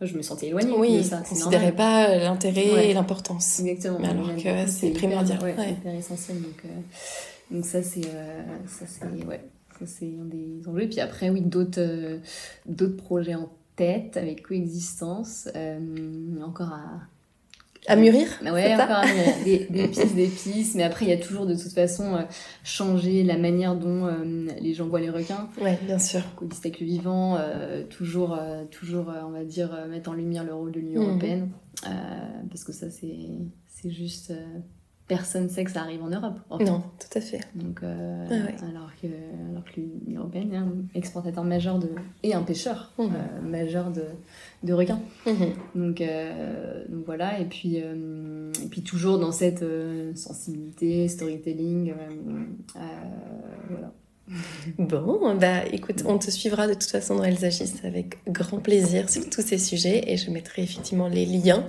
je 0.00 0.16
me 0.16 0.22
sentais 0.22 0.48
éloignée 0.48 0.74
oui, 0.76 0.96
de 0.98 1.02
ça. 1.02 1.18
Oui, 1.22 1.28
considérais 1.28 1.70
pas 1.76 2.18
l'intérêt 2.18 2.72
Ouais. 2.72 2.90
et 2.90 2.94
l'importance. 2.94 3.60
Exactement. 3.60 4.00
Mais 4.00 4.08
alors 4.08 4.34
que 4.34 4.66
c'est 4.68 4.90
primordial. 4.90 5.38
Ouais, 5.44 5.54
Ouais. 5.56 5.70
hyper 5.74 5.94
essentiel. 5.94 6.42
Donc, 6.42 6.60
euh, 6.64 6.68
donc 7.50 7.64
ça, 7.64 7.82
c'est 7.82 8.06
euh, 8.06 8.42
ça, 8.66 8.86
c'est 8.86 9.04
ouais, 9.26 9.48
ça, 9.78 9.86
c'est 9.86 10.12
un 10.20 10.24
des 10.24 10.66
enjeux. 10.68 10.82
Et 10.82 10.88
puis 10.88 11.00
après, 11.00 11.30
oui, 11.30 11.40
d'autres 11.40 11.80
euh, 11.80 12.18
d'autres 12.66 12.96
projets 12.96 13.34
en 13.34 13.48
tête 13.76 14.16
avec 14.16 14.42
coexistence. 14.46 15.48
euh, 15.56 16.42
encore 16.42 16.72
à. 16.72 17.00
À 17.86 17.96
mûrir 17.96 18.28
Ouais, 18.42 18.74
encore 18.74 18.90
à 18.90 19.06
mûrir. 19.06 19.34
Des, 19.44 19.58
des 19.70 19.88
pistes, 19.88 20.14
des 20.14 20.26
pistes. 20.28 20.74
Mais 20.74 20.82
après, 20.82 21.06
il 21.06 21.08
y 21.08 21.14
a 21.14 21.16
toujours 21.16 21.46
de 21.46 21.54
toute 21.54 21.72
façon 21.72 22.14
euh, 22.14 22.22
changer 22.62 23.22
la 23.24 23.38
manière 23.38 23.74
dont 23.74 24.04
euh, 24.06 24.48
les 24.60 24.74
gens 24.74 24.86
voient 24.86 25.00
les 25.00 25.08
requins. 25.08 25.48
Ouais, 25.62 25.78
bien 25.86 25.98
sûr. 25.98 26.20
Coexister 26.36 26.68
avec 26.68 26.80
le 26.80 26.86
vivant, 26.86 27.38
toujours, 27.88 28.38
toujours 28.70 29.10
on 29.26 29.30
va 29.30 29.44
dire, 29.44 29.86
mettre 29.88 30.10
en 30.10 30.12
lumière 30.12 30.44
le 30.44 30.52
rôle 30.52 30.72
de 30.72 30.80
l'Union 30.80 31.00
Mhm. 31.04 31.08
européenne. 31.08 31.50
Parce 32.50 32.64
que 32.64 32.72
ça, 32.72 32.90
c'est 32.90 33.16
c'est 33.66 33.90
juste. 33.90 34.30
Personne 35.10 35.48
sait 35.48 35.64
que 35.64 35.72
ça 35.72 35.80
arrive 35.80 36.02
en 36.04 36.08
Europe. 36.08 36.38
en 36.50 36.58
fait. 36.58 36.64
Non, 36.64 36.82
tout 37.00 37.18
à 37.18 37.20
fait. 37.20 37.40
Donc, 37.56 37.82
euh, 37.82 38.26
Ah 38.30 38.32
ouais. 38.32 38.54
alors, 38.70 38.90
que, 39.02 39.08
alors 39.50 39.64
que 39.64 39.80
l'Union 40.06 40.20
européenne 40.20 40.52
est 40.52 40.56
un 40.56 40.72
exportateur 40.94 41.42
majeur 41.42 41.80
de, 41.80 41.88
et 42.22 42.32
un 42.32 42.42
pêcheur 42.42 42.92
Mhm. 42.96 43.06
euh, 43.06 43.42
majeur 43.50 43.90
de, 43.90 44.04
de 44.62 44.72
requins. 44.72 45.00
Mhm. 45.26 45.34
Donc, 45.74 46.00
euh, 46.00 46.84
donc 46.88 47.04
voilà, 47.06 47.40
et 47.40 47.44
puis, 47.46 47.76
et 47.76 48.68
puis 48.70 48.82
toujours 48.82 49.18
dans 49.18 49.32
cette 49.32 49.64
sensibilité, 50.14 51.08
storytelling. 51.08 51.92
voilà. 53.68 53.92
Bon, 54.78 55.34
bah 55.34 55.64
écoute, 55.72 56.04
on 56.06 56.18
te 56.18 56.30
suivra 56.30 56.68
de 56.68 56.74
toute 56.74 56.90
façon 56.90 57.16
dans 57.16 57.24
Elles 57.24 57.44
agissent 57.44 57.84
avec 57.84 58.18
grand 58.28 58.58
plaisir 58.58 59.10
sur 59.10 59.28
tous 59.28 59.42
ces 59.42 59.58
sujets 59.58 60.04
et 60.06 60.16
je 60.16 60.30
mettrai 60.30 60.62
effectivement 60.62 61.08
les 61.08 61.26
liens 61.26 61.66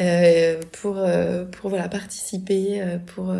euh, 0.00 0.60
pour, 0.72 0.98
euh, 0.98 1.44
pour 1.44 1.70
participer, 1.90 2.82
euh, 2.82 2.98
pour 2.98 3.34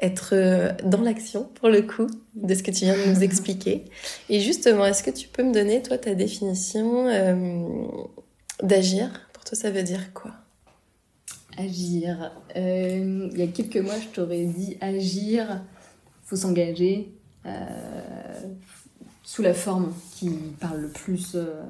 être 0.00 0.76
dans 0.84 1.02
l'action 1.02 1.44
pour 1.54 1.68
le 1.68 1.82
coup 1.82 2.06
de 2.34 2.54
ce 2.54 2.62
que 2.62 2.70
tu 2.70 2.84
viens 2.84 2.96
de 2.96 3.12
nous 3.12 3.22
expliquer. 3.22 3.84
Et 4.28 4.40
justement, 4.40 4.84
est-ce 4.86 5.02
que 5.02 5.10
tu 5.10 5.28
peux 5.28 5.42
me 5.42 5.52
donner 5.52 5.82
toi 5.82 5.98
ta 5.98 6.14
définition 6.14 7.06
d'agir? 8.62 9.28
Pour 9.32 9.44
toi, 9.44 9.56
ça 9.56 9.70
veut 9.70 9.82
dire 9.82 10.12
quoi? 10.14 10.32
Agir. 11.56 12.32
Il 12.54 13.36
y 13.36 13.42
a 13.42 13.46
quelques 13.48 13.78
mois, 13.78 13.98
je 14.00 14.08
t'aurais 14.14 14.44
dit 14.44 14.76
agir, 14.80 15.64
faut 16.24 16.36
s'engager 16.36 17.17
sous 19.22 19.42
la 19.42 19.54
forme 19.54 19.92
qui 20.12 20.30
parle 20.58 20.80
le 20.80 20.88
plus 20.88 21.34
euh, 21.34 21.62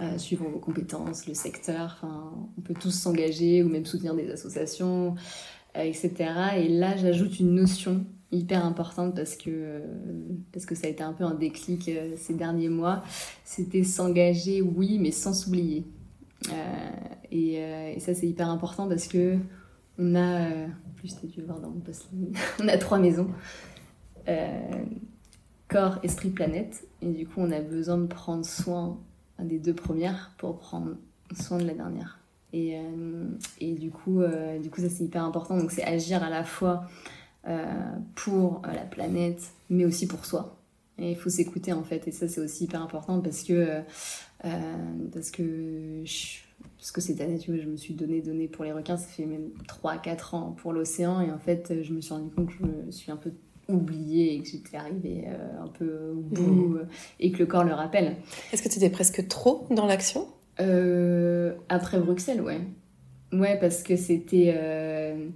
euh, 0.00 0.16
suivant 0.16 0.48
vos 0.48 0.60
compétences, 0.60 1.26
le 1.26 1.34
secteur. 1.34 2.04
On 2.56 2.60
peut 2.60 2.74
tous 2.74 2.92
s'engager 2.92 3.62
ou 3.64 3.68
même 3.68 3.84
soutenir 3.84 4.14
des 4.14 4.30
associations, 4.30 5.16
euh, 5.76 5.82
etc. 5.82 6.14
Et 6.56 6.68
là, 6.68 6.96
j'ajoute 6.96 7.40
une 7.40 7.54
notion 7.54 8.06
hyper 8.30 8.64
importante 8.64 9.16
parce 9.16 9.36
que, 9.36 9.50
euh, 9.50 9.80
parce 10.52 10.66
que 10.66 10.74
ça 10.74 10.86
a 10.86 10.90
été 10.90 11.02
un 11.02 11.12
peu 11.12 11.24
un 11.24 11.34
déclic 11.34 11.88
euh, 11.88 12.14
ces 12.16 12.34
derniers 12.34 12.68
mois. 12.68 13.02
C'était 13.44 13.84
s'engager, 13.84 14.62
oui, 14.62 14.98
mais 15.00 15.10
sans 15.10 15.34
s'oublier. 15.34 15.84
Euh, 16.50 16.90
et, 17.32 17.58
euh, 17.58 17.98
ça, 17.98 18.14
c'est 18.14 18.28
hyper 18.28 18.48
important 18.48 18.88
parce 18.88 19.08
que 19.08 19.36
on 19.98 20.14
a, 20.14 20.18
euh, 20.18 20.66
en 20.66 20.94
plus, 20.94 21.16
tu 21.34 21.42
voir 21.42 21.58
dans 21.60 21.70
mon 21.70 21.82
on 22.62 22.68
a 22.68 22.78
trois 22.78 22.98
maisons 22.98 23.28
euh, 23.28 23.67
corps, 25.68 25.98
esprit, 26.02 26.30
planète. 26.30 26.86
Et 27.02 27.08
du 27.08 27.26
coup, 27.26 27.40
on 27.40 27.50
a 27.50 27.60
besoin 27.60 27.98
de 27.98 28.06
prendre 28.06 28.44
soin 28.44 28.98
des 29.38 29.58
deux 29.58 29.74
premières 29.74 30.32
pour 30.38 30.58
prendre 30.58 30.96
soin 31.38 31.58
de 31.58 31.64
la 31.64 31.74
dernière. 31.74 32.18
Et, 32.52 32.78
euh, 32.78 33.26
et 33.60 33.74
du, 33.74 33.90
coup, 33.90 34.20
euh, 34.20 34.58
du 34.58 34.70
coup, 34.70 34.80
ça, 34.80 34.88
c'est 34.88 35.04
hyper 35.04 35.24
important. 35.24 35.56
Donc, 35.56 35.70
c'est 35.70 35.84
agir 35.84 36.22
à 36.22 36.30
la 36.30 36.44
fois 36.44 36.84
euh, 37.46 37.64
pour 38.14 38.62
la 38.64 38.84
planète, 38.84 39.52
mais 39.70 39.84
aussi 39.84 40.06
pour 40.06 40.24
soi. 40.24 40.58
Et 40.98 41.12
il 41.12 41.16
faut 41.16 41.30
s'écouter 41.30 41.72
en 41.72 41.84
fait, 41.84 42.08
et 42.08 42.10
ça 42.10 42.26
c'est 42.26 42.40
aussi 42.40 42.64
hyper 42.64 42.82
important 42.82 43.20
parce 43.20 43.44
que 43.44 43.82
euh, 44.44 45.08
parce 45.12 45.30
que 45.30 46.02
parce 46.76 46.90
que 46.90 47.00
cette 47.00 47.20
année, 47.20 47.38
tu 47.38 47.52
vois, 47.52 47.62
je 47.62 47.68
me 47.68 47.76
suis 47.76 47.94
donné 47.94 48.20
donné 48.20 48.48
pour 48.48 48.64
les 48.64 48.72
requins, 48.72 48.96
ça 48.96 49.06
fait 49.06 49.24
même 49.24 49.50
3-4 49.68 50.34
ans 50.34 50.52
pour 50.52 50.72
l'océan, 50.72 51.20
et 51.20 51.30
en 51.30 51.38
fait, 51.38 51.82
je 51.82 51.92
me 51.92 52.00
suis 52.00 52.12
rendu 52.12 52.30
compte 52.34 52.48
que 52.48 52.54
je 52.54 52.64
me 52.64 52.90
suis 52.90 53.12
un 53.12 53.16
peu 53.16 53.30
oubliée 53.68 54.34
et 54.34 54.42
que 54.42 54.48
j'étais 54.48 54.76
arrivée 54.76 55.24
euh, 55.28 55.62
un 55.62 55.68
peu 55.68 56.12
au 56.12 56.20
bout 56.20 56.42
mmh. 56.42 56.88
et 57.20 57.32
que 57.32 57.38
le 57.38 57.46
corps 57.46 57.64
le 57.64 57.72
rappelle. 57.72 58.16
Est-ce 58.52 58.62
que 58.62 58.68
tu 58.68 58.76
étais 58.76 58.90
presque 58.90 59.28
trop 59.28 59.66
dans 59.70 59.86
l'action? 59.86 60.26
Euh, 60.60 61.54
Après 61.68 61.98
Bruxelles, 61.98 62.40
ouais. 62.40 62.60
Ouais, 63.32 63.58
parce 63.60 63.82
que 63.82 63.96
c'était. 63.96 64.54
Euh, 64.56 65.28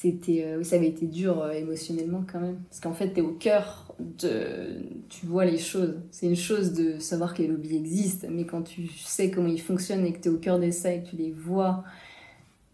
c'était 0.00 0.44
euh, 0.44 0.62
ça 0.62 0.76
avait 0.76 0.86
été 0.86 1.06
dur 1.06 1.42
euh, 1.42 1.50
émotionnellement 1.50 2.24
quand 2.30 2.38
même 2.38 2.60
parce 2.70 2.78
qu'en 2.78 2.92
fait 2.92 3.14
tu 3.14 3.18
es 3.18 3.20
au 3.20 3.32
cœur 3.32 3.96
de 3.98 4.84
tu 5.08 5.26
vois 5.26 5.44
les 5.44 5.58
choses 5.58 5.96
c'est 6.12 6.26
une 6.26 6.36
chose 6.36 6.72
de 6.72 7.00
savoir 7.00 7.34
que 7.34 7.42
les 7.42 7.48
lobbies 7.48 7.74
existent 7.74 8.28
mais 8.30 8.46
quand 8.46 8.62
tu 8.62 8.86
sais 8.86 9.32
comment 9.32 9.48
ils 9.48 9.60
fonctionnent 9.60 10.06
et 10.06 10.12
que 10.12 10.20
tu 10.20 10.28
es 10.28 10.30
au 10.30 10.38
cœur 10.38 10.60
de 10.60 10.70
ça 10.70 10.92
et 10.92 11.02
que 11.02 11.08
tu 11.08 11.16
les 11.16 11.32
vois 11.32 11.82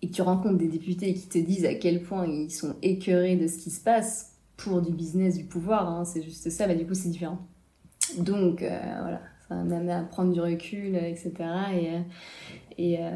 et 0.02 0.08
que 0.08 0.12
tu 0.12 0.20
rencontres 0.20 0.58
des 0.58 0.68
députés 0.68 1.14
qui 1.14 1.26
te 1.26 1.38
disent 1.38 1.64
à 1.64 1.72
quel 1.72 2.02
point 2.02 2.26
ils 2.26 2.50
sont 2.50 2.76
écœurés 2.82 3.36
de 3.36 3.46
ce 3.46 3.56
qui 3.56 3.70
se 3.70 3.80
passe 3.80 4.33
pour 4.56 4.82
du 4.82 4.92
business 4.92 5.36
du 5.36 5.44
pouvoir 5.44 5.88
hein, 5.88 6.04
c'est 6.04 6.22
juste 6.22 6.48
ça 6.50 6.66
bah 6.66 6.74
du 6.74 6.86
coup 6.86 6.94
c'est 6.94 7.08
différent. 7.08 7.38
Donc 8.18 8.62
euh, 8.62 8.78
voilà 9.00 9.20
ça 9.48 9.54
m'a 9.56 9.76
amené 9.76 9.92
à 9.92 10.02
prendre 10.02 10.32
du 10.32 10.40
recul 10.40 10.96
etc 10.96 11.32
et 11.74 11.98
et, 12.76 12.98
euh, 13.00 13.10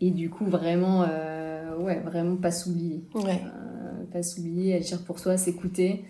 et 0.00 0.10
du 0.10 0.30
coup 0.30 0.46
vraiment 0.46 1.04
euh, 1.08 1.76
ouais 1.78 2.00
vraiment 2.00 2.36
pas 2.36 2.50
s'oublier. 2.50 3.04
Ouais. 3.14 3.40
euh, 3.44 4.04
pas 4.12 4.22
s'oublier 4.22 4.74
agir 4.74 5.02
pour 5.04 5.18
soi 5.18 5.36
s'écouter 5.36 6.04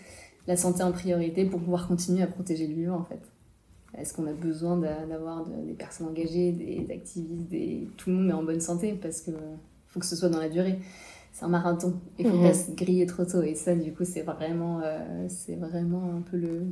la 0.46 0.56
santé 0.56 0.82
en 0.82 0.92
priorité 0.92 1.44
pour 1.44 1.60
pouvoir 1.60 1.88
continuer 1.88 2.22
à 2.22 2.26
protéger 2.26 2.66
le 2.66 2.74
vivant 2.74 2.98
en 2.98 3.04
fait. 3.04 3.20
Est-ce 3.98 4.12
qu'on 4.12 4.26
a 4.26 4.32
besoin 4.32 4.76
d'avoir 4.76 5.46
de, 5.46 5.66
des 5.66 5.72
personnes 5.72 6.08
engagées 6.08 6.52
des 6.52 6.86
activistes 6.92 7.48
des... 7.48 7.88
tout 7.96 8.10
le 8.10 8.16
monde 8.16 8.30
est 8.30 8.34
en 8.34 8.42
bonne 8.42 8.60
santé 8.60 8.92
parce 9.00 9.22
que 9.22 9.30
faut 9.86 10.00
que 10.00 10.06
ce 10.06 10.14
soit 10.14 10.28
dans 10.28 10.40
la 10.40 10.50
durée 10.50 10.78
c'est 11.36 11.44
un 11.44 11.48
marathon 11.48 11.94
il 12.18 12.26
faut 12.26 12.36
Mhm. 12.36 12.42
pas 12.42 12.54
se 12.54 12.70
griller 12.70 13.06
trop 13.06 13.24
tôt 13.24 13.42
et 13.42 13.54
ça 13.54 13.74
du 13.74 13.92
coup 13.92 14.04
c'est 14.04 14.22
vraiment 14.22 14.80
euh, 14.82 15.26
c'est 15.28 15.56
vraiment 15.56 16.02
un 16.16 16.22
peu 16.22 16.38
le, 16.38 16.66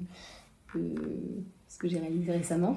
le 0.75 0.95
ce 1.69 1.77
que 1.79 1.89
j'ai 1.89 1.99
réalisé 1.99 2.33
récemment 2.33 2.77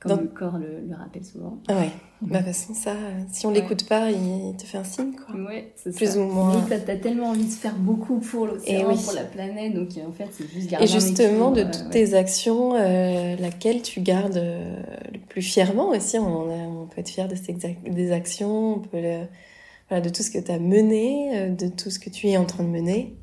comme 0.00 0.20
le 0.20 0.28
corps 0.28 0.58
le, 0.58 0.94
rappelle 0.94 1.24
souvent. 1.24 1.58
Ah 1.66 1.74
ouais. 1.76 1.90
Bah, 2.20 2.38
de 2.38 2.44
toute 2.44 2.54
façon, 2.54 2.74
ça, 2.74 2.94
si 3.32 3.46
on 3.46 3.50
l'écoute 3.50 3.88
pas, 3.88 4.10
il 4.10 4.54
te 4.56 4.64
fait 4.64 4.78
un 4.78 4.84
signe, 4.84 5.12
quoi. 5.12 5.34
Ouais, 5.34 5.72
c'est 5.76 5.94
Plus 5.94 6.16
ou 6.16 6.22
moins. 6.22 6.64
Et 6.64 6.68
t'as 6.68 6.92
as 6.92 6.96
tellement 6.96 7.30
envie 7.30 7.46
de 7.46 7.50
faire 7.50 7.74
beaucoup 7.76 8.18
pour 8.18 8.46
l'océan, 8.46 8.96
pour 8.96 9.12
la 9.12 9.24
planète, 9.24 9.74
donc 9.74 9.88
en 10.06 10.12
fait, 10.12 10.28
c'est 10.30 10.48
juste 10.48 10.70
garder 10.70 10.84
Et 10.84 10.88
justement, 10.88 11.50
de 11.50 11.62
toutes 11.64 11.90
tes 11.90 12.14
actions, 12.14 12.74
euh, 12.74 13.36
laquelle 13.36 13.82
tu 13.82 14.00
gardes 14.00 14.36
euh, 14.36 14.76
le 15.12 15.18
plus 15.18 15.42
fièrement 15.42 15.88
aussi 15.90 16.18
on, 16.18 16.82
on, 16.82 16.86
peut 16.86 17.00
être 17.00 17.08
fier 17.08 17.28
de 17.28 17.34
ces 17.34 17.56
des 17.84 18.12
actions, 18.12 18.76
on 18.76 18.78
peut 18.78 18.98
voilà, 19.88 20.02
de 20.02 20.08
tout 20.10 20.22
ce 20.22 20.30
que 20.30 20.38
tu 20.38 20.50
as 20.50 20.58
mené, 20.58 21.38
euh, 21.38 21.48
de 21.50 21.68
tout 21.68 21.90
ce 21.90 21.98
que 21.98 22.10
tu 22.10 22.28
es 22.28 22.36
en 22.36 22.44
train 22.44 22.64
de 22.64 22.68
mener. 22.68 23.16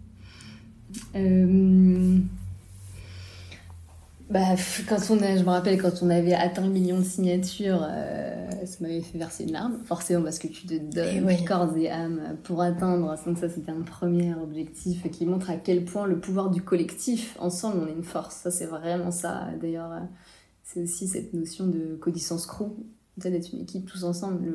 Bah, 4.29 4.55
quand 4.89 4.97
on 5.11 5.21
a, 5.21 5.37
je 5.37 5.43
me 5.43 5.49
rappelle 5.49 5.79
quand 5.79 6.01
on 6.01 6.09
avait 6.09 6.33
atteint 6.33 6.65
le 6.65 6.71
million 6.71 6.97
de 6.97 7.03
signatures, 7.03 7.85
euh, 7.87 8.65
ça 8.65 8.77
m'avait 8.81 9.01
fait 9.01 9.19
verser 9.19 9.43
une 9.43 9.51
larme, 9.51 9.77
forcément 9.85 10.23
parce 10.23 10.39
que 10.39 10.47
tu 10.47 10.65
te 10.65 10.73
donnes 10.73 11.45
corps 11.45 11.77
et 11.77 11.91
âme 11.91 12.35
pour 12.43 12.61
atteindre. 12.61 13.15
Donc 13.23 13.37
ça, 13.37 13.49
c'était 13.49 13.71
un 13.71 13.83
premier 13.83 14.33
objectif 14.33 15.09
qui 15.11 15.27
montre 15.27 15.51
à 15.51 15.57
quel 15.57 15.85
point 15.85 16.07
le 16.07 16.19
pouvoir 16.19 16.49
du 16.49 16.63
collectif, 16.63 17.37
ensemble, 17.39 17.81
on 17.83 17.87
est 17.87 17.95
une 17.95 18.03
force. 18.03 18.37
Ça, 18.37 18.49
c'est 18.49 18.65
vraiment 18.65 19.11
ça. 19.11 19.47
D'ailleurs, 19.61 19.91
euh, 19.91 19.99
c'est 20.63 20.81
aussi 20.81 21.07
cette 21.07 21.33
notion 21.33 21.67
de 21.67 21.95
codissance 21.95 22.47
crew, 22.47 22.71
d'être 23.17 23.53
une 23.53 23.61
équipe 23.61 23.85
tous 23.85 24.03
ensemble. 24.03 24.51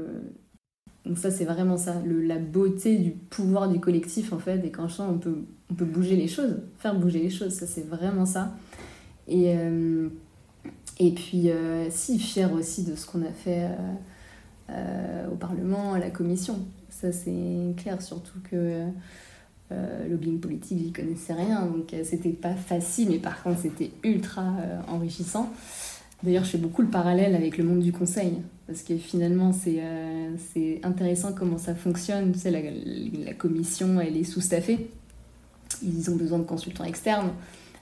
Donc 1.06 1.18
ça, 1.18 1.30
c'est 1.30 1.44
vraiment 1.44 1.76
ça, 1.76 1.96
la 2.06 2.38
beauté 2.38 2.98
du 2.98 3.10
pouvoir 3.10 3.68
du 3.68 3.80
collectif, 3.80 4.32
en 4.32 4.38
fait, 4.38 4.64
et 4.64 4.70
quand 4.70 4.88
on 5.00 5.18
peut, 5.18 5.44
on 5.70 5.74
peut 5.74 5.84
bouger 5.84 6.16
les 6.16 6.28
choses, 6.28 6.60
faire 6.78 6.94
bouger 6.94 7.20
les 7.20 7.30
choses, 7.30 7.52
ça, 7.52 7.66
c'est 7.66 7.86
vraiment 7.86 8.26
ça. 8.26 8.54
Et, 9.26 9.54
euh, 9.56 10.08
et 10.98 11.12
puis, 11.12 11.50
euh, 11.50 11.88
si, 11.90 12.18
fier 12.18 12.52
aussi 12.52 12.84
de 12.84 12.94
ce 12.94 13.06
qu'on 13.06 13.22
a 13.22 13.32
fait 13.32 13.68
euh, 14.68 15.28
au 15.32 15.36
Parlement, 15.36 15.94
à 15.94 15.98
la 15.98 16.10
Commission. 16.10 16.58
Ça, 16.90 17.12
c'est 17.12 17.74
clair, 17.78 18.02
surtout 18.02 18.38
que 18.50 18.84
lobbying 20.10 20.40
politique, 20.40 20.78
j'y 20.80 20.92
connaissais 20.92 21.32
rien, 21.32 21.64
donc 21.64 21.94
c'était 22.02 22.30
pas 22.30 22.54
facile, 22.54 23.10
mais 23.10 23.18
par 23.18 23.40
contre, 23.40 23.60
c'était 23.60 23.92
ultra 24.02 24.52
enrichissant. 24.88 25.48
D'ailleurs, 26.24 26.42
je 26.42 26.50
fais 26.50 26.58
beaucoup 26.58 26.82
le 26.82 26.88
parallèle 26.88 27.36
avec 27.36 27.56
le 27.56 27.62
monde 27.62 27.78
du 27.78 27.92
conseil, 27.92 28.42
parce 28.70 28.82
que 28.82 28.96
finalement, 28.96 29.52
c'est 29.52 29.82
c'est 30.52 30.78
intéressant 30.84 31.32
comment 31.32 31.58
ça 31.58 31.74
fonctionne. 31.74 32.32
Tu 32.32 32.38
sais, 32.38 32.52
la, 32.52 32.60
la 32.60 33.34
commission, 33.34 34.00
elle 34.00 34.16
est 34.16 34.24
sous-staffée. 34.24 34.88
Ils 35.82 36.08
ont 36.08 36.14
besoin 36.14 36.38
de 36.38 36.44
consultants 36.44 36.84
externes, 36.84 37.32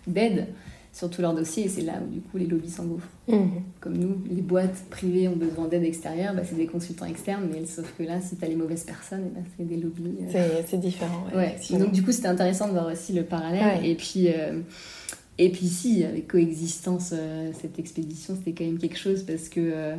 d'aide 0.07 0.47
sur 0.95 1.11
tous 1.11 1.21
leurs 1.21 1.35
dossiers 1.35 1.67
et 1.67 1.69
c'est 1.69 1.83
là 1.83 2.01
où 2.03 2.11
du 2.11 2.21
coup 2.21 2.39
les 2.39 2.47
lobbies 2.47 2.71
s'engouffrent. 2.71 3.07
Mhm. 3.29 3.51
Comme 3.81 3.99
nous, 3.99 4.17
les 4.31 4.41
boîtes 4.41 4.85
privées 4.89 5.29
ont 5.29 5.37
besoin 5.37 5.69
d'aide 5.69 5.85
extérieure, 5.85 6.35
bah, 6.35 6.43
c'est 6.49 6.57
des 6.57 6.67
consultants 6.67 7.05
externes, 7.05 7.49
mais 7.53 7.67
sauf 7.67 7.95
que 7.99 8.03
là, 8.03 8.21
si 8.23 8.37
tu 8.37 8.45
as 8.45 8.49
les 8.49 8.57
mauvaises 8.57 8.85
personnes, 8.85 9.25
eh 9.27 9.35
ben, 9.35 9.45
c'est 9.57 9.69
des 9.69 9.77
lobbies. 9.77 10.17
Euh. 10.35 10.63
C'est 10.67 10.81
différent. 10.81 11.27
Ouais. 11.35 11.57
Donc 11.79 11.93
du 11.93 12.03
coup, 12.03 12.13
c'était 12.13 12.29
intéressant 12.29 12.67
de 12.67 12.73
voir 12.73 12.91
aussi 12.91 13.13
le 13.13 13.25
parallèle. 13.25 13.85
Et 13.85 13.95
puis. 13.95 14.29
Euh, 14.29 14.61
et 15.41 15.51
puis 15.51 15.69
si, 15.69 16.03
avec 16.03 16.27
coexistence, 16.27 17.11
euh, 17.13 17.53
cette 17.61 17.79
expédition, 17.79 18.35
c'était 18.35 18.51
quand 18.51 18.65
même 18.65 18.79
quelque 18.79 18.99
chose 18.99 19.23
parce 19.23 19.49
que 19.49 19.95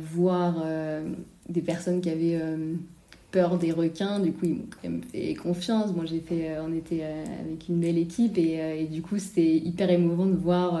voir 0.00 0.64
des 1.48 1.62
personnes 1.62 2.00
qui 2.00 2.10
avaient 2.10 2.40
peur 3.36 3.58
des 3.58 3.72
requins. 3.72 4.18
Du 4.20 4.32
coup, 4.32 4.46
ils 4.46 4.54
m'ont 4.54 4.66
quand 4.70 4.88
même 4.88 5.02
fait 5.02 5.34
confiance. 5.34 5.94
Moi, 5.94 6.04
j'ai 6.06 6.20
fait, 6.20 6.50
euh, 6.50 6.64
on 6.66 6.72
était 6.72 7.00
euh, 7.02 7.24
avec 7.40 7.68
une 7.68 7.80
belle 7.80 7.98
équipe 7.98 8.38
et, 8.38 8.60
euh, 8.60 8.80
et 8.80 8.84
du 8.84 9.02
coup, 9.02 9.18
c'était 9.18 9.56
hyper 9.56 9.90
émouvant 9.90 10.26
de 10.26 10.36
voir 10.36 10.80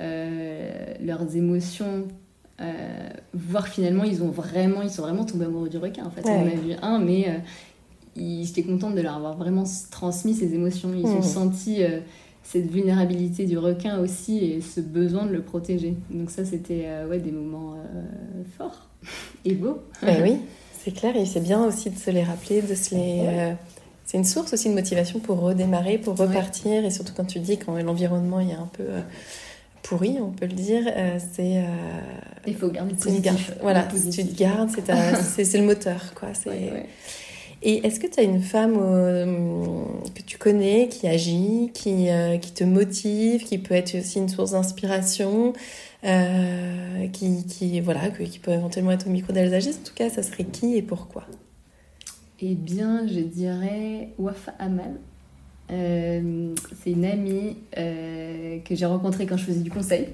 leurs 0.00 1.36
émotions. 1.36 2.06
voir 3.32 3.68
finalement, 3.68 4.04
ils 4.04 4.22
ont 4.22 4.30
vraiment, 4.30 4.82
ils 4.82 4.90
sont 4.90 5.02
vraiment 5.02 5.24
tombés 5.24 5.46
amoureux 5.46 5.68
du 5.68 5.78
requin. 5.78 6.04
En 6.04 6.10
fait, 6.10 6.22
on 6.24 6.42
en 6.42 6.46
a 6.46 6.54
vu 6.54 6.74
un, 6.82 6.98
mais 6.98 7.40
j'étais 8.16 8.62
contente 8.62 8.94
de 8.94 9.00
leur 9.00 9.16
avoir 9.16 9.36
vraiment 9.36 9.64
transmis 9.90 10.34
ces 10.34 10.54
émotions. 10.54 10.90
Ils 10.96 11.06
ont 11.06 11.18
mmh. 11.18 11.22
senti 11.22 11.82
cette 12.44 12.70
vulnérabilité 12.70 13.46
du 13.46 13.58
requin 13.58 13.98
aussi 13.98 14.38
et 14.38 14.60
ce 14.60 14.80
besoin 14.80 15.26
de 15.26 15.32
le 15.32 15.42
protéger. 15.42 15.96
Donc 16.10 16.30
ça, 16.30 16.44
c'était 16.44 16.86
ouais, 17.08 17.18
des 17.18 17.32
moments 17.32 17.76
forts 18.56 18.88
et 19.44 19.54
beaux. 19.54 19.82
Ben 20.02 20.22
oui. 20.22 20.38
C'est 20.84 20.92
clair, 20.92 21.16
et 21.16 21.24
c'est 21.24 21.40
bien 21.40 21.64
aussi 21.64 21.88
de 21.88 21.98
se 21.98 22.10
les 22.10 22.22
rappeler, 22.22 22.60
de 22.60 22.74
se 22.74 22.94
les. 22.94 23.22
Euh, 23.26 23.52
c'est 24.04 24.18
une 24.18 24.24
source 24.24 24.52
aussi 24.52 24.68
de 24.68 24.74
motivation 24.74 25.18
pour 25.18 25.40
redémarrer, 25.40 25.96
pour 25.96 26.14
repartir, 26.14 26.84
et 26.84 26.90
surtout 26.90 27.14
quand 27.16 27.24
tu 27.24 27.38
dis 27.38 27.56
quand 27.56 27.74
l'environnement 27.80 28.38
est 28.38 28.52
un 28.52 28.68
peu 28.70 28.82
euh, 28.82 29.00
pourri, 29.82 30.18
on 30.20 30.30
peut 30.30 30.44
le 30.44 30.52
dire, 30.52 30.82
euh, 30.86 31.18
c'est. 31.32 31.64
Il 32.46 32.54
faut 32.54 32.68
garder 32.68 32.94
positif. 32.94 33.52
voilà, 33.62 33.88
si 33.96 34.10
tu 34.10 34.26
te 34.26 34.36
gardes, 34.36 34.68
c'est 35.22 35.56
le 35.56 35.64
moteur, 35.64 36.12
quoi. 36.14 36.28
Et 37.66 37.86
est-ce 37.86 37.98
que 37.98 38.06
tu 38.06 38.20
as 38.20 38.22
une 38.22 38.42
femme 38.42 38.74
que 40.14 40.22
tu 40.22 40.36
connais 40.36 40.88
qui 40.88 41.08
agit, 41.08 41.70
qui, 41.72 42.08
qui 42.42 42.52
te 42.52 42.62
motive, 42.62 43.42
qui 43.44 43.56
peut 43.56 43.74
être 43.74 43.98
aussi 43.98 44.18
une 44.18 44.28
source 44.28 44.50
d'inspiration 44.50 45.54
euh, 46.04 47.08
qui, 47.08 47.46
qui, 47.46 47.80
voilà, 47.80 48.10
qui 48.10 48.38
peut 48.38 48.50
éventuellement 48.50 48.90
être 48.90 49.06
au 49.06 49.10
micro 49.10 49.32
d'Alsagis. 49.32 49.70
En 49.70 49.84
tout 49.84 49.94
cas, 49.94 50.10
ça 50.10 50.22
serait 50.22 50.44
qui 50.44 50.76
et 50.76 50.82
pourquoi? 50.82 51.24
Eh 52.40 52.54
bien, 52.54 53.06
je 53.06 53.20
dirais 53.20 54.10
Wafa 54.18 54.52
Amal. 54.58 55.00
Euh, 55.70 56.54
c'est 56.82 56.90
une 56.90 57.06
amie 57.06 57.56
euh, 57.78 58.58
que 58.58 58.74
j'ai 58.74 58.84
rencontrée 58.84 59.24
quand 59.24 59.38
je 59.38 59.44
faisais 59.44 59.60
du 59.60 59.70
conseil, 59.70 60.08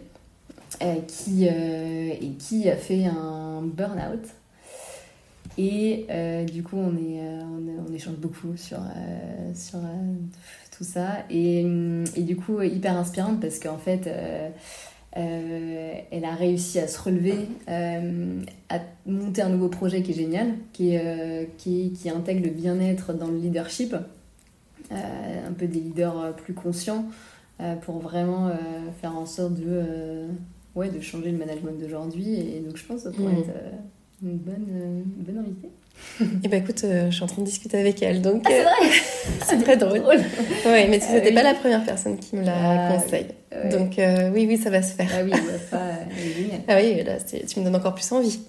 qui, 1.09 1.47
et 1.47 2.33
qui 2.39 2.71
a 2.71 2.77
fait 2.77 3.07
un 3.07 3.63
burn-out. 3.63 4.23
Et 5.59 6.07
du 6.51 6.63
coup, 6.63 6.77
on, 6.77 6.97
est, 6.97 7.21
on, 7.89 7.93
échange 7.93 8.17
beaucoup 8.17 8.57
sur, 8.57 8.79
sur 9.55 9.79
tout 10.77 10.85
ça. 10.85 11.25
Et, 11.29 11.61
et, 12.17 12.23
du 12.23 12.37
coup, 12.37 12.63
hyper 12.63 12.97
inspirante 12.97 13.41
parce 13.41 13.59
qu'en 13.59 13.77
fait, 13.77 14.09
euh, 15.17 15.95
elle 16.13 16.25
a 16.25 16.35
réussi 16.35 16.79
à 16.79 16.87
se 16.87 17.01
relever, 17.01 17.35
euh, 17.69 18.43
à 18.69 18.79
monter 19.07 19.43
un 19.43 19.49
nouveau 19.49 19.69
projet 19.69 20.03
qui 20.03 20.13
est 20.13 20.15
génial, 20.15 20.55
qui, 20.73 20.97
euh, 20.97 21.45
qui, 21.59 21.93
qui, 21.93 22.09
intègre 22.11 22.45
le 22.45 22.51
bien-être 22.51 23.13
dans 23.13 23.27
le 23.27 23.37
leadership, 23.37 23.95
un 24.93 25.53
peu 25.57 25.67
des 25.67 25.81
leaders 25.81 26.35
plus 26.37 26.55
conscients, 26.55 27.07
pour 27.83 27.99
vraiment 27.99 28.51
faire 29.01 29.17
en 29.17 29.27
sorte 29.27 29.55
de, 29.55 30.27
ouais, 30.75 30.89
de 30.89 31.01
changer 31.01 31.31
le 31.31 31.39
management 31.39 31.79
d'aujourd'hui. 31.81 32.35
Et 32.35 32.61
donc 32.61 32.77
je 32.77 32.85
pense 32.85 33.05
que 33.05 33.11
ça 33.11 33.17
pourrait 33.17 33.35
mmh. 33.35 33.39
être 33.39 33.55
une 34.23 34.39
bonne, 34.39 34.67
une 34.69 35.25
bonne 35.25 35.39
invitée. 35.39 35.71
Eh 36.45 36.49
ben 36.49 36.63
écoute, 36.63 36.83
je 36.83 37.11
suis 37.11 37.23
en 37.23 37.27
train 37.27 37.43
de 37.43 37.47
discuter 37.47 37.79
avec 37.79 38.03
elle, 38.03 38.23
donc 38.23 38.47
ah, 38.47 38.85
c'est 39.47 39.59
très 39.63 39.77
drôle. 39.77 40.01
Oui, 40.01 40.87
mais 40.89 40.99
tu 40.99 41.13
n'étais 41.13 41.33
pas 41.33 41.43
la 41.43 41.55
première 41.55 41.85
personne 41.85 42.19
qui 42.19 42.37
me 42.37 42.45
la 42.45 42.89
ah, 42.89 42.93
conseille. 42.93 43.27
Donc 43.71 43.99
euh, 43.99 44.31
oui, 44.33 44.47
oui, 44.49 44.57
ça 44.57 44.71
va 44.71 44.83
se 44.83 44.95
faire. 44.95 45.11
Ah 45.13 45.23
oui, 45.25 45.33
ah 46.69 46.77
oui, 46.81 47.03
là, 47.03 47.17
tu 47.21 47.59
me 47.59 47.65
donnes 47.65 47.77
encore 47.77 47.95
plus 47.95 48.11
envie. 48.13 48.41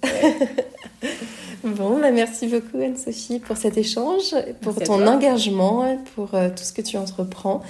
bon, 1.64 2.00
bah, 2.00 2.12
merci 2.12 2.48
beaucoup 2.48 2.78
Anne-Sophie 2.78 3.40
pour 3.40 3.58
cet 3.58 3.78
échange, 3.78 4.36
pour 4.62 4.76
ton 4.76 5.06
engagement, 5.08 5.98
pour 6.16 6.36
euh, 6.36 6.50
tout 6.50 6.64
ce 6.64 6.72
que 6.72 6.82
tu 6.82 6.98
entreprends. 6.98 7.62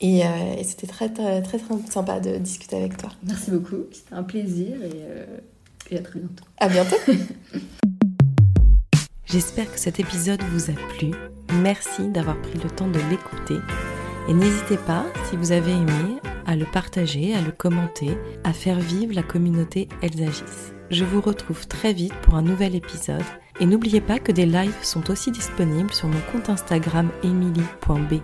Et, 0.00 0.24
euh, 0.24 0.28
et 0.58 0.64
c'était 0.64 0.86
très, 0.86 1.10
très, 1.10 1.42
très, 1.42 1.58
sympa 1.90 2.20
de 2.20 2.38
discuter 2.38 2.76
avec 2.76 2.96
toi. 2.96 3.10
Merci 3.22 3.50
beaucoup, 3.50 3.84
c'était 3.92 4.14
un 4.14 4.22
plaisir 4.22 4.76
et, 4.82 4.94
et 5.90 5.98
à 5.98 6.02
très 6.02 6.20
bientôt. 6.20 6.44
À 6.58 6.68
bientôt. 6.68 6.96
J'espère 9.24 9.72
que 9.72 9.78
cet 9.78 10.00
épisode 10.00 10.42
vous 10.52 10.70
a 10.70 10.74
plu. 10.96 11.12
Merci 11.62 12.08
d'avoir 12.08 12.40
pris 12.42 12.58
le 12.58 12.70
temps 12.70 12.88
de 12.88 12.98
l'écouter. 13.10 13.58
Et 14.28 14.34
n'hésitez 14.34 14.76
pas, 14.76 15.06
si 15.28 15.36
vous 15.36 15.52
avez 15.52 15.72
aimé, 15.72 16.18
à 16.46 16.56
le 16.56 16.64
partager, 16.64 17.34
à 17.34 17.40
le 17.40 17.52
commenter, 17.52 18.18
à 18.44 18.52
faire 18.52 18.80
vivre 18.80 19.14
la 19.14 19.22
communauté 19.22 19.88
Elsagis. 20.02 20.72
Je 20.90 21.04
vous 21.04 21.20
retrouve 21.20 21.68
très 21.68 21.92
vite 21.92 22.14
pour 22.22 22.34
un 22.34 22.42
nouvel 22.42 22.74
épisode 22.74 23.22
et 23.60 23.66
n'oubliez 23.66 24.00
pas 24.00 24.18
que 24.18 24.32
des 24.32 24.46
lives 24.46 24.82
sont 24.82 25.10
aussi 25.10 25.30
disponibles 25.30 25.92
sur 25.92 26.08
mon 26.08 26.20
compte 26.32 26.48
Instagram 26.48 27.10
emily.b 27.22 28.14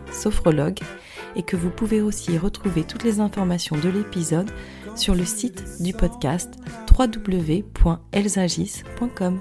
et 1.37 1.43
que 1.43 1.57
vous 1.57 1.71
pouvez 1.71 2.01
aussi 2.01 2.37
retrouver 2.39 2.83
toutes 2.83 3.05
les 3.05 3.21
informations 3.21 3.77
de 3.77 3.89
l'épisode 3.89 4.51
sur 4.99 5.15
le 5.15 5.25
site 5.25 5.63
du 5.81 5.93
podcast 5.93 6.55
www.elsagis.com. 6.99 9.41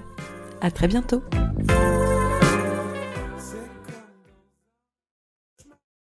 À 0.62 0.72
très 0.72 0.88
bientôt. 0.88 1.22